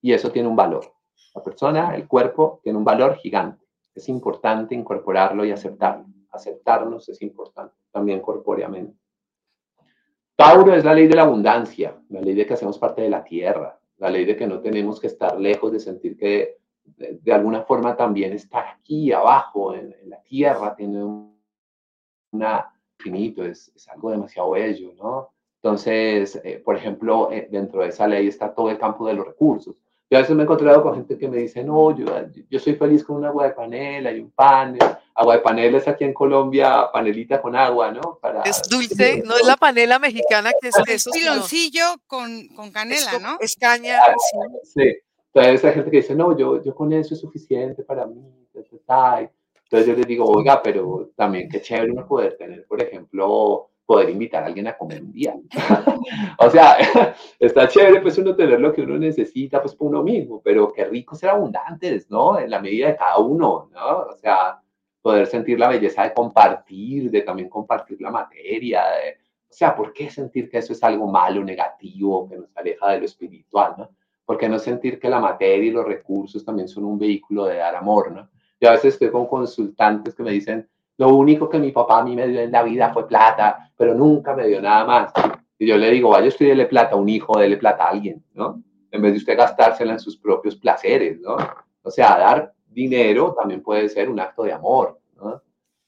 y 0.00 0.12
eso 0.12 0.30
tiene 0.30 0.48
un 0.48 0.56
valor. 0.56 0.92
La 1.34 1.42
persona, 1.42 1.96
el 1.96 2.06
cuerpo, 2.06 2.60
tiene 2.62 2.78
un 2.78 2.84
valor 2.84 3.16
gigante. 3.16 3.66
Es 3.92 4.08
importante 4.08 4.74
incorporarlo 4.74 5.44
y 5.44 5.50
aceptarlo. 5.50 6.06
Aceptarnos 6.30 7.08
es 7.08 7.20
importante, 7.22 7.74
también 7.90 8.20
corpóreamente. 8.20 9.01
Tauro 10.36 10.74
es 10.74 10.84
la 10.84 10.94
ley 10.94 11.06
de 11.06 11.14
la 11.14 11.22
abundancia, 11.22 11.96
la 12.08 12.20
ley 12.20 12.34
de 12.34 12.46
que 12.46 12.54
hacemos 12.54 12.78
parte 12.78 13.02
de 13.02 13.10
la 13.10 13.22
tierra, 13.22 13.78
la 13.98 14.10
ley 14.10 14.24
de 14.24 14.36
que 14.36 14.46
no 14.46 14.60
tenemos 14.60 15.00
que 15.00 15.06
estar 15.06 15.38
lejos 15.38 15.72
de 15.72 15.80
sentir 15.80 16.16
que 16.16 16.58
de, 16.84 17.32
alguna 17.32 17.62
forma 17.62 17.96
también 17.96 18.32
estar 18.32 18.66
aquí 18.66 19.12
abajo 19.12 19.74
en, 19.74 19.94
la 20.06 20.20
tierra 20.22 20.74
tiene 20.74 21.04
un 21.04 21.32
una 22.32 22.72
es, 23.04 23.72
es 23.74 23.88
algo 23.88 24.10
demasiado 24.10 24.52
bello, 24.52 24.94
¿no? 24.96 25.30
Entonces, 25.62 26.40
eh, 26.44 26.60
por 26.64 26.76
ejemplo, 26.76 27.30
eh, 27.30 27.48
dentro 27.50 27.82
de 27.82 27.88
esa 27.88 28.06
ley 28.06 28.28
está 28.28 28.54
todo 28.54 28.70
el 28.70 28.78
campo 28.78 29.06
de 29.06 29.14
los 29.14 29.26
recursos. 29.26 29.76
Yo 30.10 30.18
a 30.18 30.20
veces 30.20 30.34
me 30.34 30.42
he 30.42 30.44
encontrado 30.44 30.82
con 30.82 30.94
gente 30.94 31.16
que 31.16 31.28
me 31.28 31.38
dice, 31.38 31.62
no, 31.64 31.96
yo, 31.96 32.06
yo 32.50 32.58
soy 32.58 32.74
feliz 32.74 33.04
con 33.04 33.16
un 33.16 33.24
agua 33.24 33.44
de 33.44 33.54
panela 33.54 34.12
y 34.12 34.20
un 34.20 34.30
pan. 34.30 34.76
Agua 35.14 35.36
de 35.36 35.40
panela 35.40 35.78
es 35.78 35.88
aquí 35.88 36.04
en 36.04 36.14
Colombia, 36.14 36.88
panelita 36.92 37.40
con 37.40 37.54
agua, 37.54 37.92
¿no? 37.92 38.18
Para, 38.20 38.42
es 38.42 38.62
dulce, 38.62 39.22
no 39.24 39.36
es 39.36 39.46
la 39.46 39.56
panela 39.56 39.98
mexicana 39.98 40.50
que 40.60 40.68
es 40.68 40.76
eso. 40.88 41.10
piloncillo 41.10 41.84
con, 42.06 42.48
con 42.48 42.70
canela, 42.70 43.18
¿no? 43.20 43.36
Es 43.40 43.56
caña. 43.56 44.00
Sí. 44.62 44.96
Entonces 45.34 45.64
hay 45.64 45.74
gente 45.74 45.90
que 45.90 45.96
dice, 45.98 46.14
no, 46.14 46.36
yo, 46.36 46.62
yo 46.62 46.74
con 46.74 46.92
eso 46.92 47.14
es 47.14 47.20
suficiente 47.20 47.82
para 47.82 48.06
mí. 48.06 48.22
Entonces 48.54 49.86
yo 49.86 49.94
les 49.94 50.06
digo, 50.06 50.26
oiga, 50.26 50.62
pero 50.62 51.10
también 51.16 51.48
qué 51.48 51.60
chévere 51.60 51.92
uno 51.92 52.06
poder 52.06 52.36
tener, 52.36 52.66
por 52.66 52.82
ejemplo, 52.82 53.70
poder 53.86 54.10
invitar 54.10 54.42
a 54.42 54.46
alguien 54.46 54.66
a 54.68 54.76
comer 54.76 55.02
un 55.02 55.12
día. 55.12 55.34
o 56.38 56.50
sea, 56.50 56.76
está 57.38 57.68
chévere 57.68 58.00
pues 58.00 58.18
uno 58.18 58.36
tener 58.36 58.60
lo 58.60 58.72
que 58.72 58.82
uno 58.82 58.98
necesita 58.98 59.60
pues 59.60 59.74
por 59.74 59.88
uno 59.88 60.02
mismo, 60.02 60.40
pero 60.42 60.72
qué 60.72 60.84
rico 60.84 61.14
ser 61.14 61.30
abundantes, 61.30 62.10
¿no? 62.10 62.38
En 62.38 62.50
la 62.50 62.60
medida 62.60 62.88
de 62.88 62.96
cada 62.96 63.18
uno, 63.18 63.70
¿no? 63.72 63.98
O 64.12 64.16
sea, 64.18 64.61
poder 65.02 65.26
sentir 65.26 65.58
la 65.58 65.68
belleza 65.68 66.04
de 66.04 66.14
compartir, 66.14 67.10
de 67.10 67.22
también 67.22 67.48
compartir 67.48 68.00
la 68.00 68.10
materia, 68.10 68.84
o 69.52 69.54
sea, 69.54 69.76
¿por 69.76 69.92
qué 69.92 70.08
sentir 70.08 70.48
que 70.48 70.56
eso 70.56 70.72
es 70.72 70.82
algo 70.82 71.06
malo, 71.08 71.44
negativo, 71.44 72.26
que 72.26 72.36
nos 72.36 72.56
aleja 72.56 72.92
de 72.92 73.00
lo 73.00 73.04
espiritual, 73.04 73.74
¿no? 73.76 73.90
¿Por 74.24 74.38
qué 74.38 74.48
no 74.48 74.58
sentir 74.58 74.98
que 74.98 75.10
la 75.10 75.20
materia 75.20 75.68
y 75.68 75.70
los 75.70 75.84
recursos 75.84 76.42
también 76.42 76.68
son 76.68 76.86
un 76.86 76.98
vehículo 76.98 77.44
de 77.44 77.56
dar 77.56 77.76
amor, 77.76 78.12
¿no? 78.12 78.30
Yo 78.58 78.70
a 78.70 78.72
veces 78.72 78.94
estoy 78.94 79.10
con 79.10 79.26
consultantes 79.26 80.14
que 80.14 80.22
me 80.22 80.30
dicen, 80.30 80.66
lo 80.96 81.08
único 81.14 81.50
que 81.50 81.58
mi 81.58 81.70
papá 81.70 81.98
a 81.98 82.04
mí 82.04 82.16
me 82.16 82.28
dio 82.28 82.40
en 82.40 82.50
la 82.50 82.62
vida 82.62 82.94
fue 82.94 83.06
plata, 83.06 83.70
pero 83.76 83.94
nunca 83.94 84.34
me 84.34 84.46
dio 84.46 84.62
nada 84.62 84.86
más. 84.86 85.12
Y 85.58 85.66
yo 85.66 85.76
le 85.76 85.90
digo, 85.90 86.08
vaya 86.08 86.28
usted 86.28 86.46
dele 86.46 86.64
plata 86.64 86.94
a 86.94 86.98
un 86.98 87.10
hijo, 87.10 87.38
dele 87.38 87.58
plata 87.58 87.84
a 87.84 87.90
alguien, 87.90 88.24
¿no? 88.32 88.62
En 88.90 89.02
vez 89.02 89.12
de 89.12 89.18
usted 89.18 89.36
gastársela 89.36 89.92
en 89.92 90.00
sus 90.00 90.16
propios 90.16 90.56
placeres, 90.56 91.20
¿no? 91.20 91.36
O 91.82 91.90
sea, 91.90 92.18
dar 92.18 92.54
dinero 92.72 93.34
también 93.34 93.62
puede 93.62 93.88
ser 93.88 94.10
un 94.10 94.20
acto 94.20 94.42
de 94.44 94.52
amor, 94.52 95.00
¿no? 95.16 95.42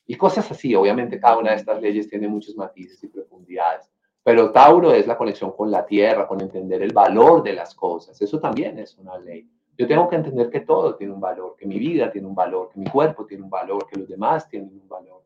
Y 0.06 0.16
cosas 0.16 0.50
así, 0.50 0.74
obviamente 0.74 1.18
cada 1.18 1.38
una 1.38 1.50
de 1.50 1.56
estas 1.56 1.80
leyes 1.80 2.08
tiene 2.08 2.28
muchos 2.28 2.56
matices 2.56 3.02
y 3.02 3.08
profundidades, 3.08 3.90
pero 4.22 4.52
Tauro 4.52 4.92
es 4.92 5.06
la 5.06 5.16
conexión 5.16 5.52
con 5.52 5.70
la 5.70 5.84
tierra, 5.84 6.26
con 6.26 6.40
entender 6.40 6.82
el 6.82 6.92
valor 6.92 7.42
de 7.42 7.54
las 7.54 7.74
cosas, 7.74 8.20
eso 8.20 8.38
también 8.38 8.78
es 8.78 8.96
una 8.98 9.18
ley. 9.18 9.48
Yo 9.76 9.88
tengo 9.88 10.08
que 10.08 10.16
entender 10.16 10.50
que 10.50 10.60
todo 10.60 10.94
tiene 10.94 11.12
un 11.12 11.20
valor, 11.20 11.56
que 11.58 11.66
mi 11.66 11.78
vida 11.78 12.10
tiene 12.10 12.28
un 12.28 12.34
valor, 12.34 12.70
que 12.72 12.78
mi 12.78 12.86
cuerpo 12.86 13.26
tiene 13.26 13.42
un 13.42 13.50
valor, 13.50 13.86
que 13.88 13.98
los 13.98 14.08
demás 14.08 14.48
tienen 14.48 14.70
un 14.72 14.88
valor. 14.88 15.22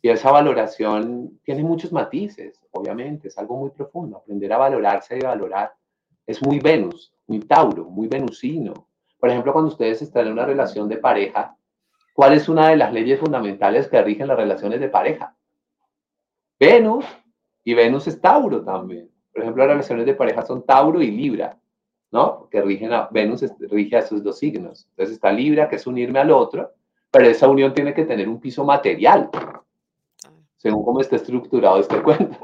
Y 0.00 0.08
esa 0.08 0.32
valoración 0.32 1.38
tiene 1.44 1.62
muchos 1.62 1.92
matices, 1.92 2.60
obviamente, 2.72 3.28
es 3.28 3.38
algo 3.38 3.56
muy 3.56 3.70
profundo. 3.70 4.16
Aprender 4.16 4.52
a 4.52 4.58
valorarse 4.58 5.16
y 5.16 5.20
valorar 5.20 5.72
es 6.26 6.42
muy 6.44 6.58
Venus, 6.58 7.14
muy 7.28 7.38
Tauro, 7.38 7.84
muy 7.84 8.08
venusino. 8.08 8.88
Por 9.22 9.30
ejemplo, 9.30 9.52
cuando 9.52 9.70
ustedes 9.70 10.02
están 10.02 10.26
en 10.26 10.32
una 10.32 10.44
relación 10.44 10.88
de 10.88 10.96
pareja, 10.96 11.56
¿cuál 12.12 12.32
es 12.32 12.48
una 12.48 12.70
de 12.70 12.76
las 12.76 12.92
leyes 12.92 13.20
fundamentales 13.20 13.86
que 13.86 14.02
rigen 14.02 14.26
las 14.26 14.36
relaciones 14.36 14.80
de 14.80 14.88
pareja? 14.88 15.36
Venus, 16.58 17.04
y 17.62 17.72
Venus 17.74 18.08
es 18.08 18.20
Tauro 18.20 18.64
también. 18.64 19.08
Por 19.32 19.42
ejemplo, 19.42 19.62
las 19.62 19.74
relaciones 19.74 20.06
de 20.06 20.14
pareja 20.14 20.42
son 20.42 20.66
Tauro 20.66 21.00
y 21.00 21.12
Libra. 21.12 21.56
¿no? 22.10 22.48
Que 22.50 22.62
rigen 22.62 22.92
a 22.92 23.06
Venus, 23.12 23.44
rige 23.60 23.94
a 23.94 24.00
esos 24.00 24.24
dos 24.24 24.38
signos. 24.38 24.88
Entonces 24.90 25.14
está 25.14 25.30
Libra, 25.30 25.68
que 25.68 25.76
es 25.76 25.86
unirme 25.86 26.18
al 26.18 26.32
otro, 26.32 26.72
pero 27.08 27.28
esa 27.28 27.48
unión 27.48 27.72
tiene 27.72 27.94
que 27.94 28.04
tener 28.04 28.28
un 28.28 28.40
piso 28.40 28.64
material, 28.64 29.30
según 30.56 30.84
cómo 30.84 31.00
está 31.00 31.14
estructurado 31.14 31.78
este 31.78 32.02
cuento. 32.02 32.36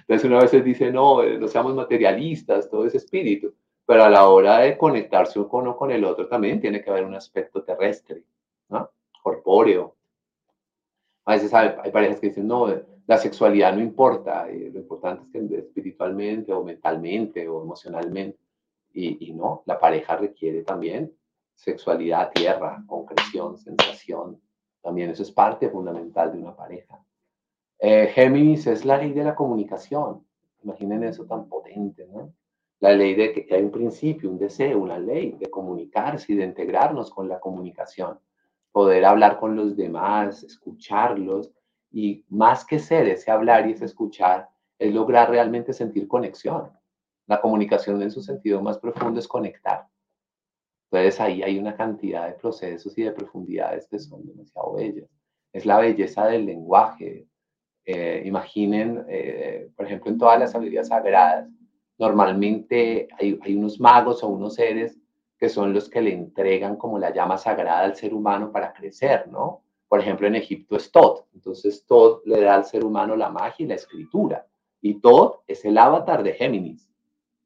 Entonces 0.00 0.28
una 0.28 0.40
vez 0.40 0.64
dice, 0.64 0.90
no, 0.90 1.22
eh, 1.22 1.38
no 1.38 1.46
seamos 1.46 1.76
materialistas, 1.76 2.68
todo 2.68 2.86
es 2.86 2.96
espíritu, 2.96 3.54
pero 3.88 4.04
a 4.04 4.10
la 4.10 4.28
hora 4.28 4.58
de 4.58 4.76
conectarse 4.76 5.40
uno 5.40 5.74
con 5.74 5.90
el 5.90 6.04
otro 6.04 6.28
también 6.28 6.60
tiene 6.60 6.82
que 6.82 6.90
haber 6.90 7.06
un 7.06 7.14
aspecto 7.14 7.64
terrestre, 7.64 8.22
¿no? 8.68 8.90
Corpóreo. 9.22 9.96
A 11.24 11.32
veces 11.32 11.54
hay, 11.54 11.90
parejas 11.90 12.20
que 12.20 12.28
dicen, 12.28 12.46
no, 12.46 12.68
la 13.06 13.16
sexualidad 13.16 13.72
no 13.72 13.80
importa, 13.80 14.46
eh, 14.50 14.70
lo 14.70 14.80
importante 14.80 15.24
es 15.38 15.48
que 15.48 15.56
espiritualmente 15.56 16.52
o 16.52 16.62
mentalmente 16.62 17.48
o 17.48 17.62
emocionalmente 17.62 18.38
y, 18.92 19.32
no, 19.32 19.62
la 19.64 19.80
pareja 19.80 20.16
requiere 20.16 20.64
también 20.64 21.10
sexualidad, 21.54 22.30
tierra, 22.34 22.84
concreción, 22.86 23.56
sensación. 23.56 24.38
También 24.82 25.08
eso 25.08 25.22
es 25.22 25.32
parte 25.32 25.70
fundamental 25.70 26.30
de 26.30 26.38
una 26.38 26.54
pareja. 26.54 27.02
Eh, 27.78 28.08
Géminis 28.08 28.66
es 28.66 28.84
la 28.84 28.98
ley 28.98 29.14
de 29.14 29.24
la 29.24 29.34
comunicación. 29.34 30.26
Imaginen 30.62 31.04
eso 31.04 31.24
tan 31.24 31.48
potente, 31.48 32.06
¿no? 32.06 32.34
La 32.80 32.92
ley 32.92 33.14
de 33.14 33.32
que 33.32 33.54
hay 33.54 33.62
un 33.62 33.70
principio, 33.70 34.30
un 34.30 34.38
deseo, 34.38 34.78
una 34.78 34.98
ley 34.98 35.36
de 35.38 35.50
comunicarse 35.50 36.32
y 36.32 36.36
de 36.36 36.44
integrarnos 36.44 37.10
con 37.10 37.28
la 37.28 37.40
comunicación. 37.40 38.20
Poder 38.70 39.04
hablar 39.04 39.38
con 39.38 39.56
los 39.56 39.76
demás, 39.76 40.44
escucharlos 40.44 41.52
y 41.90 42.24
más 42.28 42.64
que 42.64 42.78
ser 42.78 43.08
ese 43.08 43.30
hablar 43.30 43.68
y 43.68 43.72
ese 43.72 43.86
escuchar, 43.86 44.48
es 44.78 44.94
lograr 44.94 45.30
realmente 45.30 45.72
sentir 45.72 46.06
conexión. 46.06 46.70
La 47.26 47.40
comunicación 47.40 48.00
en 48.02 48.10
su 48.10 48.22
sentido 48.22 48.62
más 48.62 48.78
profundo 48.78 49.18
es 49.18 49.26
conectar. 49.26 49.86
Entonces 50.90 51.20
ahí 51.20 51.42
hay 51.42 51.58
una 51.58 51.76
cantidad 51.76 52.26
de 52.26 52.34
procesos 52.34 52.96
y 52.96 53.02
de 53.02 53.12
profundidades 53.12 53.86
que 53.88 53.98
son 53.98 54.24
demasiado 54.24 54.74
bellas. 54.74 55.10
Es 55.52 55.66
la 55.66 55.78
belleza 55.78 56.26
del 56.26 56.46
lenguaje. 56.46 57.26
Eh, 57.84 58.22
imaginen, 58.24 59.04
eh, 59.08 59.70
por 59.76 59.86
ejemplo, 59.86 60.10
en 60.10 60.18
todas 60.18 60.38
las 60.38 60.52
sabidurías 60.52 60.88
sagradas, 60.88 61.48
normalmente 61.98 63.08
hay, 63.18 63.56
unos 63.56 63.80
magos 63.80 64.22
o 64.22 64.28
unos 64.28 64.54
seres 64.54 64.98
que 65.38 65.48
son 65.48 65.72
los 65.72 65.88
que 65.88 66.00
le 66.00 66.12
entregan 66.12 66.76
como 66.76 66.98
la 66.98 67.12
llama 67.12 67.38
sagrada 67.38 67.80
al 67.80 67.96
ser 67.96 68.14
humano 68.14 68.50
para 68.50 68.72
crecer, 68.72 69.28
¿no? 69.28 69.62
Por 69.88 70.00
ejemplo, 70.00 70.26
en 70.26 70.34
Egipto 70.34 70.76
es 70.76 70.90
Tot. 70.90 71.26
Entonces, 71.34 71.86
Tot 71.86 72.26
le 72.26 72.40
da 72.40 72.56
al 72.56 72.64
ser 72.64 72.84
humano 72.84 73.16
la 73.16 73.30
magia 73.30 73.64
y 73.64 73.68
la 73.68 73.76
escritura. 73.76 74.46
Y 74.80 75.00
Tot 75.00 75.42
es 75.46 75.64
el 75.64 75.78
avatar 75.78 76.22
de 76.22 76.34
Géminis. 76.34 76.88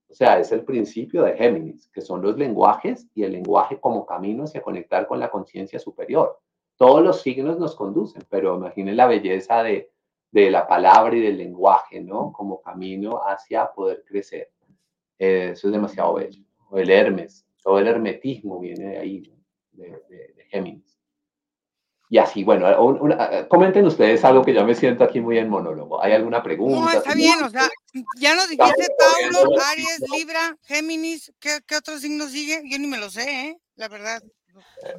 O 0.09 0.15
sea, 0.15 0.39
es 0.39 0.51
el 0.53 0.65
principio 0.65 1.23
de 1.23 1.37
Géminis, 1.37 1.89
que 1.89 2.01
son 2.01 2.21
los 2.21 2.37
lenguajes 2.37 3.09
y 3.15 3.23
el 3.23 3.33
lenguaje 3.33 3.79
como 3.79 4.05
camino 4.05 4.45
hacia 4.45 4.63
conectar 4.63 5.07
con 5.07 5.21
la 5.21 5.31
conciencia 5.31 5.79
superior. 5.79 6.41
Todos 6.77 7.03
los 7.03 7.23
signos 7.23 7.59
nos 7.59 7.77
conducen, 7.77 8.23
pero 8.29 8.57
imaginen 8.57 8.97
la 8.97 9.07
belleza 9.07 9.63
de, 9.63 9.92
de 10.33 10.51
la 10.51 10.67
palabra 10.67 11.15
y 11.17 11.21
del 11.21 11.39
lenguaje, 11.39 12.01
¿no? 12.01 12.33
Como 12.33 12.61
camino 12.61 13.21
hacia 13.25 13.71
poder 13.71 14.03
crecer. 14.05 14.51
Eh, 15.19 15.51
eso 15.53 15.69
es 15.69 15.73
demasiado 15.73 16.15
bello. 16.15 16.43
O 16.71 16.79
el 16.79 16.91
Hermes, 16.91 17.47
todo 17.63 17.79
el 17.79 17.87
hermetismo 17.87 18.59
viene 18.59 18.89
de 18.89 18.99
ahí, 18.99 19.33
de, 19.73 20.03
de 20.09 20.45
Géminis. 20.49 20.93
Y 22.13 22.19
así, 22.19 22.45
bueno, 22.45 22.69
eh, 22.69 23.47
comenten 23.49 23.87
ustedes 23.87 24.23
algo 24.23 24.43
que 24.43 24.53
yo 24.53 24.67
me 24.67 24.75
siento 24.75 25.03
aquí 25.03 25.19
muy 25.19 25.39
en 25.39 25.49
monólogo. 25.49 26.03
¿Hay 26.03 26.13
alguna 26.13 26.43
pregunta? 26.43 26.79
No, 26.79 26.91
está 26.91 27.15
bien, 27.15 27.43
o 27.43 27.49
sea, 27.49 27.71
ya 28.21 28.35
nos 28.35 28.51
dijiste 28.51 28.87
Tauro, 28.99 29.51
Aries, 29.71 30.05
Libra, 30.15 30.55
Géminis, 30.61 31.33
¿qué, 31.41 31.61
¿qué 31.67 31.77
otro 31.77 31.99
signo 31.99 32.27
sigue? 32.27 32.61
Yo 32.71 32.79
ni 32.79 32.87
me 32.87 32.99
lo 32.99 33.09
sé, 33.09 33.23
¿eh? 33.23 33.59
La 33.77 33.89
verdad. 33.89 34.23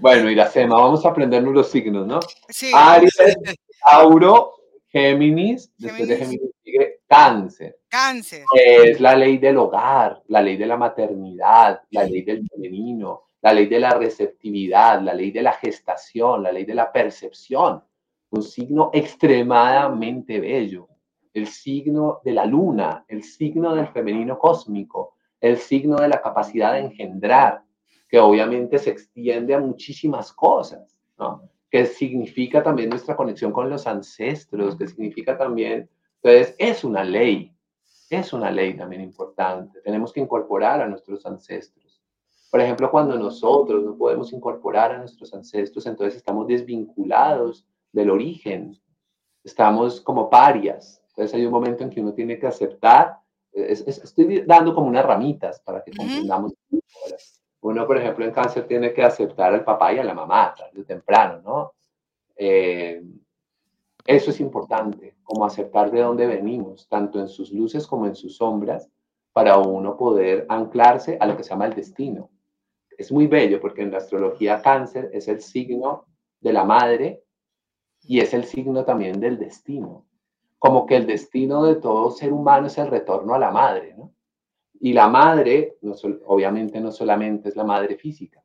Bueno, 0.01 0.27
Iracema, 0.27 0.73
vamos 0.73 1.05
a 1.05 1.09
aprendernos 1.09 1.53
los 1.53 1.69
signos, 1.69 2.07
¿no? 2.07 2.19
Sí. 2.49 2.71
Aries, 2.73 3.13
Tauro, 3.85 4.55
Géminis, 4.93 5.73
después 5.77 6.07
de 6.07 6.17
Géminis 6.17 6.51
sigue 6.63 6.99
Cáncer. 7.07 7.79
Cáncer. 7.89 8.45
Es 8.53 9.01
la 9.01 9.15
ley 9.15 9.39
del 9.39 9.57
hogar, 9.57 10.21
la 10.27 10.41
ley 10.41 10.55
de 10.55 10.67
la 10.67 10.77
maternidad, 10.77 11.81
la 11.89 12.03
ley 12.03 12.21
del 12.21 12.47
femenino, 12.47 13.23
la 13.41 13.53
ley 13.53 13.65
de 13.65 13.79
la 13.79 13.95
receptividad, 13.95 15.01
la 15.01 15.15
ley 15.15 15.31
de 15.31 15.41
la 15.41 15.53
gestación, 15.53 16.43
la 16.43 16.51
ley 16.51 16.63
de 16.63 16.75
la 16.75 16.91
percepción, 16.91 17.83
un 18.29 18.43
signo 18.43 18.91
extremadamente 18.93 20.39
bello, 20.39 20.87
el 21.33 21.47
signo 21.47 22.21
de 22.23 22.31
la 22.33 22.45
luna, 22.45 23.03
el 23.07 23.23
signo 23.23 23.75
del 23.75 23.87
femenino 23.87 24.37
cósmico, 24.37 25.15
el 25.41 25.57
signo 25.57 25.97
de 25.97 26.07
la 26.07 26.21
capacidad 26.21 26.73
de 26.73 26.79
engendrar, 26.79 27.63
que 28.07 28.19
obviamente 28.19 28.77
se 28.77 28.91
extiende 28.91 29.55
a 29.55 29.59
muchísimas 29.59 30.31
cosas, 30.31 30.95
¿no? 31.17 31.49
Que 31.73 31.87
significa 31.87 32.61
también 32.61 32.91
nuestra 32.91 33.15
conexión 33.15 33.51
con 33.51 33.67
los 33.67 33.87
ancestros, 33.87 34.75
que 34.75 34.87
significa 34.87 35.35
también, 35.35 35.89
entonces 36.21 36.55
es 36.59 36.83
una 36.83 37.03
ley, 37.03 37.51
es 38.11 38.31
una 38.31 38.51
ley 38.51 38.77
también 38.77 39.01
importante, 39.01 39.81
tenemos 39.81 40.13
que 40.13 40.19
incorporar 40.19 40.81
a 40.81 40.87
nuestros 40.87 41.25
ancestros. 41.25 41.99
Por 42.51 42.61
ejemplo, 42.61 42.91
cuando 42.91 43.17
nosotros 43.17 43.83
no 43.83 43.97
podemos 43.97 44.31
incorporar 44.33 44.91
a 44.91 44.99
nuestros 44.99 45.33
ancestros, 45.33 45.87
entonces 45.87 46.17
estamos 46.17 46.45
desvinculados 46.45 47.65
del 47.91 48.11
origen, 48.11 48.79
estamos 49.43 49.99
como 49.99 50.29
parias. 50.29 51.01
Entonces 51.07 51.33
hay 51.33 51.43
un 51.47 51.53
momento 51.53 51.83
en 51.83 51.89
que 51.89 52.01
uno 52.01 52.13
tiene 52.13 52.37
que 52.37 52.45
aceptar, 52.45 53.17
estoy 53.51 54.43
dando 54.45 54.75
como 54.75 54.89
unas 54.89 55.07
ramitas 55.07 55.59
para 55.61 55.83
que 55.83 55.91
comprendamos. 55.91 56.53
Uno, 57.63 57.87
por 57.87 57.97
ejemplo, 57.97 58.25
en 58.25 58.31
cáncer 58.31 58.67
tiene 58.67 58.93
que 58.93 59.03
aceptar 59.03 59.53
al 59.53 59.63
papá 59.63 59.93
y 59.93 59.99
a 59.99 60.03
la 60.03 60.13
mamá 60.13 60.53
desde 60.73 60.85
temprano, 60.85 61.41
¿no? 61.41 61.73
Eh, 62.35 63.01
Eso 64.05 64.31
es 64.31 64.39
importante, 64.39 65.15
como 65.23 65.45
aceptar 65.45 65.91
de 65.91 66.01
dónde 66.01 66.27
venimos, 66.27 66.87
tanto 66.89 67.19
en 67.19 67.27
sus 67.27 67.51
luces 67.51 67.87
como 67.87 68.05
en 68.05 68.15
sus 68.15 68.37
sombras, 68.37 68.89
para 69.33 69.57
uno 69.57 69.97
poder 69.97 70.45
anclarse 70.49 71.17
a 71.19 71.25
lo 71.25 71.35
que 71.37 71.43
se 71.43 71.49
llama 71.51 71.65
el 71.67 71.73
destino. 71.73 72.29
Es 72.97 73.11
muy 73.11 73.27
bello 73.27 73.59
porque 73.61 73.81
en 73.83 73.91
la 73.91 73.97
astrología 73.99 74.61
cáncer 74.61 75.09
es 75.13 75.27
el 75.27 75.41
signo 75.41 76.05
de 76.41 76.53
la 76.53 76.63
madre 76.65 77.23
y 78.03 78.19
es 78.21 78.33
el 78.33 78.45
signo 78.45 78.85
también 78.85 79.19
del 79.19 79.39
destino. 79.39 80.05
Como 80.59 80.85
que 80.85 80.97
el 80.97 81.07
destino 81.07 81.63
de 81.65 81.75
todo 81.75 82.11
ser 82.11 82.33
humano 82.33 82.67
es 82.67 82.77
el 82.77 82.87
retorno 82.87 83.35
a 83.35 83.39
la 83.39 83.51
madre, 83.51 83.95
¿no? 83.97 84.13
Y 84.83 84.93
la 84.93 85.07
madre, 85.07 85.77
no 85.81 85.95
obviamente 86.25 86.79
no 86.81 86.91
solamente 86.91 87.49
es 87.49 87.55
la 87.55 87.63
madre 87.63 87.95
física, 87.95 88.43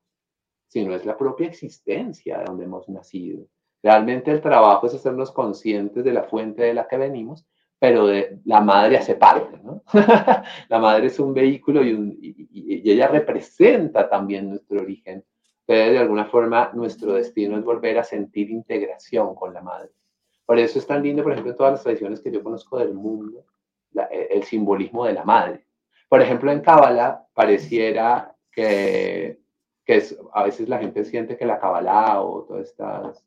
sino 0.67 0.95
es 0.95 1.05
la 1.05 1.17
propia 1.17 1.49
existencia 1.49 2.39
de 2.39 2.45
donde 2.45 2.65
hemos 2.65 2.89
nacido. 2.89 3.47
Realmente 3.83 4.31
el 4.31 4.41
trabajo 4.41 4.87
es 4.87 4.95
hacernos 4.95 5.33
conscientes 5.33 6.05
de 6.05 6.13
la 6.13 6.25
fuente 6.25 6.63
de 6.63 6.75
la 6.75 6.87
que 6.87 6.97
venimos 6.97 7.47
pero 7.79 8.07
de, 8.07 8.41
la 8.45 8.61
madre 8.61 8.97
hace 8.97 9.15
parte, 9.15 9.61
la 10.69 10.79
madre 10.79 11.07
es 11.07 11.19
un 11.21 11.33
vehículo 11.33 11.85
y, 11.85 12.49
ella 12.85 13.09
representa 13.09 14.09
también 14.09 14.51
nuestro 14.51 14.81
origen, 14.81 15.25
pero 15.65 15.93
de 15.93 15.99
alguna 15.99 16.25
forma 16.25 16.71
nuestro 16.75 17.15
destino 17.15 17.57
es 17.57 17.65
volver 17.65 17.99
a 17.99 18.05
sentir 18.05 18.51
integración 18.51 19.35
con 19.35 19.53
la 19.55 19.63
madre. 19.63 19.91
Por 20.45 20.59
eso 20.59 20.79
es 20.79 20.87
tan 20.87 21.03
lindo, 21.03 21.23
por 21.23 21.33
ejemplo, 21.33 21.55
todas 21.55 21.73
las 21.73 21.83
tradiciones 21.83 22.21
que 22.21 22.33
yo 22.33 22.43
conozco 22.43 22.79
del 22.79 22.95
mundo, 22.95 23.45
e, 24.11 24.29
el 24.31 24.43
simbolismo 24.45 25.05
de 25.05 25.13
la 25.13 25.25
madre. 25.25 25.67
Por 26.09 26.23
ejemplo, 26.23 26.51
en 26.51 26.61
Kabbalah 26.61 27.27
pareciera 27.35 28.35
que, 28.51 29.41
que 29.85 30.03
a 30.33 30.43
veces 30.45 30.69
la 30.69 30.79
gente 30.79 31.05
siente 31.05 31.37
que 31.37 31.47
la 31.47 31.59
Kabbalah 31.59 32.23
o 32.23 32.45
todas 32.45 32.69
estas 32.69 33.25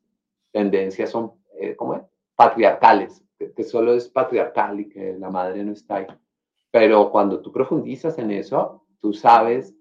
tendencias 0.51 1.09
son, 1.09 1.33
eh, 1.59 1.75
¿cómo 1.75 1.95
es? 1.95 2.01
Patriarcales, 2.35 3.23
que, 3.37 3.63
solo 3.63 3.93
es 3.93 4.09
patriarcal 4.09 4.79
y 4.79 4.89
que 4.89 5.13
la 5.13 5.29
madre 5.29 5.63
no 5.63 5.73
está 5.73 5.97
ahí. 5.97 6.07
Pero 6.69 7.11
cuando 7.11 7.41
tú 7.41 7.51
profundizas 7.51 8.17
en 8.17 8.31
eso, 8.31 8.85
tú 8.99 9.13
sabes 9.13 9.75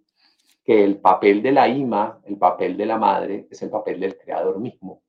que 0.65 0.85
el 0.85 0.99
papel 0.99 1.43
de 1.43 1.53
la 1.53 1.69
ima, 1.69 2.21
el 2.25 2.37
papel 2.37 2.77
de 2.77 2.87
la 2.87 2.99
madre, 2.99 3.47
es 3.51 3.63
el 3.63 3.71
papel 3.71 4.01
del 4.01 4.19
creador 4.19 4.59
mismo. 4.59 5.03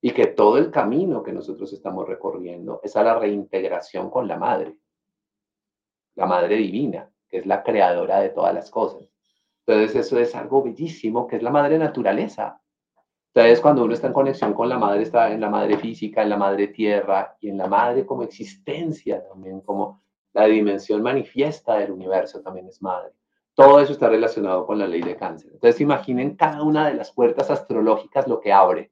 Y 0.00 0.12
que 0.12 0.28
todo 0.28 0.58
el 0.58 0.70
camino 0.70 1.22
que 1.22 1.32
nosotros 1.32 1.72
estamos 1.72 2.06
recorriendo 2.06 2.80
es 2.82 2.96
a 2.96 3.02
la 3.02 3.18
reintegración 3.18 4.10
con 4.10 4.28
la 4.28 4.36
madre, 4.36 4.76
la 6.14 6.26
madre 6.26 6.56
divina, 6.56 7.10
que 7.28 7.38
es 7.38 7.46
la 7.46 7.62
creadora 7.62 8.20
de 8.20 8.30
todas 8.30 8.54
las 8.54 8.70
cosas. 8.70 9.08
Entonces 9.66 10.06
eso 10.06 10.18
es 10.18 10.34
algo 10.34 10.62
bellísimo, 10.62 11.26
que 11.26 11.36
es 11.36 11.42
la 11.42 11.50
madre 11.50 11.78
naturaleza. 11.78 12.60
Entonces, 13.34 13.60
cuando 13.60 13.84
uno 13.84 13.94
está 13.94 14.06
en 14.06 14.14
conexión 14.14 14.54
con 14.54 14.68
la 14.68 14.78
madre, 14.78 15.02
está 15.02 15.30
en 15.30 15.40
la 15.40 15.50
madre 15.50 15.76
física, 15.76 16.22
en 16.22 16.30
la 16.30 16.36
madre 16.36 16.68
tierra 16.68 17.36
y 17.38 17.50
en 17.50 17.58
la 17.58 17.66
madre 17.66 18.06
como 18.06 18.22
existencia 18.22 19.22
también, 19.28 19.60
como 19.60 20.02
la 20.32 20.46
dimensión 20.46 21.02
manifiesta 21.02 21.76
del 21.76 21.92
universo 21.92 22.40
también 22.40 22.66
es 22.66 22.80
madre. 22.80 23.12
Todo 23.54 23.80
eso 23.80 23.92
está 23.92 24.08
relacionado 24.08 24.66
con 24.66 24.78
la 24.78 24.86
ley 24.86 25.02
de 25.02 25.16
cáncer. 25.16 25.50
Entonces, 25.52 25.80
imaginen 25.80 26.36
cada 26.36 26.62
una 26.62 26.88
de 26.88 26.94
las 26.94 27.12
puertas 27.12 27.50
astrológicas 27.50 28.26
lo 28.26 28.40
que 28.40 28.52
abre 28.52 28.90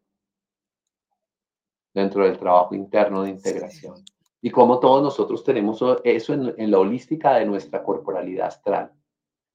dentro 1.95 2.25
del 2.25 2.39
trabajo 2.39 2.75
interno 2.75 3.23
de 3.23 3.31
integración. 3.31 4.05
Y 4.47 4.51
cómo 4.51 4.79
todos 4.79 5.03
nosotros 5.03 5.43
tenemos 5.43 5.83
eso 6.05 6.33
en, 6.33 6.71
la 6.71 6.79
holística 6.79 7.35
de 7.35 7.45
nuestra 7.45 7.83
corporalidad 7.83 8.47
astral 8.47 8.93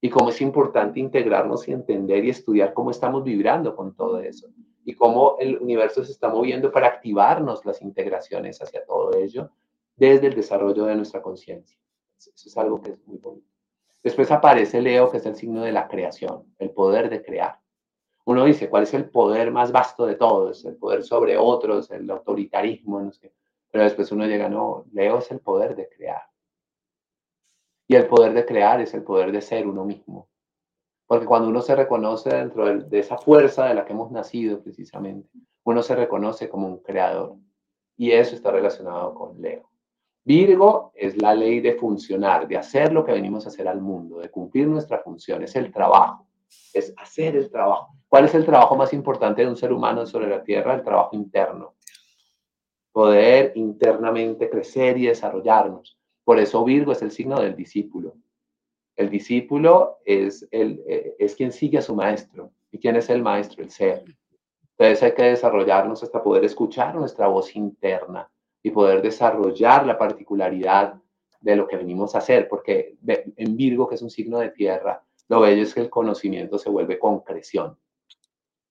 y 0.01 0.09
cómo 0.09 0.31
es 0.31 0.41
importante 0.41 0.99
integrarnos 0.99 1.65
y 1.65 1.71
entender 1.71 2.25
y 2.25 2.31
estudiar 2.31 2.73
cómo 2.73 2.91
estamos 2.91 3.23
vibrando 3.23 3.73
con 3.73 3.95
todo 3.95 4.19
eso 4.19 4.49
y 4.83 4.93
cómo 4.93 5.37
el 5.39 5.57
universo 5.59 6.03
se 6.03 6.11
está 6.11 6.27
moviendo 6.27 6.73
para 6.73 6.87
activarnos 6.87 7.65
las 7.65 7.81
integraciones 7.81 8.61
hacia 8.61 8.83
todo 8.83 9.13
ello 9.13 9.51
desde 9.95 10.27
el 10.27 10.35
desarrollo 10.35 10.83
de 10.83 10.97
nuestra 10.97 11.21
conciencia. 11.21 11.79
Eso 12.17 12.31
es 12.35 12.57
algo 12.57 12.81
que 12.81 12.91
es 12.91 13.07
muy 13.07 13.17
bonito. 13.17 13.47
Después 14.03 14.29
aparece 14.29 14.81
Leo, 14.81 15.09
que 15.09 15.19
es 15.19 15.25
el 15.25 15.37
signo 15.37 15.63
de 15.63 15.71
la 15.71 15.87
creación, 15.87 16.53
el 16.59 16.71
poder 16.71 17.09
de 17.09 17.23
crear. 17.23 17.61
Uno 18.25 18.43
dice, 18.43 18.69
¿cuál 18.69 18.83
es 18.83 18.93
el 18.93 19.09
poder 19.09 19.51
más 19.51 19.71
vasto 19.71 20.05
de 20.05 20.15
todos? 20.15 20.65
El 20.65 20.75
poder 20.75 21.01
sobre 21.05 21.37
otros, 21.37 21.89
el 21.91 22.11
autoritarismo, 22.11 22.99
no 22.99 23.13
sé. 23.13 23.31
Pero 23.71 23.85
después 23.85 24.11
uno 24.11 24.25
llega, 24.25 24.49
no, 24.49 24.85
Leo 24.91 25.19
es 25.19 25.31
el 25.31 25.39
poder 25.39 25.75
de 25.75 25.89
crear. 25.89 26.23
Y 27.87 27.95
el 27.95 28.07
poder 28.07 28.33
de 28.33 28.45
crear 28.45 28.81
es 28.81 28.93
el 28.93 29.03
poder 29.03 29.31
de 29.31 29.41
ser 29.41 29.67
uno 29.67 29.85
mismo. 29.85 30.29
Porque 31.07 31.25
cuando 31.25 31.49
uno 31.49 31.61
se 31.61 31.75
reconoce 31.75 32.29
dentro 32.29 32.65
de, 32.65 32.99
esa 32.99 33.17
fuerza 33.17 33.65
de 33.65 33.73
la 33.73 33.85
que 33.85 33.93
hemos 33.93 34.11
nacido 34.11 34.61
precisamente, 34.61 35.29
uno 35.63 35.81
se 35.83 35.95
reconoce 35.95 36.47
como 36.47 36.67
un 36.67 36.77
creador. 36.77 37.35
Y 37.97 38.11
eso 38.11 38.35
está 38.35 38.51
relacionado 38.51 39.13
con 39.13 39.41
Leo. 39.41 39.69
Virgo 40.23 40.91
es 40.95 41.21
la 41.21 41.33
ley 41.33 41.61
de 41.61 41.73
funcionar, 41.73 42.47
de 42.47 42.57
hacer 42.57 42.93
lo 42.93 43.03
que 43.03 43.11
venimos 43.11 43.45
a 43.45 43.49
hacer 43.49 43.67
al 43.67 43.81
mundo, 43.81 44.19
de 44.19 44.29
cumplir 44.29 44.67
nuestra 44.67 44.99
función, 44.99 45.43
es 45.43 45.55
el 45.55 45.71
trabajo, 45.71 46.27
es 46.73 46.93
hacer 46.97 47.35
el 47.35 47.49
trabajo. 47.49 47.95
¿Cuál 48.07 48.25
es 48.25 48.35
el 48.35 48.45
trabajo 48.45 48.75
más 48.75 48.93
importante 48.93 49.41
de 49.41 49.47
un 49.47 49.57
ser 49.57 49.73
humano 49.73 50.05
sobre 50.05 50.27
la 50.27 50.43
Tierra? 50.43 50.75
El 50.75 50.83
trabajo 50.83 51.15
interno. 51.15 51.75
Poder 52.91 53.53
internamente 53.55 54.49
crecer 54.49 54.97
y 54.97 55.07
desarrollarnos. 55.07 55.97
Por 56.23 56.39
eso 56.39 56.63
Virgo 56.63 56.91
es 56.91 57.01
el 57.01 57.11
signo 57.11 57.39
del 57.39 57.55
discípulo. 57.55 58.15
El 58.95 59.09
discípulo 59.09 59.99
es, 60.05 60.47
el, 60.51 60.83
eh, 60.87 61.15
es 61.17 61.35
quien 61.35 61.51
sigue 61.51 61.77
a 61.77 61.81
su 61.81 61.95
maestro. 61.95 62.51
¿Y 62.71 62.77
quién 62.77 62.95
es 62.95 63.09
el 63.09 63.21
maestro? 63.21 63.63
El 63.63 63.71
ser. 63.71 64.03
Entonces 64.77 65.03
hay 65.03 65.13
que 65.13 65.23
desarrollarnos 65.23 66.03
hasta 66.03 66.23
poder 66.23 66.43
escuchar 66.45 66.95
nuestra 66.95 67.27
voz 67.27 67.55
interna 67.55 68.29
y 68.63 68.71
poder 68.71 69.01
desarrollar 69.01 69.85
la 69.85 69.97
particularidad 69.97 70.95
de 71.39 71.55
lo 71.55 71.67
que 71.67 71.77
venimos 71.77 72.15
a 72.15 72.19
hacer, 72.19 72.47
porque 72.47 72.95
en 73.05 73.57
Virgo, 73.57 73.87
que 73.87 73.95
es 73.95 74.01
un 74.01 74.09
signo 74.09 74.39
de 74.39 74.49
tierra, 74.49 75.03
lo 75.27 75.41
bello 75.41 75.63
es 75.63 75.73
que 75.73 75.81
el 75.81 75.89
conocimiento 75.89 76.57
se 76.57 76.69
vuelve 76.69 76.99
concreción. 76.99 77.77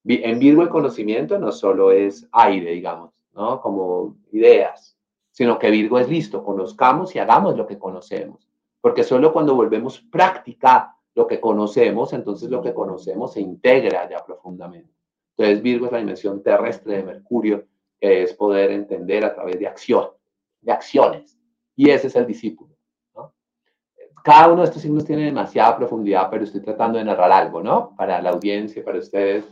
En 0.05 0.39
Virgo 0.39 0.63
el 0.63 0.69
conocimiento 0.69 1.39
no 1.39 1.53
solo 1.53 1.91
es 1.91 2.29
aire, 2.33 2.73
digamos, 2.73 3.10
¿no? 3.41 3.61
Como 3.61 4.17
ideas, 4.33 4.99
sino 5.31 5.59
que 5.59 5.71
Virgo 5.71 5.99
es 5.99 6.09
listo, 6.09 6.45
conozcamos 6.45 7.15
y 7.15 7.19
hagamos 7.19 7.57
lo 7.57 7.67
que 7.67 7.79
conocemos 7.79 8.51
porque 8.81 9.05
solo 9.05 9.33
cuando 9.33 9.55
volvemos 9.55 10.01
práctica 10.01 10.97
lo 11.15 11.27
que 11.27 11.41
conocemos, 11.41 12.13
entonces 12.13 12.51
lo 12.51 12.63
que 12.63 12.73
conocemos 12.73 13.33
se 13.33 13.41
integra 13.41 14.09
ya 14.09 14.25
profundamente. 14.25 14.95
Entonces 15.37 15.63
Virgo 15.63 15.87
es 15.87 15.93
la 15.93 15.99
dimensión 15.99 16.43
terrestre 16.43 16.99
de 16.99 17.03
Mercurio, 17.03 17.67
que 18.01 18.23
es 18.23 18.35
poder 18.35 18.71
entender 18.71 19.25
a 19.25 19.35
través 19.35 19.59
de 19.59 19.67
acción, 19.67 20.09
de 20.61 20.73
acciones. 20.73 21.39
Y 21.77 21.91
ese 21.91 22.07
es 22.07 22.17
el 22.17 22.27
discípulo. 22.27 22.77
Cada 24.23 24.49
uno 24.49 24.61
de 24.63 24.69
estos 24.69 24.83
signos 24.83 25.07
tiene 25.07 25.25
demasiada 25.25 25.79
profundidad, 25.79 26.29
pero 26.31 26.45
estoy 26.45 26.61
tratando 26.61 26.99
de 26.99 27.05
narrar 27.05 27.33
algo, 27.33 27.63
¿no? 27.63 27.95
Para 27.97 28.21
la 28.21 28.31
audiencia, 28.31 28.85
para 28.85 28.99
ustedes, 28.99 29.47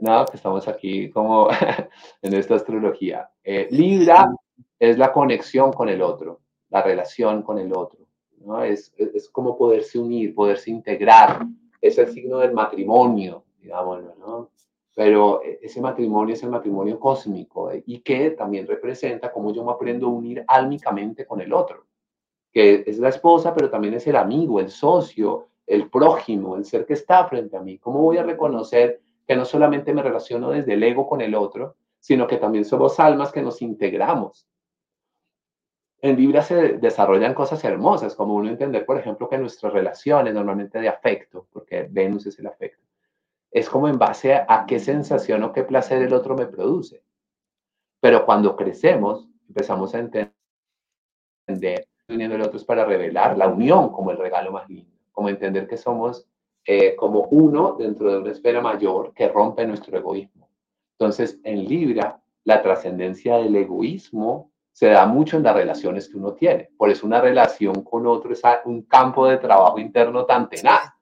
¿no? 0.00 0.26
Que 0.26 0.36
estamos 0.36 0.68
aquí 0.68 1.10
como 1.10 1.48
en 2.22 2.34
esta 2.34 2.56
astrología. 2.56 3.30
Eh, 3.42 3.68
Libra 3.70 4.34
es 4.78 4.98
la 4.98 5.12
conexión 5.12 5.72
con 5.72 5.88
el 5.88 6.02
otro, 6.02 6.40
la 6.70 6.82
relación 6.82 7.42
con 7.42 7.58
el 7.58 7.72
otro. 7.72 8.00
Es, 8.64 8.94
es, 8.96 9.28
como 9.28 9.58
poderse 9.58 9.98
unir, 9.98 10.34
poderse 10.34 10.70
integrar. 10.70 11.44
Es 11.80 11.98
el 11.98 12.08
signo 12.08 12.38
del 12.38 12.52
matrimonio, 12.52 13.44
digámoslo, 13.60 14.14
¿no? 14.16 14.50
Pero 14.94 15.42
e, 15.42 15.58
ese 15.62 15.80
matrimonio 15.80 16.34
es 16.34 16.42
el 16.42 16.50
matrimonio 16.50 16.98
cósmico 17.00 17.70
¿eh? 17.72 17.82
y 17.86 18.00
que 18.00 18.30
también 18.30 18.66
representa 18.66 19.32
cómo 19.32 19.52
yo 19.52 19.64
me 19.64 19.72
aprendo 19.72 20.06
a 20.06 20.10
unir 20.10 20.44
álmicamente 20.46 21.26
con 21.26 21.40
el 21.40 21.52
otro, 21.52 21.86
que 22.52 22.84
es 22.86 22.98
la 22.98 23.08
esposa, 23.08 23.52
pero 23.52 23.68
también 23.68 23.94
es 23.94 24.06
el 24.06 24.16
amigo, 24.16 24.60
el 24.60 24.70
socio, 24.70 25.48
el 25.66 25.90
prójimo, 25.90 26.56
el 26.56 26.64
ser 26.64 26.86
que 26.86 26.94
está 26.94 27.26
frente 27.26 27.56
a 27.56 27.62
mí. 27.62 27.78
¿Cómo 27.78 28.00
voy 28.00 28.18
a 28.18 28.22
reconocer 28.22 29.02
que 29.26 29.36
no 29.36 29.44
solamente 29.44 29.92
me 29.92 30.02
relaciono 30.02 30.50
desde 30.50 30.74
el 30.74 30.82
ego 30.82 31.06
con 31.06 31.20
el 31.20 31.34
otro, 31.34 31.76
sino 31.98 32.26
que 32.26 32.36
también 32.36 32.64
somos 32.64 33.00
almas 33.00 33.32
que 33.32 33.42
nos 33.42 33.62
integramos? 33.62 34.46
en 36.02 36.16
Libra 36.16 36.42
se 36.42 36.74
desarrollan 36.74 37.34
cosas 37.34 37.62
hermosas, 37.64 38.14
como 38.14 38.34
uno 38.34 38.48
entender, 38.48 38.84
por 38.84 38.98
ejemplo, 38.98 39.28
que 39.28 39.38
nuestras 39.38 39.72
relaciones 39.72 40.34
normalmente 40.34 40.80
de 40.80 40.88
afecto, 40.88 41.48
porque 41.52 41.86
Venus 41.90 42.26
es 42.26 42.38
el 42.38 42.46
afecto, 42.46 42.84
es 43.50 43.68
como 43.68 43.88
en 43.88 43.98
base 43.98 44.34
a, 44.34 44.64
qué 44.66 44.78
sensación 44.78 45.42
o 45.42 45.52
qué 45.52 45.64
placer 45.64 46.02
el 46.02 46.12
otro 46.12 46.36
me 46.36 46.46
produce. 46.46 47.02
Pero 48.00 48.26
cuando 48.26 48.54
crecemos, 48.56 49.28
empezamos 49.48 49.94
a 49.94 50.00
entender, 50.00 50.34
uniendo 52.08 52.36
el 52.36 52.42
otro 52.42 52.58
es 52.58 52.64
para 52.64 52.84
revelar 52.84 53.36
la 53.38 53.48
unión 53.48 53.90
como 53.90 54.10
el 54.10 54.18
regalo 54.18 54.52
más 54.52 54.68
lindo, 54.68 54.96
como 55.12 55.28
entender 55.28 55.66
que 55.66 55.76
somos 55.76 56.28
eh, 56.66 56.96
como 56.96 57.28
uno 57.30 57.76
dentro 57.78 58.10
de 58.10 58.18
una 58.18 58.32
esfera 58.32 58.60
mayor 58.60 59.12
que 59.14 59.28
rompe 59.28 59.66
nuestro 59.66 59.96
egoísmo. 59.96 60.48
Entonces, 60.98 61.38
en 61.44 61.64
Libra, 61.64 62.20
la 62.44 62.62
trascendencia 62.62 63.36
del 63.36 63.54
egoísmo 63.54 64.50
se 64.72 64.88
da 64.88 65.06
mucho 65.06 65.36
en 65.36 65.42
las 65.42 65.54
relaciones 65.54 66.08
que 66.08 66.18
uno 66.18 66.32
tiene. 66.34 66.70
Por 66.76 66.90
eso 66.90 67.06
una 67.06 67.20
relación 67.20 67.82
con 67.82 68.06
otro 68.06 68.32
es 68.32 68.42
un 68.64 68.82
campo 68.82 69.26
de 69.26 69.38
trabajo 69.38 69.78
interno 69.78 70.26
tan 70.26 70.48
tenaz. 70.48 70.92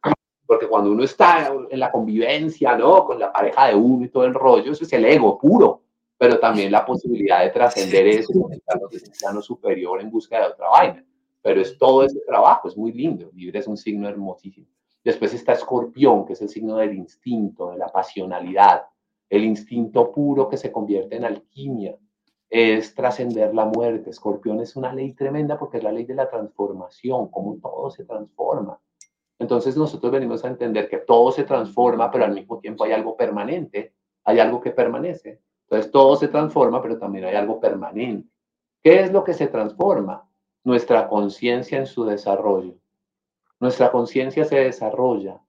Porque 0.47 0.69
cuando 0.69 0.93
uno 0.93 1.03
está 1.03 1.53
en 1.71 1.81
la 1.81 1.91
convivencia, 1.91 2.77
¿no? 2.77 3.05
Con 3.05 3.19
la 3.19 3.33
pareja 3.33 3.69
de 3.69 3.75
uno 3.75 4.05
y 4.05 4.11
todo 4.11 4.27
el 4.27 4.35
rollo, 4.35 4.73
eso 4.73 4.85
es 4.85 4.93
el 4.93 5.05
ego 5.05 5.39
puro. 5.39 5.81
pero 6.17 6.39
también 6.39 6.71
la 6.71 6.87
posibilidad 6.87 7.43
de 7.43 7.51
trascender 7.51 8.07
eso 8.07 8.33
conectarnos 8.41 8.95
ese 8.95 9.11
plano 9.19 9.43
superior 9.43 10.01
en 10.01 10.11
busca 10.11 10.39
de 10.39 10.47
otra 10.47 10.69
vaina. 10.69 11.05
Pero 11.43 11.61
es 11.61 11.77
todo 11.77 12.05
ese 12.05 12.21
trabajo, 12.21 12.69
es 12.69 12.77
muy 12.77 12.93
lindo. 12.93 13.31
Libre 13.35 13.59
es 13.59 13.67
un 13.67 13.77
signo 13.77 14.09
hermosísimo. 14.09 14.67
Después 15.05 15.35
está 15.35 15.53
Escorpión, 15.53 16.25
que 16.25 16.33
es 16.33 16.41
el 16.41 16.49
signo 16.49 16.77
del 16.77 16.95
instinto, 16.95 17.71
de 17.71 17.79
la 17.79 17.89
pasionalidad, 17.89 18.87
el 19.29 19.45
instinto 19.45 20.11
puro 20.11 20.49
que 20.49 20.57
se 20.57 20.73
convierte 20.73 21.17
en 21.17 21.25
alquimia, 21.25 21.97
es 22.49 22.95
trascender 22.95 23.55
la 23.55 23.67
muerte. 23.67 24.11
Escorpión 24.11 24.61
es 24.61 24.77
una 24.77 24.95
ley 24.95 25.13
tremenda 25.13 25.59
porque 25.59 25.79
es 25.79 25.85
la 25.85 25.93
ley 25.93 26.05
de 26.05 26.15
la 26.15 26.31
transformación, 26.31 27.29
como 27.29 27.57
todo 27.57 27.91
se 27.91 28.05
transforma. 28.05 28.81
Entonces 29.39 29.77
nosotros 29.77 30.13
venimos 30.13 30.45
a 30.45 30.49
entender 30.49 30.89
que 30.89 30.99
todo 30.99 31.33
se 31.33 31.45
transforma, 31.45 32.11
pero 32.11 32.25
al 32.25 32.33
mismo 32.33 32.59
tiempo 32.61 32.85
hay 32.85 32.93
algo 32.93 33.17
permanente, 33.17 33.95
hay 34.25 34.39
algo 34.39 34.61
que 34.61 34.71
permanece. 34.71 35.43
Entonces 35.65 35.91
todo 35.91 36.17
se 36.17 36.29
transforma, 36.29 36.81
pero 36.81 36.99
también 36.99 37.25
hay 37.25 37.35
algo 37.35 37.61
permanente. 37.61 38.29
¿Qué 38.83 39.01
es 39.01 39.13
lo 39.13 39.25
que 39.25 39.35
se 39.35 39.49
transforma? 39.49 40.31
Nuestra 40.63 41.09
conciencia 41.09 41.79
en 41.79 41.87
su 41.87 42.05
desarrollo. 42.05 42.77
Nuestra 43.65 43.91
conciencia 43.91 44.45
se 44.45 44.57
desarrolla. 44.57 45.41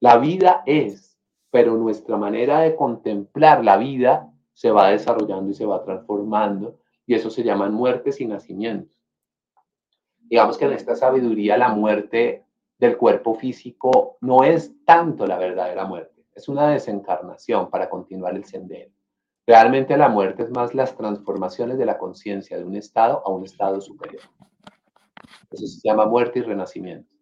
La 0.00 0.16
vida 0.16 0.62
es, 0.64 1.20
pero 1.50 1.76
nuestra 1.76 2.16
manera 2.16 2.60
de 2.60 2.74
contemplar 2.74 3.62
la 3.62 3.76
vida 3.76 4.32
se 4.54 4.70
va 4.70 4.88
desarrollando 4.88 5.50
y 5.50 5.54
se 5.54 5.66
va 5.66 5.84
transformando, 5.84 6.80
y 7.04 7.12
eso 7.12 7.28
se 7.28 7.42
llaman 7.42 7.74
muertes 7.74 8.18
y 8.22 8.24
nacimientos. 8.24 8.98
Digamos 10.20 10.56
que 10.56 10.64
en 10.64 10.72
esta 10.72 10.96
sabiduría 10.96 11.58
la 11.58 11.68
muerte 11.68 12.46
del 12.78 12.96
cuerpo 12.96 13.34
físico 13.34 14.16
no 14.22 14.42
es 14.42 14.72
tanto 14.86 15.26
la 15.26 15.36
verdadera 15.36 15.84
muerte, 15.84 16.24
es 16.34 16.48
una 16.48 16.70
desencarnación 16.70 17.68
para 17.68 17.90
continuar 17.90 18.36
el 18.36 18.46
sendero. 18.46 18.90
Realmente 19.46 19.98
la 19.98 20.08
muerte 20.08 20.44
es 20.44 20.50
más 20.50 20.74
las 20.74 20.96
transformaciones 20.96 21.76
de 21.76 21.84
la 21.84 21.98
conciencia 21.98 22.56
de 22.56 22.64
un 22.64 22.76
estado 22.76 23.22
a 23.22 23.28
un 23.28 23.44
estado 23.44 23.82
superior. 23.82 24.22
Eso 25.50 25.66
se 25.66 25.86
llama 25.86 26.06
muerte 26.06 26.38
y 26.38 26.42
renacimiento. 26.42 27.13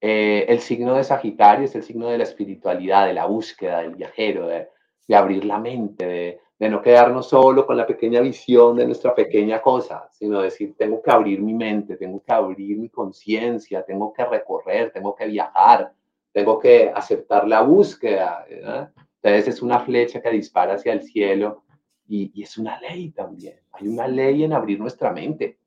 Eh, 0.00 0.46
el 0.48 0.60
signo 0.60 0.94
de 0.94 1.04
Sagitario 1.04 1.66
es 1.66 1.74
el 1.74 1.82
signo 1.82 2.08
de 2.08 2.18
la 2.18 2.24
espiritualidad, 2.24 3.06
de 3.06 3.12
la 3.12 3.26
búsqueda, 3.26 3.82
del 3.82 3.94
viajero, 3.94 4.46
de, 4.46 4.68
abrir 5.12 5.44
la 5.44 5.58
mente, 5.58 6.40
de, 6.58 6.68
no 6.68 6.80
quedarnos 6.80 7.28
solo 7.28 7.66
con 7.66 7.76
la 7.76 7.86
pequeña 7.86 8.20
visión 8.20 8.76
de 8.76 8.86
nuestra 8.86 9.12
pequeña 9.12 9.60
cosa, 9.60 10.08
sino 10.12 10.40
decir, 10.40 10.76
tengo 10.76 11.02
que 11.02 11.10
abrir 11.10 11.40
mi 11.40 11.52
mente, 11.52 11.96
tengo 11.96 12.22
que 12.22 12.32
abrir 12.32 12.78
mi 12.78 12.88
conciencia, 12.88 13.82
tengo 13.82 14.12
que 14.12 14.24
recorrer, 14.24 14.92
tengo 14.92 15.14
que 15.16 15.26
viajar, 15.26 15.92
tengo 16.32 16.58
que 16.60 16.92
aceptar 16.94 17.48
la 17.48 17.62
búsqueda. 17.62 18.46
Entonces 18.48 19.54
es 19.54 19.62
una 19.62 19.80
flecha 19.80 20.22
que 20.22 20.30
dispara 20.30 20.74
hacia 20.74 20.92
el 20.92 21.02
cielo 21.02 21.64
y 22.06 22.42
es 22.42 22.56
una 22.56 22.80
ley 22.80 23.10
también. 23.10 23.58
Hay 23.72 23.88
una 23.88 24.06
ley 24.06 24.44
en 24.44 24.52
abrir 24.52 24.78
nuestra 24.78 25.12
mente. 25.12 25.58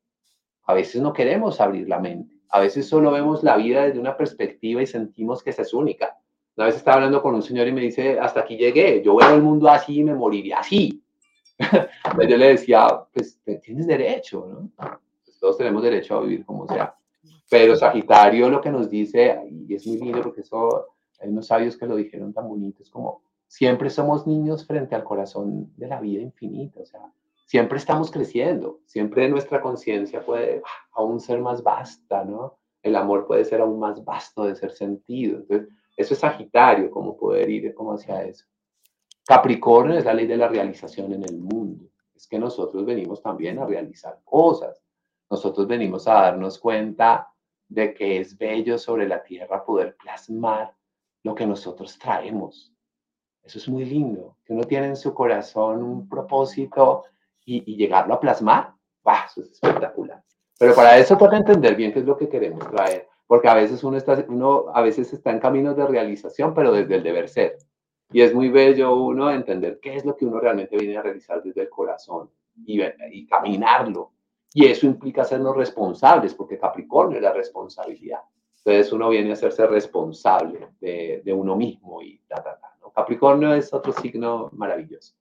A 0.66 0.74
veces 0.74 1.02
no 1.02 1.12
queremos 1.12 1.60
abrir 1.60 1.90
la 1.90 2.00
mente. 2.00 2.36
A 2.50 2.60
veces 2.60 2.88
solo 2.88 3.12
vemos 3.12 3.44
la 3.44 3.58
vida 3.58 3.86
desde 3.86 4.00
una 4.00 4.16
perspectiva 4.16 4.82
y 4.82 4.88
sentimos 4.88 5.44
que 5.44 5.50
esa 5.50 5.64
es 5.64 5.74
única 5.74 6.18
una 6.56 6.68
vez 6.68 6.76
estaba 6.76 6.98
hablando 6.98 7.22
con 7.22 7.34
un 7.34 7.42
señor 7.42 7.68
y 7.68 7.72
me 7.72 7.82
dice, 7.82 8.20
hasta 8.20 8.42
aquí 8.42 8.58
llegué, 8.58 9.02
yo 9.04 9.16
veo 9.16 9.34
el 9.34 9.42
mundo 9.42 9.70
así 9.70 10.00
y 10.00 10.04
me 10.04 10.14
moriría 10.14 10.60
así. 10.60 11.04
yo 12.30 12.38
le 12.38 12.48
decía, 12.50 12.88
pues 13.12 13.40
tienes 13.64 13.88
derecho, 13.88 14.48
¿no? 14.48 14.70
Pues, 15.26 15.40
todos 15.40 15.58
tenemos 15.58 15.82
derecho 15.82 16.18
a 16.18 16.22
vivir 16.22 16.46
como 16.46 16.68
sea. 16.68 16.96
Pero 17.50 17.76
Sagitario 17.76 18.50
lo 18.50 18.62
que 18.62 18.70
nos 18.70 18.90
dice, 18.90 19.40
y 19.68 19.74
es 19.74 19.86
muy 19.88 19.98
lindo 19.98 20.22
porque 20.22 20.42
eso, 20.42 20.88
hay 21.20 21.30
unos 21.30 21.48
sabios 21.48 21.76
que 21.76 21.88
lo 21.88 21.96
dijeron 21.96 22.34
tan 22.34 22.48
bonito, 22.48 22.84
es 22.84 22.90
como, 22.90 23.24
siempre 23.48 23.90
somos 23.90 24.28
niños 24.28 24.66
frente 24.66 24.94
al 24.96 25.04
corazón 25.04 25.72
de 25.76 25.88
la 25.88 26.00
vida 26.00 26.22
infinita, 26.22 26.82
o 26.82 26.86
sea, 26.86 27.02
siempre 27.46 27.78
estamos 27.78 28.12
creciendo, 28.12 28.80
siempre 28.86 29.30
nuestra 29.30 29.62
conciencia 29.62 30.26
puede 30.26 30.62
aún 30.94 31.20
ser 31.20 31.40
más 31.40 31.64
vasta, 31.64 32.24
¿no? 32.24 32.58
El 32.82 32.96
amor 32.96 33.26
puede 33.28 33.46
ser 33.46 33.62
aún 33.62 33.80
más 33.80 34.04
vasto 34.04 34.44
de 34.46 34.56
ser 34.56 34.72
sentido. 34.72 35.40
Entonces, 35.40 35.70
eso 35.96 36.14
es 36.14 36.20
Sagitario, 36.20 36.92
cómo 36.92 37.16
poder 37.16 37.50
ir 37.50 37.74
como 37.74 37.94
hacia 37.94 38.24
eso. 38.24 38.46
Capricornio 39.26 39.98
es 39.98 40.06
la 40.06 40.14
ley 40.14 40.28
de 40.28 40.38
la 40.38 40.48
realización 40.48 41.14
en 41.14 41.24
el 41.24 41.38
mundo. 41.38 41.86
Es 42.16 42.28
que 42.28 42.38
nosotros 42.38 42.86
venimos 42.86 43.22
también 43.22 43.60
a 43.60 43.66
realizar 43.66 44.20
cosas. 44.24 44.84
Nosotros 45.30 45.68
venimos 45.68 46.08
a 46.08 46.14
darnos 46.14 46.60
cuenta 46.60 47.30
de 47.70 47.94
que 47.94 48.20
es 48.20 48.38
bello 48.38 48.78
sobre 48.78 49.08
la 49.08 49.24
tierra 49.24 49.64
poder 49.64 49.96
plasmar 49.96 50.76
lo 51.24 51.34
que 51.34 51.48
nosotros 51.48 51.98
traemos. 51.98 52.74
Eso 53.44 53.60
es 53.60 53.68
muy 53.68 53.86
lindo, 53.86 54.38
que 54.46 54.54
uno 54.54 54.64
tiene 54.64 54.88
en 54.88 54.96
su 54.96 55.14
corazón 55.14 55.84
un 55.84 56.08
propósito 56.08 57.04
y, 57.46 57.76
llegarlo 57.76 58.14
a 58.14 58.20
plasmar. 58.20 58.74
Es 59.36 59.38
espectacular. 59.38 60.24
Pero 60.58 60.76
para 60.76 60.98
eso 60.98 61.18
toca 61.18 61.38
entender 61.38 61.76
bien 61.76 61.92
qué 61.92 62.00
es 62.00 62.06
lo 62.06 62.18
que 62.18 62.30
queremos 62.30 62.66
traer 62.70 63.08
porque 63.28 63.48
a 63.48 63.56
veces 63.56 63.84
uno 63.84 63.98
está, 63.98 64.24
uno 64.28 64.66
a 64.74 64.82
veces 64.82 65.12
está 65.14 65.32
en 65.32 65.40
caminos 65.40 65.76
de 65.76 65.88
realización, 65.88 66.54
pero 66.54 66.72
desde 66.72 66.96
el 66.96 67.04
deber 67.04 67.28
ser. 67.28 67.58
Y 68.12 68.22
es 68.22 68.32
muy 68.32 68.50
bello 68.50 68.96
uno 68.96 69.32
entender 69.32 69.80
qué 69.82 69.96
es 69.96 70.06
lo 70.06 70.16
que 70.16 70.26
uno 70.26 70.40
realmente 70.40 70.78
viene 70.78 70.98
a 70.98 71.02
realizar 71.02 71.42
desde 71.42 71.62
el 71.62 71.70
corazón 71.70 72.30
y, 72.64 73.26
caminarlo. 73.26 74.12
Y 74.54 74.68
eso 74.68 74.86
implica 74.86 75.24
hacernos 75.24 75.56
responsables, 75.56 76.36
porque 76.36 76.60
Capricornio 76.60 77.18
es 77.18 77.24
la 77.24 77.34
responsabilidad. 77.34 78.20
Entonces 78.58 78.94
uno 78.94 79.10
viene 79.10 79.32
a 79.32 79.34
hacerse 79.34 79.66
responsable 79.66 80.68
de, 80.80 81.34
uno 81.34 81.56
mismo 81.56 82.04
y 82.04 82.20
ta, 82.28 82.36
ta, 82.36 82.60
ta. 82.60 82.70
Capricornio 82.94 83.52
es 83.56 83.74
otro 83.74 83.92
signo 83.94 84.52
maravilloso. 84.54 85.16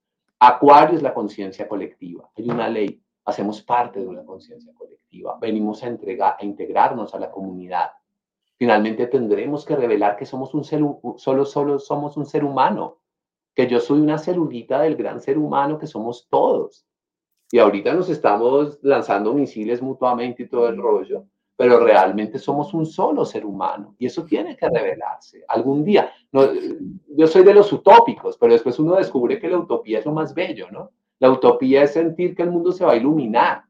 Acuario 0.47 0.97
es 0.97 1.03
la 1.03 1.13
conciencia 1.13 1.67
colectiva. 1.67 2.29
Hay 2.35 2.49
una 2.49 2.67
ley. 2.67 3.01
Hacemos 3.25 3.61
parte 3.61 3.99
de 4.01 4.07
una 4.07 4.25
conciencia 4.25 4.73
colectiva 4.73 4.93
venimos 5.39 5.83
a, 5.83 5.87
entregar, 5.87 6.37
a 6.39 6.45
integrarnos 6.45 7.13
a 7.13 7.19
la 7.19 7.31
comunidad. 7.31 7.91
Finalmente 8.57 9.07
tendremos 9.07 9.65
que 9.65 9.75
revelar 9.75 10.15
que 10.15 10.25
somos 10.25 10.53
un 10.53 10.63
ser, 10.63 10.81
solo, 11.17 11.45
solo 11.45 11.79
somos 11.79 12.17
un 12.17 12.25
ser 12.25 12.43
humano, 12.43 12.99
que 13.55 13.67
yo 13.67 13.79
soy 13.79 13.99
una 13.99 14.17
celulita 14.17 14.81
del 14.81 14.95
gran 14.95 15.19
ser 15.19 15.37
humano 15.37 15.77
que 15.77 15.87
somos 15.87 16.27
todos. 16.29 16.85
Y 17.51 17.59
ahorita 17.59 17.93
nos 17.93 18.09
estamos 18.09 18.79
lanzando 18.81 19.33
misiles 19.33 19.81
mutuamente 19.81 20.43
y 20.43 20.49
todo 20.49 20.67
el 20.69 20.77
rollo, 20.77 21.25
pero 21.55 21.79
realmente 21.79 22.39
somos 22.39 22.73
un 22.73 22.85
solo 22.85 23.25
ser 23.25 23.45
humano 23.45 23.95
y 23.99 24.07
eso 24.07 24.25
tiene 24.25 24.57
que 24.57 24.67
revelarse 24.67 25.43
algún 25.47 25.83
día. 25.83 26.11
No, 26.31 26.49
yo 27.09 27.27
soy 27.27 27.43
de 27.43 27.53
los 27.53 27.71
utópicos, 27.71 28.37
pero 28.37 28.53
después 28.53 28.79
uno 28.79 28.95
descubre 28.95 29.39
que 29.39 29.49
la 29.49 29.59
utopía 29.59 29.99
es 29.99 30.05
lo 30.05 30.13
más 30.13 30.33
bello, 30.33 30.69
¿no? 30.71 30.91
La 31.19 31.31
utopía 31.31 31.83
es 31.83 31.93
sentir 31.93 32.35
que 32.35 32.43
el 32.43 32.51
mundo 32.51 32.71
se 32.71 32.83
va 32.83 32.93
a 32.93 32.97
iluminar 32.97 33.63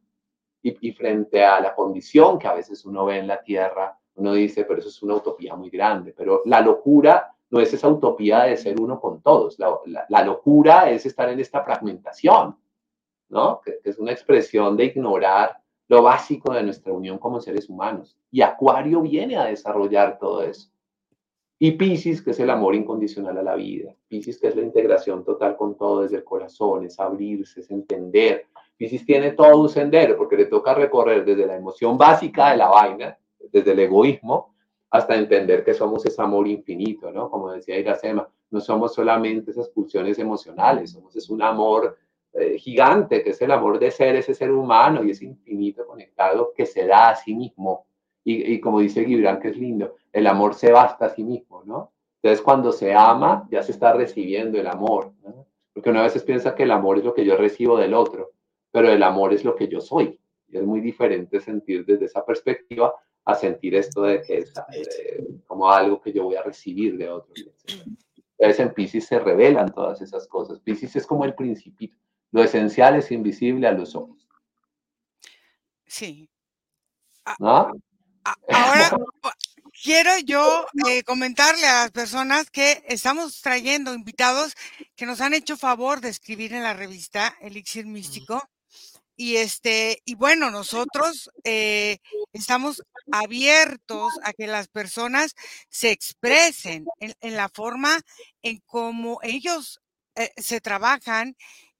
y, 0.63 0.91
frente 0.93 1.43
a 1.43 1.59
la 1.59 1.75
condición 1.75 2.39
que 2.39 2.47
a 2.47 2.53
veces 2.53 2.86
uno 2.86 3.05
ve 3.05 3.19
en 3.19 3.27
la 3.27 3.41
tierra, 3.41 3.97
uno 4.15 4.34
dice, 4.34 4.63
pero 4.63 4.79
eso 4.79 4.88
es 4.88 5.03
una 5.03 5.15
utopía 5.15 5.55
muy 5.55 5.69
grande, 5.69 6.13
pero 6.15 6.41
la 6.45 6.61
locura 6.61 7.36
no 7.49 7.59
es 7.59 7.73
esa 7.73 7.89
utopía 7.89 8.43
de 8.43 8.55
ser 8.55 8.79
uno 8.79 8.99
con 8.99 9.21
todos, 9.21 9.59
la, 9.59 10.23
locura 10.23 10.89
es 10.89 11.05
estar 11.05 11.29
en 11.29 11.39
esta 11.39 11.63
fragmentación, 11.63 12.57
¿no? 13.29 13.61
Que, 13.61 13.79
es 13.84 13.99
una 13.99 14.13
expresión 14.13 14.77
de 14.77 14.86
ignorar 14.86 15.61
lo 15.88 16.01
básico 16.01 16.53
de 16.53 16.63
nuestra 16.63 16.93
unión 16.93 17.17
como 17.17 17.41
seres 17.41 17.69
humanos. 17.69 18.17
Y 18.31 18.41
Acuario 18.41 19.01
viene 19.01 19.38
a 19.38 19.45
desarrollar 19.45 20.17
todo 20.17 20.43
eso. 20.43 20.69
Y 21.59 21.71
Pisces, 21.71 22.21
que 22.21 22.31
es 22.31 22.39
el 22.39 22.49
amor 22.49 22.75
incondicional 22.75 23.38
a 23.38 23.43
la 23.43 23.55
vida. 23.55 23.95
Pisces, 24.07 24.39
que 24.39 24.47
es 24.47 24.55
la 24.55 24.63
integración 24.63 25.23
total 25.23 25.55
con 25.55 25.77
todo 25.77 26.01
desde 26.01 26.17
el 26.17 26.23
corazón, 26.23 26.86
es 26.86 26.99
abrirse, 26.99 27.61
es 27.61 27.71
entender, 27.71 28.47
Piscis 28.77 29.05
tiene 29.05 29.31
todo 29.31 29.61
un 29.61 29.69
sendero 29.69 30.17
porque 30.17 30.36
le 30.36 30.45
toca 30.45 30.73
recorrer 30.73 31.23
desde 31.23 31.45
la 31.45 31.55
emoción 31.55 31.97
básica 31.97 32.51
de 32.51 32.57
la 32.57 32.69
vaina, 32.69 33.17
desde 33.51 33.71
el 33.71 33.79
egoísmo, 33.79 34.55
hasta 34.89 35.15
entender 35.15 35.63
que 35.63 35.73
somos 35.73 36.05
ese 36.05 36.21
amor 36.21 36.47
infinito, 36.47 37.11
¿no? 37.11 37.29
Como 37.29 37.51
decía 37.51 37.79
Iracema, 37.79 38.27
no 38.51 38.59
somos 38.59 38.93
solamente 38.93 39.51
esas 39.51 39.69
pulsiones 39.69 40.19
emocionales, 40.19 40.91
somos 40.91 41.15
es 41.15 41.29
un 41.29 41.41
amor 41.41 41.97
eh, 42.34 42.57
gigante, 42.57 43.23
que 43.23 43.31
es 43.31 43.41
el 43.41 43.51
amor 43.51 43.79
de 43.79 43.91
ser 43.91 44.15
ese 44.15 44.34
ser 44.34 44.51
humano 44.51 45.03
y 45.03 45.11
ese 45.11 45.25
infinito 45.25 45.86
conectado 45.86 46.51
que 46.55 46.65
se 46.65 46.86
da 46.86 47.09
a 47.09 47.15
sí 47.15 47.36
mismo. 47.36 47.86
Y, 48.23 48.53
y 48.53 48.59
como 48.59 48.79
dice 48.79 49.05
Gibran, 49.05 49.39
que 49.39 49.49
es 49.49 49.57
lindo, 49.57 49.95
el 50.11 50.27
amor 50.27 50.55
se 50.55 50.71
basta 50.71 51.05
a 51.05 51.09
sí 51.09 51.23
mismo, 51.23 51.63
¿no? 51.65 51.93
Entonces, 52.23 52.41
cuando 52.41 52.71
se 52.71 52.93
ama, 52.93 53.45
ya 53.51 53.61
se 53.61 53.73
está 53.73 53.91
recibiendo 53.91 54.57
el 54.57 54.67
amor. 54.67 55.11
Porque 55.73 55.89
una 55.89 56.03
vez 56.03 56.23
piensa 56.23 56.55
que 56.55 56.63
el 56.63 56.71
amor 56.71 56.97
es 56.99 57.03
lo 57.03 57.13
que 57.13 57.25
yo 57.25 57.36
recibo 57.36 57.77
del 57.77 57.93
otro, 57.93 58.31
pero 58.71 58.89
el 58.89 59.03
amor 59.03 59.34
es 59.34 59.43
lo 59.43 59.55
que 59.55 59.67
yo 59.67 59.81
soy. 59.81 60.17
Y 60.47 60.57
es 60.57 60.63
muy 60.63 60.79
diferente 60.79 61.41
sentir 61.41 61.86
desde 61.86 62.05
esa 62.05 62.25
perspectiva 62.25 62.93
a 63.25 63.36
sentir 63.36 63.75
esto 63.75 64.03
de 64.03 64.21
que 64.21 64.38
es 64.38 64.53
eh, 64.73 65.25
como 65.47 65.69
algo 65.69 65.99
que 65.99 66.13
yo 66.13 66.23
voy 66.23 66.36
a 66.36 66.43
recibir 66.43 66.97
de 66.97 67.09
otro. 67.09 67.34
Entonces 68.38 68.59
en 68.59 68.73
Pisces 68.73 69.05
se 69.05 69.19
revelan 69.19 69.73
todas 69.73 70.01
esas 70.01 70.27
cosas. 70.27 70.59
Pisces 70.59 70.95
es 70.95 71.05
como 71.05 71.25
el 71.25 71.34
principito. 71.34 71.97
Lo 72.34 72.43
esencial 72.43 72.95
es 72.95 73.11
invisible 73.11 73.67
a 73.67 73.73
los 73.73 73.95
ojos. 73.95 74.27
Sí. 75.86 76.27
¿No? 77.38 77.71
Ahora, 78.23 78.89
quiero 79.84 80.17
yo 80.25 80.65
eh, 80.88 81.03
comentarle 81.03 81.67
a 81.67 81.84
las 81.84 81.91
personas 81.91 82.49
que 82.49 82.84
estamos 82.88 83.39
trayendo 83.41 83.93
invitados 83.93 84.55
que 84.95 85.05
nos 85.05 85.21
han 85.21 85.36
hecho 85.36 85.57
favor 85.57 86.01
de 86.01 86.09
escribir 86.09 86.53
en 86.53 86.63
la 86.63 86.73
revista 86.73 87.38
Elixir 87.39 87.86
Místico. 87.86 88.41
Y 89.15 89.36
este, 89.36 90.01
y 90.03 90.15
bueno, 90.15 90.49
nosotros 90.49 91.29
eh, 91.43 91.99
estamos 92.34 92.81
abiertos 93.11 94.11
a 94.23 94.34
que 94.34 94.47
las 94.47 94.69
personas 94.69 95.36
se 95.69 95.91
expresen 95.91 96.86
en, 96.99 97.36
la 97.36 97.47
forma 97.47 97.99
en 98.41 98.59
cómo 98.65 99.19
ellos 99.21 99.81
eh, 100.15 100.31
se 100.38 100.61
trabajan 100.61 101.36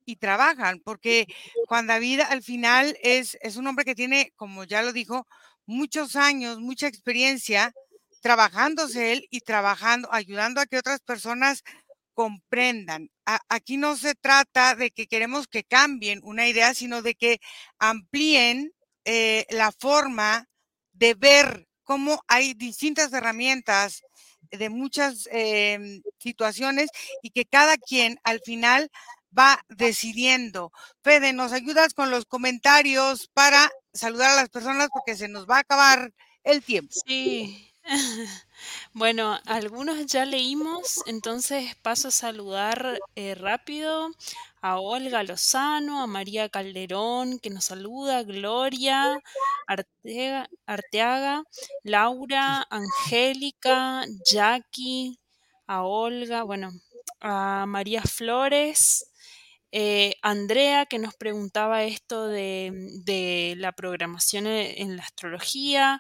y 0.06 0.18
trabajan, 0.18 0.82
porque 0.84 1.28
Juan 1.68 1.88
David 1.88 2.22
al 2.22 2.44
final 2.44 2.98
es, 3.02 3.38
es 3.42 3.56
un 3.58 3.68
hombre 3.68 3.86
que 3.86 3.96
tiene, 3.96 4.32
como 4.36 4.64
ya 4.64 4.82
lo 4.82 4.94
dijo, 4.94 5.28
muchos 5.66 6.16
años, 6.16 6.60
mucha 6.60 6.88
experiencia 6.88 7.74
trabajándose 8.22 9.14
él 9.14 9.28
y 9.30 9.42
trabajando, 9.42 10.08
ayudando 10.12 10.62
a 10.62 10.66
que 10.66 10.78
otras 10.78 11.02
personas 11.02 11.64
comprendan. 12.14 13.10
aquí 13.50 13.78
no 13.78 13.96
se 13.98 14.16
trata 14.16 14.76
de 14.76 14.92
que 14.92 15.08
queremos 15.08 15.48
que 15.48 15.64
cambien 15.64 16.20
una 16.24 16.48
idea, 16.48 16.74
sino 16.74 17.02
de 17.02 17.16
que 17.16 17.40
amplíen 17.80 18.72
eh, 19.06 19.46
la 19.50 19.72
forma 19.72 20.48
de 20.94 21.16
ver 21.16 21.68
cómo 21.84 22.22
hay 22.28 22.54
distintas 22.54 23.12
herramientas 23.14 24.04
de 24.52 24.70
muchas 24.70 25.28
em, 25.32 26.02
situaciones 26.20 26.90
y 27.22 27.32
que 27.32 27.46
cada 27.46 27.78
quien 27.78 28.20
al 28.24 28.40
final 28.42 28.90
va 29.38 29.64
decidiendo. 29.70 30.72
Fede, 31.02 31.34
¿nos 31.34 31.52
ayudas 31.54 31.94
con 31.94 32.10
los 32.12 32.26
comentarios 32.26 33.30
para 33.34 33.70
saludar 33.94 34.32
a 34.32 34.36
las 34.36 34.50
personas 34.50 34.90
porque 34.94 35.16
se 35.16 35.28
nos 35.28 35.48
va 35.50 35.58
a 35.58 35.60
acabar 35.60 36.14
el 36.44 36.64
tiempo? 36.64 36.94
Sí. 37.06 37.70
Bueno, 38.94 39.38
algunos 39.46 40.06
ya 40.06 40.26
leímos, 40.26 41.02
entonces 41.06 41.76
paso 41.82 42.08
a 42.08 42.12
saludar 42.12 42.98
eh, 43.16 43.36
rápido 43.36 44.10
a 44.62 44.80
Olga 44.80 45.24
Lozano, 45.24 46.02
a 46.02 46.08
María 46.08 46.48
Calderón, 46.48 47.40
que 47.40 47.50
nos 47.50 47.66
saluda, 47.66 48.24
Gloria 48.24 49.20
Arteaga, 50.66 51.44
Laura, 51.84 52.66
Angélica, 52.70 54.06
Jackie, 54.32 55.20
a 55.68 55.84
Olga, 55.84 56.44
bueno, 56.44 56.72
a 57.20 57.66
María 57.68 58.04
Flores, 58.04 59.12
eh, 59.76 60.18
Andrea, 60.22 60.86
que 60.86 61.00
nos 61.00 61.16
preguntaba 61.16 61.84
esto 61.84 62.28
de, 62.28 63.56
la 63.58 63.72
programación 63.72 64.46
e, 64.46 64.80
en, 64.84 64.98
la 64.98 65.02
astrología. 65.02 66.00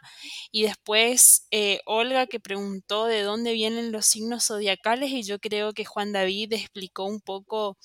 Y 0.51 0.61
después 0.61 1.47
eh, 1.49 1.79
Olga, 1.87 2.27
que 2.27 2.39
preguntó 2.39 3.07
de 3.07 3.23
dónde 3.23 3.53
vienen 3.53 3.91
los 3.91 4.05
signos 4.05 4.45
zodiacales. 4.45 5.09
Y 5.09 5.23
yo 5.23 5.39
creo 5.39 5.73
que 5.73 5.85
Juan 5.85 6.11
David 6.11 6.53
explicó 6.53 7.05
un 7.05 7.19
poco 7.19 7.79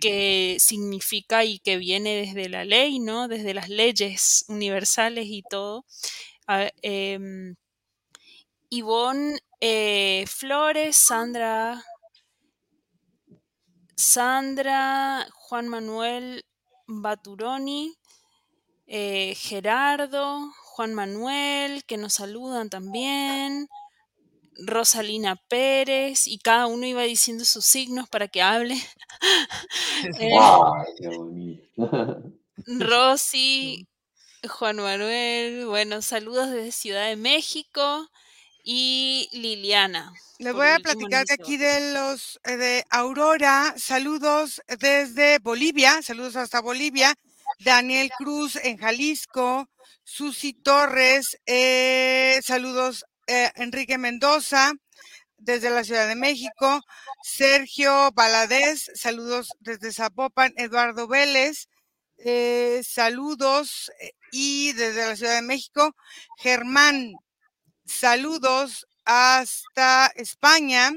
qué 0.00 0.56
significa 0.58 1.44
y 1.44 1.58
que 1.58 1.76
viene 1.76 2.16
desde 2.16 2.48
la 2.48 2.64
ley, 2.64 2.98
¿no? 2.98 3.28
Desde 3.28 3.52
las 3.52 3.68
leyes 3.68 4.46
universales 4.48 5.26
y 5.28 5.42
todo. 5.42 5.84
Em, 6.80 7.56
Ivonne 8.70 9.38
eh, 9.60 10.24
Flores, 10.26 10.96
Sandra 10.96 11.84
Sandra, 13.96 15.26
Juan 15.32 15.68
Manuel 15.68 16.44
Baturoni, 16.86 17.96
eh, 18.86 19.34
Gerardo, 19.34 20.52
Juan 20.64 20.94
Manuel, 20.94 21.84
que 21.84 21.96
nos 21.96 22.14
saludan 22.14 22.68
también, 22.68 23.68
Rosalina 24.66 25.36
Pérez, 25.48 26.26
y 26.26 26.38
cada 26.38 26.66
uno 26.66 26.86
iba 26.86 27.02
diciendo 27.02 27.44
sus 27.44 27.64
signos 27.64 28.08
para 28.08 28.28
que 28.28 28.42
hable. 28.42 28.76
Eh, 30.20 30.30
Rosy, 32.66 33.88
Juan 34.48 34.76
Manuel, 34.76 35.66
bueno, 35.66 36.02
saludos 36.02 36.50
desde 36.50 36.70
Ciudad 36.70 37.08
de 37.08 37.16
México 37.16 38.10
y 38.66 39.28
Liliana. 39.32 40.12
Les 40.38 40.52
voy 40.52 40.66
a 40.66 40.80
platicar 40.80 41.24
de 41.24 41.34
aquí 41.34 41.56
de 41.56 41.94
los 41.94 42.40
eh, 42.44 42.56
de 42.56 42.84
Aurora. 42.90 43.72
Saludos 43.78 44.60
desde 44.80 45.38
Bolivia, 45.38 46.02
saludos 46.02 46.34
hasta 46.34 46.60
Bolivia. 46.60 47.14
Daniel 47.60 48.10
Cruz 48.18 48.56
en 48.56 48.76
Jalisco, 48.76 49.70
Susi 50.02 50.52
Torres, 50.52 51.38
eh, 51.46 52.40
saludos 52.42 53.06
eh, 53.28 53.52
Enrique 53.54 53.98
Mendoza 53.98 54.72
desde 55.38 55.70
la 55.70 55.84
Ciudad 55.84 56.08
de 56.08 56.16
México, 56.16 56.82
Sergio 57.22 58.10
Baladés, 58.12 58.90
saludos 58.94 59.50
desde 59.60 59.92
Zapopan, 59.92 60.52
Eduardo 60.56 61.06
Vélez, 61.06 61.68
saludos 62.82 63.92
y 64.32 64.72
desde 64.72 65.06
la 65.06 65.14
Ciudad 65.14 65.36
de 65.36 65.42
México, 65.42 65.94
Germán, 66.38 67.12
saludos 67.86 68.86
hasta 69.04 70.12
España. 70.16 70.92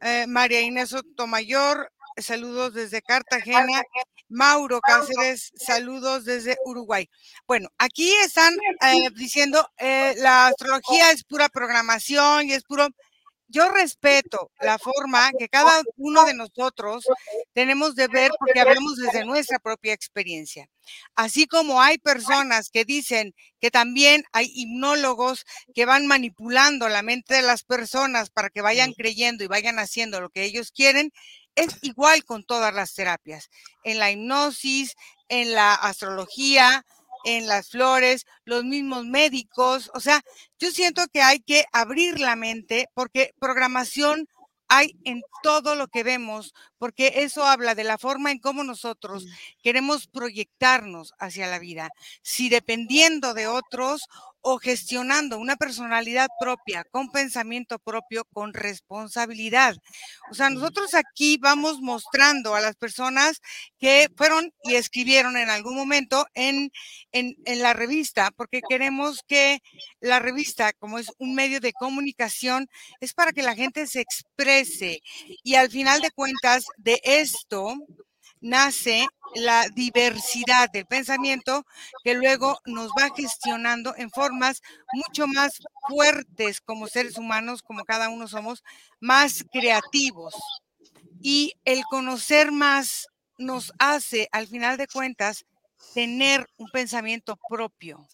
Eh, 0.00 0.26
María 0.26 0.60
Inés 0.60 0.90
Sotomayor, 0.90 1.92
saludos 2.16 2.74
desde 2.74 3.02
Cartagena. 3.02 3.82
Mauro 4.28 4.80
Cáceres, 4.80 5.52
saludos 5.54 6.24
desde 6.24 6.56
Uruguay. 6.64 7.08
Bueno, 7.46 7.68
aquí 7.76 8.10
están 8.24 8.54
eh, 8.80 9.10
diciendo 9.14 9.68
eh, 9.76 10.14
la 10.18 10.46
astrología 10.46 11.10
es 11.12 11.22
pura 11.22 11.50
programación 11.50 12.48
y 12.48 12.54
es 12.54 12.62
puro 12.64 12.88
yo 13.52 13.68
respeto 13.68 14.50
la 14.60 14.78
forma 14.78 15.30
que 15.38 15.48
cada 15.48 15.82
uno 15.96 16.24
de 16.24 16.34
nosotros 16.34 17.04
tenemos 17.52 17.94
de 17.94 18.08
ver 18.08 18.30
porque 18.38 18.60
hablamos 18.60 18.96
desde 18.96 19.24
nuestra 19.26 19.58
propia 19.58 19.92
experiencia. 19.92 20.68
Así 21.14 21.46
como 21.46 21.80
hay 21.80 21.98
personas 21.98 22.70
que 22.70 22.84
dicen 22.84 23.34
que 23.60 23.70
también 23.70 24.24
hay 24.32 24.50
hipnólogos 24.54 25.44
que 25.74 25.84
van 25.84 26.06
manipulando 26.06 26.88
la 26.88 27.02
mente 27.02 27.34
de 27.34 27.42
las 27.42 27.62
personas 27.62 28.30
para 28.30 28.48
que 28.48 28.62
vayan 28.62 28.94
creyendo 28.94 29.44
y 29.44 29.48
vayan 29.48 29.78
haciendo 29.78 30.20
lo 30.20 30.30
que 30.30 30.44
ellos 30.44 30.72
quieren, 30.72 31.12
es 31.54 31.76
igual 31.82 32.24
con 32.24 32.44
todas 32.44 32.72
las 32.72 32.94
terapias. 32.94 33.50
En 33.84 33.98
la 33.98 34.10
hipnosis, 34.10 34.94
en 35.28 35.52
la 35.52 35.74
astrología, 35.74 36.84
en 37.24 37.46
las 37.46 37.70
flores, 37.70 38.26
los 38.44 38.64
mismos 38.64 39.04
médicos. 39.04 39.90
O 39.94 40.00
sea, 40.00 40.22
yo 40.58 40.70
siento 40.70 41.06
que 41.12 41.22
hay 41.22 41.40
que 41.40 41.64
abrir 41.72 42.20
la 42.20 42.36
mente 42.36 42.88
porque 42.94 43.34
programación 43.38 44.28
hay 44.68 44.96
en 45.04 45.20
todo 45.42 45.74
lo 45.74 45.88
que 45.88 46.02
vemos, 46.02 46.54
porque 46.78 47.12
eso 47.16 47.44
habla 47.44 47.74
de 47.74 47.84
la 47.84 47.98
forma 47.98 48.30
en 48.30 48.38
cómo 48.38 48.64
nosotros 48.64 49.26
queremos 49.62 50.06
proyectarnos 50.06 51.12
hacia 51.18 51.46
la 51.46 51.58
vida. 51.58 51.90
Si 52.22 52.48
dependiendo 52.48 53.34
de 53.34 53.48
otros 53.48 54.08
o 54.42 54.58
gestionando 54.58 55.38
una 55.38 55.56
personalidad 55.56 56.28
propia, 56.40 56.84
con 56.90 57.10
pensamiento 57.10 57.78
propio, 57.78 58.24
con 58.32 58.52
responsabilidad. 58.52 59.76
O 60.30 60.34
sea, 60.34 60.50
nosotros 60.50 60.94
aquí 60.94 61.38
vamos 61.40 61.80
mostrando 61.80 62.54
a 62.54 62.60
las 62.60 62.76
personas 62.76 63.40
que 63.78 64.08
fueron 64.16 64.52
y 64.64 64.74
escribieron 64.74 65.36
en 65.36 65.48
algún 65.48 65.76
momento 65.76 66.26
en, 66.34 66.70
en, 67.12 67.36
en 67.44 67.62
la 67.62 67.72
revista, 67.72 68.30
porque 68.36 68.60
queremos 68.68 69.20
que 69.26 69.60
la 70.00 70.18
revista, 70.18 70.72
como 70.74 70.98
es 70.98 71.10
un 71.18 71.34
medio 71.34 71.60
de 71.60 71.72
comunicación, 71.72 72.68
es 73.00 73.14
para 73.14 73.32
que 73.32 73.42
la 73.42 73.54
gente 73.54 73.86
se 73.86 74.00
exprese. 74.00 75.00
Y 75.42 75.54
al 75.54 75.70
final 75.70 76.00
de 76.00 76.10
cuentas, 76.10 76.64
de 76.76 77.00
esto 77.04 77.76
nace 78.42 79.06
la 79.34 79.66
diversidad 79.74 80.70
del 80.70 80.84
pensamiento 80.84 81.64
que 82.04 82.14
luego 82.14 82.58
nos 82.66 82.90
va 82.90 83.14
gestionando 83.16 83.94
en 83.96 84.10
formas 84.10 84.60
mucho 84.92 85.26
más 85.26 85.62
fuertes 85.88 86.60
como 86.60 86.86
seres 86.86 87.16
humanos, 87.16 87.62
como 87.62 87.84
cada 87.84 88.10
uno 88.10 88.28
somos, 88.28 88.62
más 89.00 89.44
creativos. 89.50 90.34
Y 91.22 91.54
el 91.64 91.82
conocer 91.84 92.52
más 92.52 93.06
nos 93.38 93.72
hace, 93.78 94.28
al 94.32 94.46
final 94.48 94.76
de 94.76 94.88
cuentas, 94.88 95.46
tener 95.94 96.46
un 96.56 96.68
pensamiento 96.70 97.38
propio. 97.48 98.06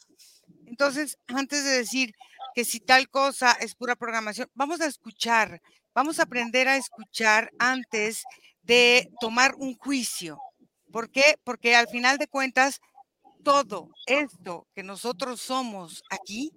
Entonces, 0.66 1.18
antes 1.26 1.64
de 1.64 1.70
decir 1.70 2.14
que 2.54 2.64
si 2.64 2.80
tal 2.80 3.08
cosa 3.08 3.52
es 3.52 3.74
pura 3.74 3.96
programación, 3.96 4.50
vamos 4.54 4.80
a 4.80 4.86
escuchar, 4.86 5.60
vamos 5.94 6.18
a 6.18 6.24
aprender 6.24 6.68
a 6.68 6.76
escuchar 6.76 7.50
antes 7.58 8.22
de 8.68 9.10
tomar 9.18 9.54
un 9.56 9.76
juicio. 9.76 10.38
¿Por 10.92 11.10
qué? 11.10 11.36
Porque 11.42 11.74
al 11.74 11.88
final 11.88 12.18
de 12.18 12.28
cuentas, 12.28 12.80
todo 13.42 13.88
esto 14.06 14.68
que 14.74 14.82
nosotros 14.82 15.40
somos 15.40 16.02
aquí, 16.10 16.52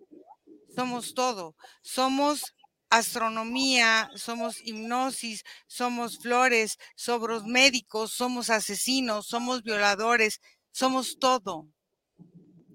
somos 0.75 1.13
todo. 1.13 1.55
Somos 1.81 2.53
astronomía, 2.89 4.09
somos 4.15 4.57
hipnosis, 4.65 5.43
somos 5.67 6.19
flores, 6.19 6.77
somos 6.95 7.45
médicos, 7.45 8.11
somos 8.11 8.49
asesinos, 8.49 9.27
somos 9.27 9.63
violadores, 9.63 10.41
somos 10.71 11.17
todo. 11.17 11.67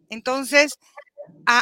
Entonces, 0.08 0.78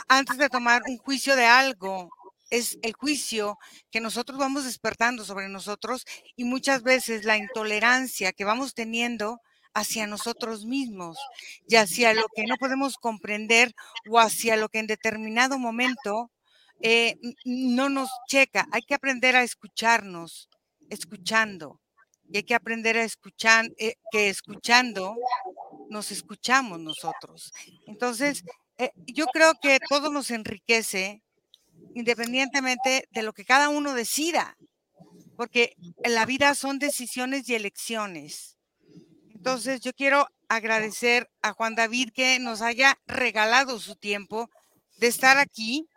antes 0.09 0.39
de 0.39 0.49
tomar 0.49 0.83
un 0.87 0.99
juicio 0.99 1.35
de 1.35 1.47
algo, 1.47 2.09
es 2.55 2.79
el 2.83 2.93
juicio 2.93 3.59
que 3.91 4.01
nosotros 4.01 4.39
vamos 4.39 4.65
despertando 4.65 5.25
sobre 5.25 5.49
nosotros 5.49 6.05
y 6.37 6.45
muchas 6.45 6.83
veces 6.83 7.25
la 7.25 7.37
intolerancia 7.37 8.33
que 8.33 8.45
vamos 8.45 8.75
teniendo 8.75 9.41
hacia 9.75 10.07
nosotros 10.07 10.65
mismos 10.65 11.19
y 11.67 11.77
hacia 11.77 12.15
lo 12.15 12.27
que 12.35 12.45
no 12.45 12.55
podemos 12.57 12.97
comprender 12.97 13.75
o 14.09 14.21
hacia 14.21 14.57
lo 14.57 14.69
que 14.69 14.79
en 14.79 14.87
determinado 14.87 15.59
momento 15.59 16.31
eh, 16.81 17.19
no 17.45 17.89
nos 17.89 18.11
checa. 18.29 18.69
Hay 18.71 18.83
que 18.83 18.95
aprender 18.95 19.35
a 19.35 19.43
escucharnos, 19.43 20.49
escuchando. 20.91 21.81
Y 22.31 22.39
hay 22.39 22.43
que 22.45 22.55
aprender 22.55 22.97
a 22.97 23.05
escuchar, 23.05 23.71
eh, 23.79 23.97
que 24.11 24.29
escuchando 24.29 25.17
nos 25.91 26.11
escuchamos 26.11 26.81
nosotros. 26.81 27.53
Entonces, 27.87 28.45
eh, 28.79 28.91
yo 29.07 29.27
creo 29.27 29.55
que 29.61 29.79
todo 29.89 30.11
nos 30.11 30.31
enriquece 30.31 31.23
independientemente 31.95 33.09
de 33.11 33.23
lo 33.23 33.33
que 33.33 33.45
cada 33.45 33.69
uno 33.69 33.95
decida, 33.95 34.57
porque 35.37 35.75
en 36.03 36.15
la 36.15 36.27
vida 36.27 36.55
son 36.55 36.79
decisiones 36.79 37.49
y 37.49 37.55
elecciones. 37.55 38.59
Entonces, 39.35 39.81
yo 39.81 39.93
quiero 39.93 40.27
agradecer 40.49 41.31
a 41.43 41.53
Juan 41.53 41.75
David 41.75 42.11
que 42.15 42.39
nos 42.39 42.63
haya 42.63 42.99
regalado 43.07 43.79
su 43.79 43.97
tiempo 43.97 44.49
de 44.99 45.09
estar 45.09 45.39
aquí, 45.39 45.89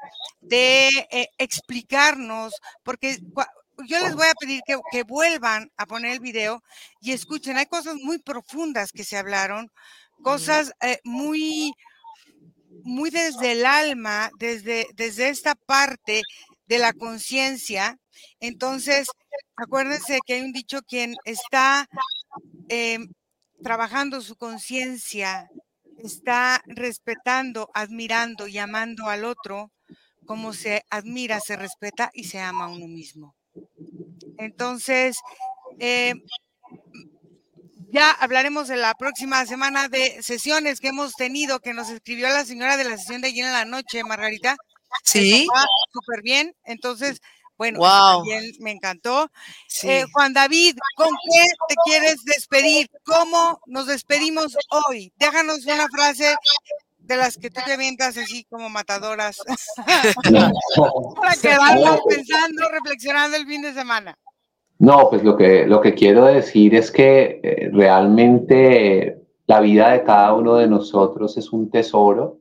de 0.41 0.89
eh, 1.12 1.30
explicarnos, 1.38 2.54
porque 2.84 3.20
yo 3.86 4.00
les 4.00 4.16
voy 4.16 4.28
a 4.28 4.34
pedir 4.34 4.62
que, 4.66 5.04
vuelvan 5.04 5.72
a 5.78 5.86
poner 5.86 6.14
el 6.14 6.20
video 6.20 6.64
y 7.00 7.12
escuchen, 7.12 7.58
hay 7.58 7.68
cosas 7.68 7.95
muy 7.95 8.18
profundas 8.18 8.91
que 8.91 9.04
se 9.04 9.18
hablaron, 9.18 9.72
cosas 10.24 10.74
eh, 10.82 11.00
muy, 11.04 11.74
muy 12.88 13.10
desde 13.10 13.52
el 13.52 13.66
alma, 13.66 14.32
desde, 14.40 14.88
desde 14.96 15.28
esta 15.28 15.56
parte 15.56 16.22
de 16.68 16.80
la 16.80 16.94
conciencia. 16.94 18.00
Entonces, 18.40 19.08
acuérdense 19.58 20.20
que 20.26 20.36
hay 20.36 20.42
un 20.42 20.54
dicho, 20.54 20.82
quien 20.88 21.16
está 21.26 21.86
em, 22.70 23.10
trabajando 23.62 24.22
su 24.22 24.38
conciencia, 24.38 25.50
está 25.98 26.62
respetando, 26.66 27.70
admirando 27.74 28.48
y 28.48 28.58
amando 28.58 29.08
al 29.08 29.26
otro, 29.26 29.72
como 30.26 30.54
se 30.54 30.84
admira, 30.90 31.42
se 31.42 31.58
respeta 31.58 32.10
y 32.14 32.24
se 32.24 32.40
ama 32.40 32.66
a 32.66 32.70
uno 32.70 32.88
mismo. 32.88 33.36
Entonces, 34.38 35.18
eh, 35.80 36.14
ya 37.90 38.12
hablaremos 38.12 38.68
de 38.68 38.78
la 38.78 38.94
próxima 38.96 39.46
semana 39.46 39.88
de 39.88 40.22
sesiones 40.22 40.80
que 40.80 40.90
hemos 40.90 41.14
tenido, 41.14 41.60
que 41.60 41.74
nos 41.74 41.90
escribió 41.90 42.28
la 42.30 42.46
señora 42.46 42.78
de 42.78 42.84
la 42.84 42.98
sesión 42.98 43.22
de 43.22 43.30
ayer 43.30 43.46
en 43.46 43.54
la 43.54 43.66
noche, 43.66 44.04
Margarita. 44.04 44.56
Sí. 45.04 45.48
Súper 45.92 46.22
bien. 46.22 46.54
Entonces, 46.66 47.22
bueno, 47.58 47.80
wow. 47.80 48.24
me 48.60 48.72
encantó. 48.72 49.32
Eh, 49.84 50.06
Juan 50.12 50.34
David, 50.34 50.78
¿con 50.96 51.10
qué 51.10 51.46
te 51.68 51.76
quieres 51.86 52.24
despedir? 52.24 52.90
¿Cómo 53.04 53.60
nos 53.66 53.88
despedimos 53.88 54.56
hoy? 54.70 55.12
Déjanos 55.18 55.66
una 55.66 55.88
frase 55.88 56.36
de 57.00 57.16
las 57.16 57.38
que 57.38 57.50
tú 57.50 57.62
te 57.66 57.74
avientas 57.74 58.18
así 58.18 58.46
como 58.50 58.70
matadoras 58.70 59.38
para 61.16 61.36
quedarnos 61.38 62.02
pensando, 62.08 62.70
reflexionando 62.70 63.38
el 63.38 63.48
fin 63.48 63.62
de 63.62 63.74
semana. 63.74 64.18
No, 64.80 65.10
pues 65.10 65.24
lo 65.24 65.36
que, 65.36 65.66
lo 65.66 65.82
que 65.82 65.96
quiero 65.96 66.26
decir 66.26 66.76
es 66.76 66.92
que 66.92 67.40
eh, 67.44 67.70
realmente 67.74 69.24
la 69.48 69.60
vida 69.60 69.92
de 69.92 70.04
cada 70.04 70.34
uno 70.34 70.56
de 70.56 70.68
nosotros 70.68 71.36
es 71.38 71.52
un 71.52 71.72
tesoro 71.72 72.40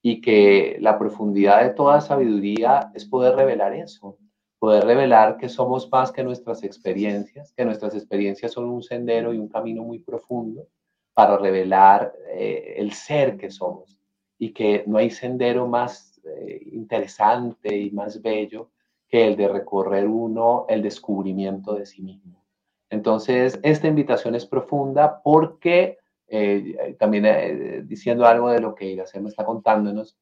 y 0.00 0.20
que 0.20 0.76
la 0.80 0.98
profundidad 0.98 1.62
de 1.62 1.70
toda 1.70 2.00
sabiduría 2.00 2.92
es 2.94 3.04
poder 3.04 3.34
revelar 3.34 3.74
eso, 3.74 4.16
poder 4.60 4.84
revelar 4.84 5.38
que 5.38 5.48
somos 5.48 5.90
más 5.90 6.12
que 6.12 6.22
nuestras 6.22 6.62
experiencias, 6.62 7.52
que 7.52 7.64
nuestras 7.64 7.94
experiencias 7.94 8.52
son 8.52 8.66
un 8.66 8.82
sendero 8.82 9.34
y 9.34 9.38
un 9.38 9.48
camino 9.48 9.82
muy 9.82 9.98
profundo 9.98 10.68
para 11.14 11.36
revelar 11.36 12.12
eh, 12.30 12.74
el 12.76 12.92
ser 12.92 13.36
que 13.36 13.50
somos 13.50 13.98
y 14.38 14.52
que 14.52 14.84
no 14.86 14.98
hay 14.98 15.10
sendero 15.10 15.66
más 15.66 16.20
eh, 16.24 16.60
interesante 16.72 17.76
y 17.76 17.90
más 17.90 18.22
bello 18.22 18.70
que 19.12 19.26
el 19.26 19.36
de 19.36 19.46
recorrer 19.46 20.08
uno 20.08 20.64
el 20.70 20.80
descubrimiento 20.80 21.74
de 21.74 21.84
sí 21.84 22.00
mismo. 22.00 22.42
Entonces, 22.88 23.60
esta 23.62 23.86
invitación 23.86 24.34
es 24.34 24.46
profunda 24.46 25.20
porque, 25.22 25.98
eh, 26.28 26.96
también 26.98 27.26
eh, 27.26 27.82
diciendo 27.84 28.24
algo 28.24 28.48
de 28.48 28.60
lo 28.60 28.74
que 28.74 28.86
Iracema 28.86 29.28
está 29.28 29.44
contándonos, 29.44 30.16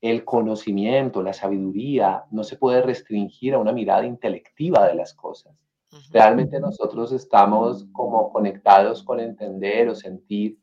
el 0.00 0.24
conocimiento, 0.24 1.22
la 1.22 1.32
sabiduría, 1.32 2.24
no 2.32 2.42
se 2.42 2.56
puede 2.56 2.82
restringir 2.82 3.54
a 3.54 3.58
una 3.58 3.70
mirada 3.70 4.04
intelectiva 4.04 4.88
de 4.88 4.96
las 4.96 5.14
cosas. 5.14 5.54
Realmente 6.10 6.58
nosotros 6.58 7.12
estamos 7.12 7.86
como 7.92 8.32
conectados 8.32 9.04
con 9.04 9.20
entender 9.20 9.88
o 9.88 9.94
sentir 9.94 10.58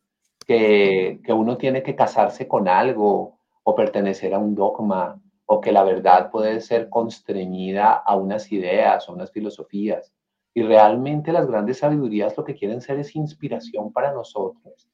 que, 0.46 1.22
que 1.24 1.32
uno 1.32 1.56
tiene 1.56 1.82
que 1.82 1.96
casarse 1.96 2.46
con 2.46 2.68
algo 2.68 3.38
o 3.64 3.74
pertenecer 3.74 4.34
a 4.34 4.40
un 4.40 4.54
dogma 4.54 5.22
o 5.52 5.60
que 5.60 5.72
la 5.72 5.84
verdad 5.84 6.30
puede 6.30 6.62
ser 6.62 6.90
constreñida 6.90 7.92
a 7.94 8.16
unas 8.16 8.52
ideas 8.52 9.10
o 9.10 9.14
unas 9.14 9.32
filosofías. 9.32 10.14
Y 10.54 10.62
realmente 10.62 11.32
las 11.32 11.48
grandes 11.48 11.80
sabidurías 11.80 12.38
lo 12.38 12.44
que 12.44 12.54
quieren 12.54 12.82
ser 12.82 13.00
es 13.00 13.16
inspiración 13.16 13.92
para 13.92 14.14
nosotros, 14.14 14.88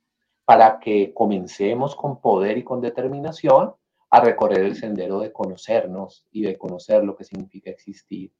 para 0.45 0.79
que 0.79 1.13
comencemos 1.13 1.93
con 1.93 2.21
poder 2.21 2.57
y 2.57 2.63
con 2.63 2.79
determinación 2.79 3.73
a 4.09 4.21
recorrer 4.21 4.59
el 4.59 4.77
sendero 4.77 5.19
de 5.19 5.33
conocernos 5.33 6.25
y 6.31 6.43
de 6.43 6.57
conocer 6.57 7.03
lo 7.03 7.17
que 7.17 7.25
significa 7.25 7.69
existir. 7.69 8.31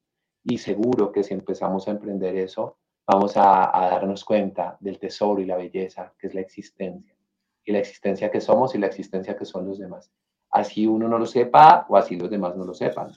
Y 0.42 0.58
seguro 0.58 1.12
que 1.12 1.22
si 1.22 1.34
empezamos 1.34 1.86
a 1.90 1.92
emprender 1.92 2.38
eso, 2.38 2.78
vamos 3.06 3.36
a, 3.36 3.78
a 3.78 3.90
darnos 3.90 4.24
cuenta 4.24 4.78
del 4.80 5.00
tesoro 5.00 5.42
y 5.42 5.46
la 5.46 5.58
belleza 5.58 6.14
que 6.18 6.28
es 6.28 6.34
la 6.34 6.40
existencia, 6.40 7.14
y 7.66 7.74
la 7.74 7.80
existencia 7.80 8.32
que 8.32 8.40
somos 8.40 8.74
y 8.74 8.78
la 8.78 8.88
existencia 8.88 9.36
que 9.36 9.44
son 9.44 9.68
los 9.68 9.80
demás 9.80 10.10
así 10.56 10.88
uno 10.88 11.08
no 11.08 11.20
lo 11.20 11.26
sepa 11.26 11.86
o 11.90 11.98
así 11.98 12.16
los 12.16 12.30
demás 12.30 12.56
no 12.56 12.64
lo 12.64 12.74
sepan. 12.74 13.12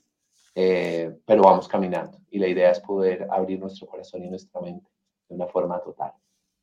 Eh, 0.55 1.16
pero 1.24 1.43
vamos 1.43 1.68
caminando 1.68 2.18
y 2.30 2.39
la 2.41 2.49
idea 2.49 2.72
es 2.72 2.80
poder 2.80 3.28
abrir 3.30 3.61
nuestro 3.61 3.86
corazón 3.86 4.24
y 4.24 4.28
nuestra 4.28 4.61
mente 4.61 4.91
de 5.28 5.36
una 5.36 5.47
forma 5.47 5.78
total. 5.80 6.12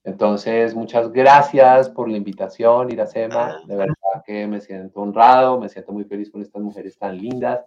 Entonces, 0.04 0.76
muchas 0.76 1.12
gracias 1.12 1.90
por 1.90 2.10
la 2.10 2.18
invitación, 2.18 2.92
Iracema. 2.92 3.62
De 3.66 3.76
verdad 3.76 3.96
que 4.26 4.46
me 4.48 4.60
siento 4.60 5.00
honrado, 5.00 5.60
me 5.60 5.70
siento 5.70 5.94
muy 5.94 6.04
feliz 6.04 6.30
con 6.30 6.42
estas 6.42 6.62
mujeres 6.62 6.98
tan 6.98 7.18
lindas, 7.18 7.66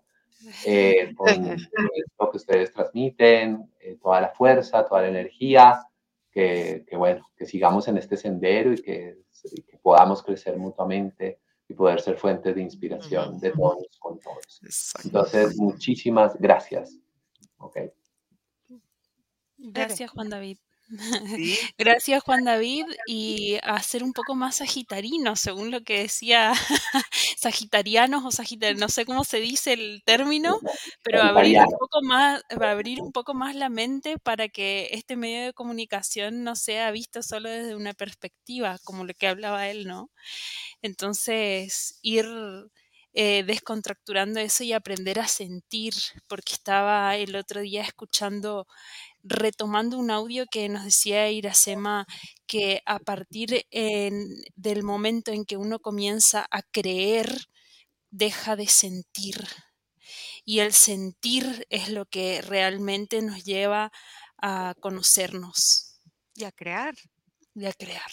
eh, 0.67 1.15
con 1.17 1.57
lo 2.19 2.31
que 2.31 2.37
ustedes 2.37 2.73
transmiten, 2.73 3.71
eh, 3.81 3.97
toda 4.01 4.21
la 4.21 4.29
fuerza, 4.29 4.85
toda 4.85 5.03
la 5.03 5.09
energía, 5.09 5.83
que, 6.31 6.85
que, 6.87 6.97
bueno, 6.97 7.27
que 7.37 7.47
sigamos 7.47 7.89
en 7.89 7.97
este 7.97 8.19
sendero 8.19 8.73
y 8.73 8.83
que, 8.83 9.17
que 9.67 9.79
podamos 9.79 10.23
crecer 10.23 10.59
mutuamente 10.59 11.41
y 11.69 11.75
poder 11.75 12.01
ser 12.01 12.17
fuente 12.17 12.55
de 12.55 12.63
inspiración 12.63 13.39
de 13.39 13.51
todos 13.51 13.99
con 13.99 14.19
todos. 14.19 14.61
Entonces, 15.05 15.57
muchísimas 15.57 16.37
gracias. 16.39 16.99
Okay. 17.59 17.91
Gracias, 19.59 20.11
Juan 20.11 20.31
David. 20.31 20.59
Gracias 21.79 22.23
Juan 22.23 22.45
David 22.45 22.87
y 23.07 23.59
a 23.63 23.81
ser 23.83 24.03
un 24.03 24.13
poco 24.15 24.35
más 24.35 24.57
sagitarino, 24.57 25.37
según 25.37 25.71
lo 25.71 25.83
que 25.83 26.01
decía 26.01 26.53
sagitarianos 27.37 28.25
o 28.25 28.31
sagitarianos, 28.31 28.81
no 28.81 28.89
sé 28.89 29.05
cómo 29.05 29.25
se 29.25 29.39
dice 29.39 29.75
el 29.75 30.03
término, 30.05 30.59
pero 31.03 31.23
abrir 31.23 31.59
un 31.59 31.77
poco 31.79 32.03
más, 32.03 32.43
abrir 32.59 33.03
un 33.03 33.13
poco 33.13 33.35
más 33.35 33.55
la 33.55 33.69
mente 33.69 34.19
para 34.19 34.49
que 34.49 34.89
este 34.93 35.17
medio 35.17 35.45
de 35.47 35.53
comunicación 35.53 36.43
no 36.43 36.57
sea 36.57 36.91
visto 36.91 37.23
solo 37.23 37.51
desde 37.51 37.77
una 37.77 37.93
perspectiva, 37.93 38.79
como 38.85 39.05
lo 39.05 39.13
que 39.13 39.29
hablaba 39.29 39.69
él, 39.69 39.87
¿no? 39.87 40.11
Entonces, 40.83 41.99
ir 42.03 42.27
eh, 43.15 43.43
descontracturando 43.45 44.39
eso 44.41 44.65
y 44.65 44.73
aprender 44.73 45.19
a 45.19 45.27
sentir, 45.27 45.95
porque 46.29 46.53
estaba 46.55 47.17
el 47.17 47.35
otro 47.37 47.61
día 47.63 47.83
escuchando, 47.83 48.67
retomando 49.23 49.99
un 49.99 50.11
audio 50.11 50.47
que 50.51 50.69
nos 50.69 50.85
decía 50.85 51.31
Iracema 51.31 52.07
que 52.47 52.83
a 52.87 52.99
partir 52.99 53.67
del 53.71 54.83
momento 54.83 55.33
en 55.33 55.45
que 55.45 55.57
uno 55.57 55.79
comienza 55.79 56.47
a 56.51 56.63
creer, 56.63 57.49
deja 58.11 58.57
de 58.57 58.67
sentir. 58.67 59.47
Y 60.45 60.61
el 60.61 60.73
sentir 60.73 61.67
es 61.69 61.91
lo 61.91 62.07
que 62.07 62.41
realmente 62.41 63.21
nos 63.21 63.45
lleva 63.45 63.93
a 64.41 64.75
conocernos. 64.81 66.01
Y 66.35 66.45
a 66.45 66.53
crear. 66.53 66.95
Y 67.55 67.67
a 67.67 67.73
crear. 67.73 68.11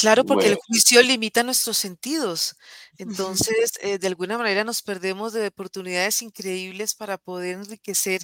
Claro, 0.00 0.24
porque 0.24 0.46
el 0.46 0.54
juicio 0.56 1.02
limita 1.02 1.42
nuestros 1.42 1.76
sentidos. 1.76 2.56
Entonces, 2.96 3.72
eh, 3.82 3.98
de 3.98 4.06
alguna 4.06 4.38
manera 4.38 4.64
nos 4.64 4.80
perdemos 4.82 5.34
de 5.34 5.48
oportunidades 5.48 6.22
increíbles 6.22 6.94
para 6.94 7.18
poder 7.18 7.56
enriquecer. 7.56 8.22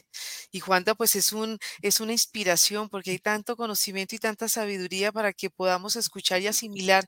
Y 0.50 0.60
Juanda, 0.60 0.94
pues 0.94 1.14
es 1.16 1.32
un, 1.34 1.58
es 1.82 2.00
una 2.00 2.12
inspiración 2.12 2.88
porque 2.88 3.10
hay 3.10 3.18
tanto 3.18 3.56
conocimiento 3.56 4.14
y 4.14 4.18
tanta 4.18 4.48
sabiduría 4.48 5.12
para 5.12 5.34
que 5.34 5.50
podamos 5.50 5.96
escuchar 5.96 6.40
y 6.40 6.46
asimilar 6.46 7.06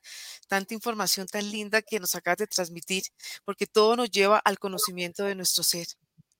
tanta 0.48 0.74
información 0.74 1.26
tan 1.28 1.50
linda 1.50 1.80
que 1.80 1.98
nos 1.98 2.14
acabas 2.14 2.38
de 2.38 2.46
transmitir, 2.46 3.04
porque 3.46 3.66
todo 3.66 3.96
nos 3.96 4.10
lleva 4.10 4.38
al 4.38 4.58
conocimiento 4.58 5.24
de 5.24 5.34
nuestro 5.34 5.62
ser. 5.64 5.86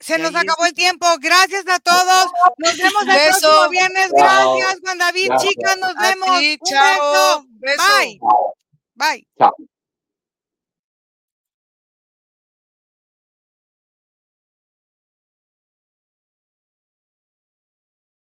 Se 0.00 0.18
nos 0.18 0.34
acabó 0.34 0.64
el 0.66 0.74
tiempo. 0.74 1.06
Gracias 1.20 1.64
a 1.68 1.78
todos. 1.80 2.30
Nos 2.58 2.76
vemos 2.76 3.02
el 3.02 3.28
próximo 3.28 3.68
viernes. 3.70 4.10
Gracias, 4.12 4.76
Juan 4.82 4.98
David. 4.98 5.30
Chicas, 5.38 5.78
nos 5.78 5.94
vemos. 5.94 6.28
Un 6.28 6.58
chao. 6.64 7.44
Bye. 7.60 8.18
Bye. 8.94 9.26
Chao. 9.38 9.52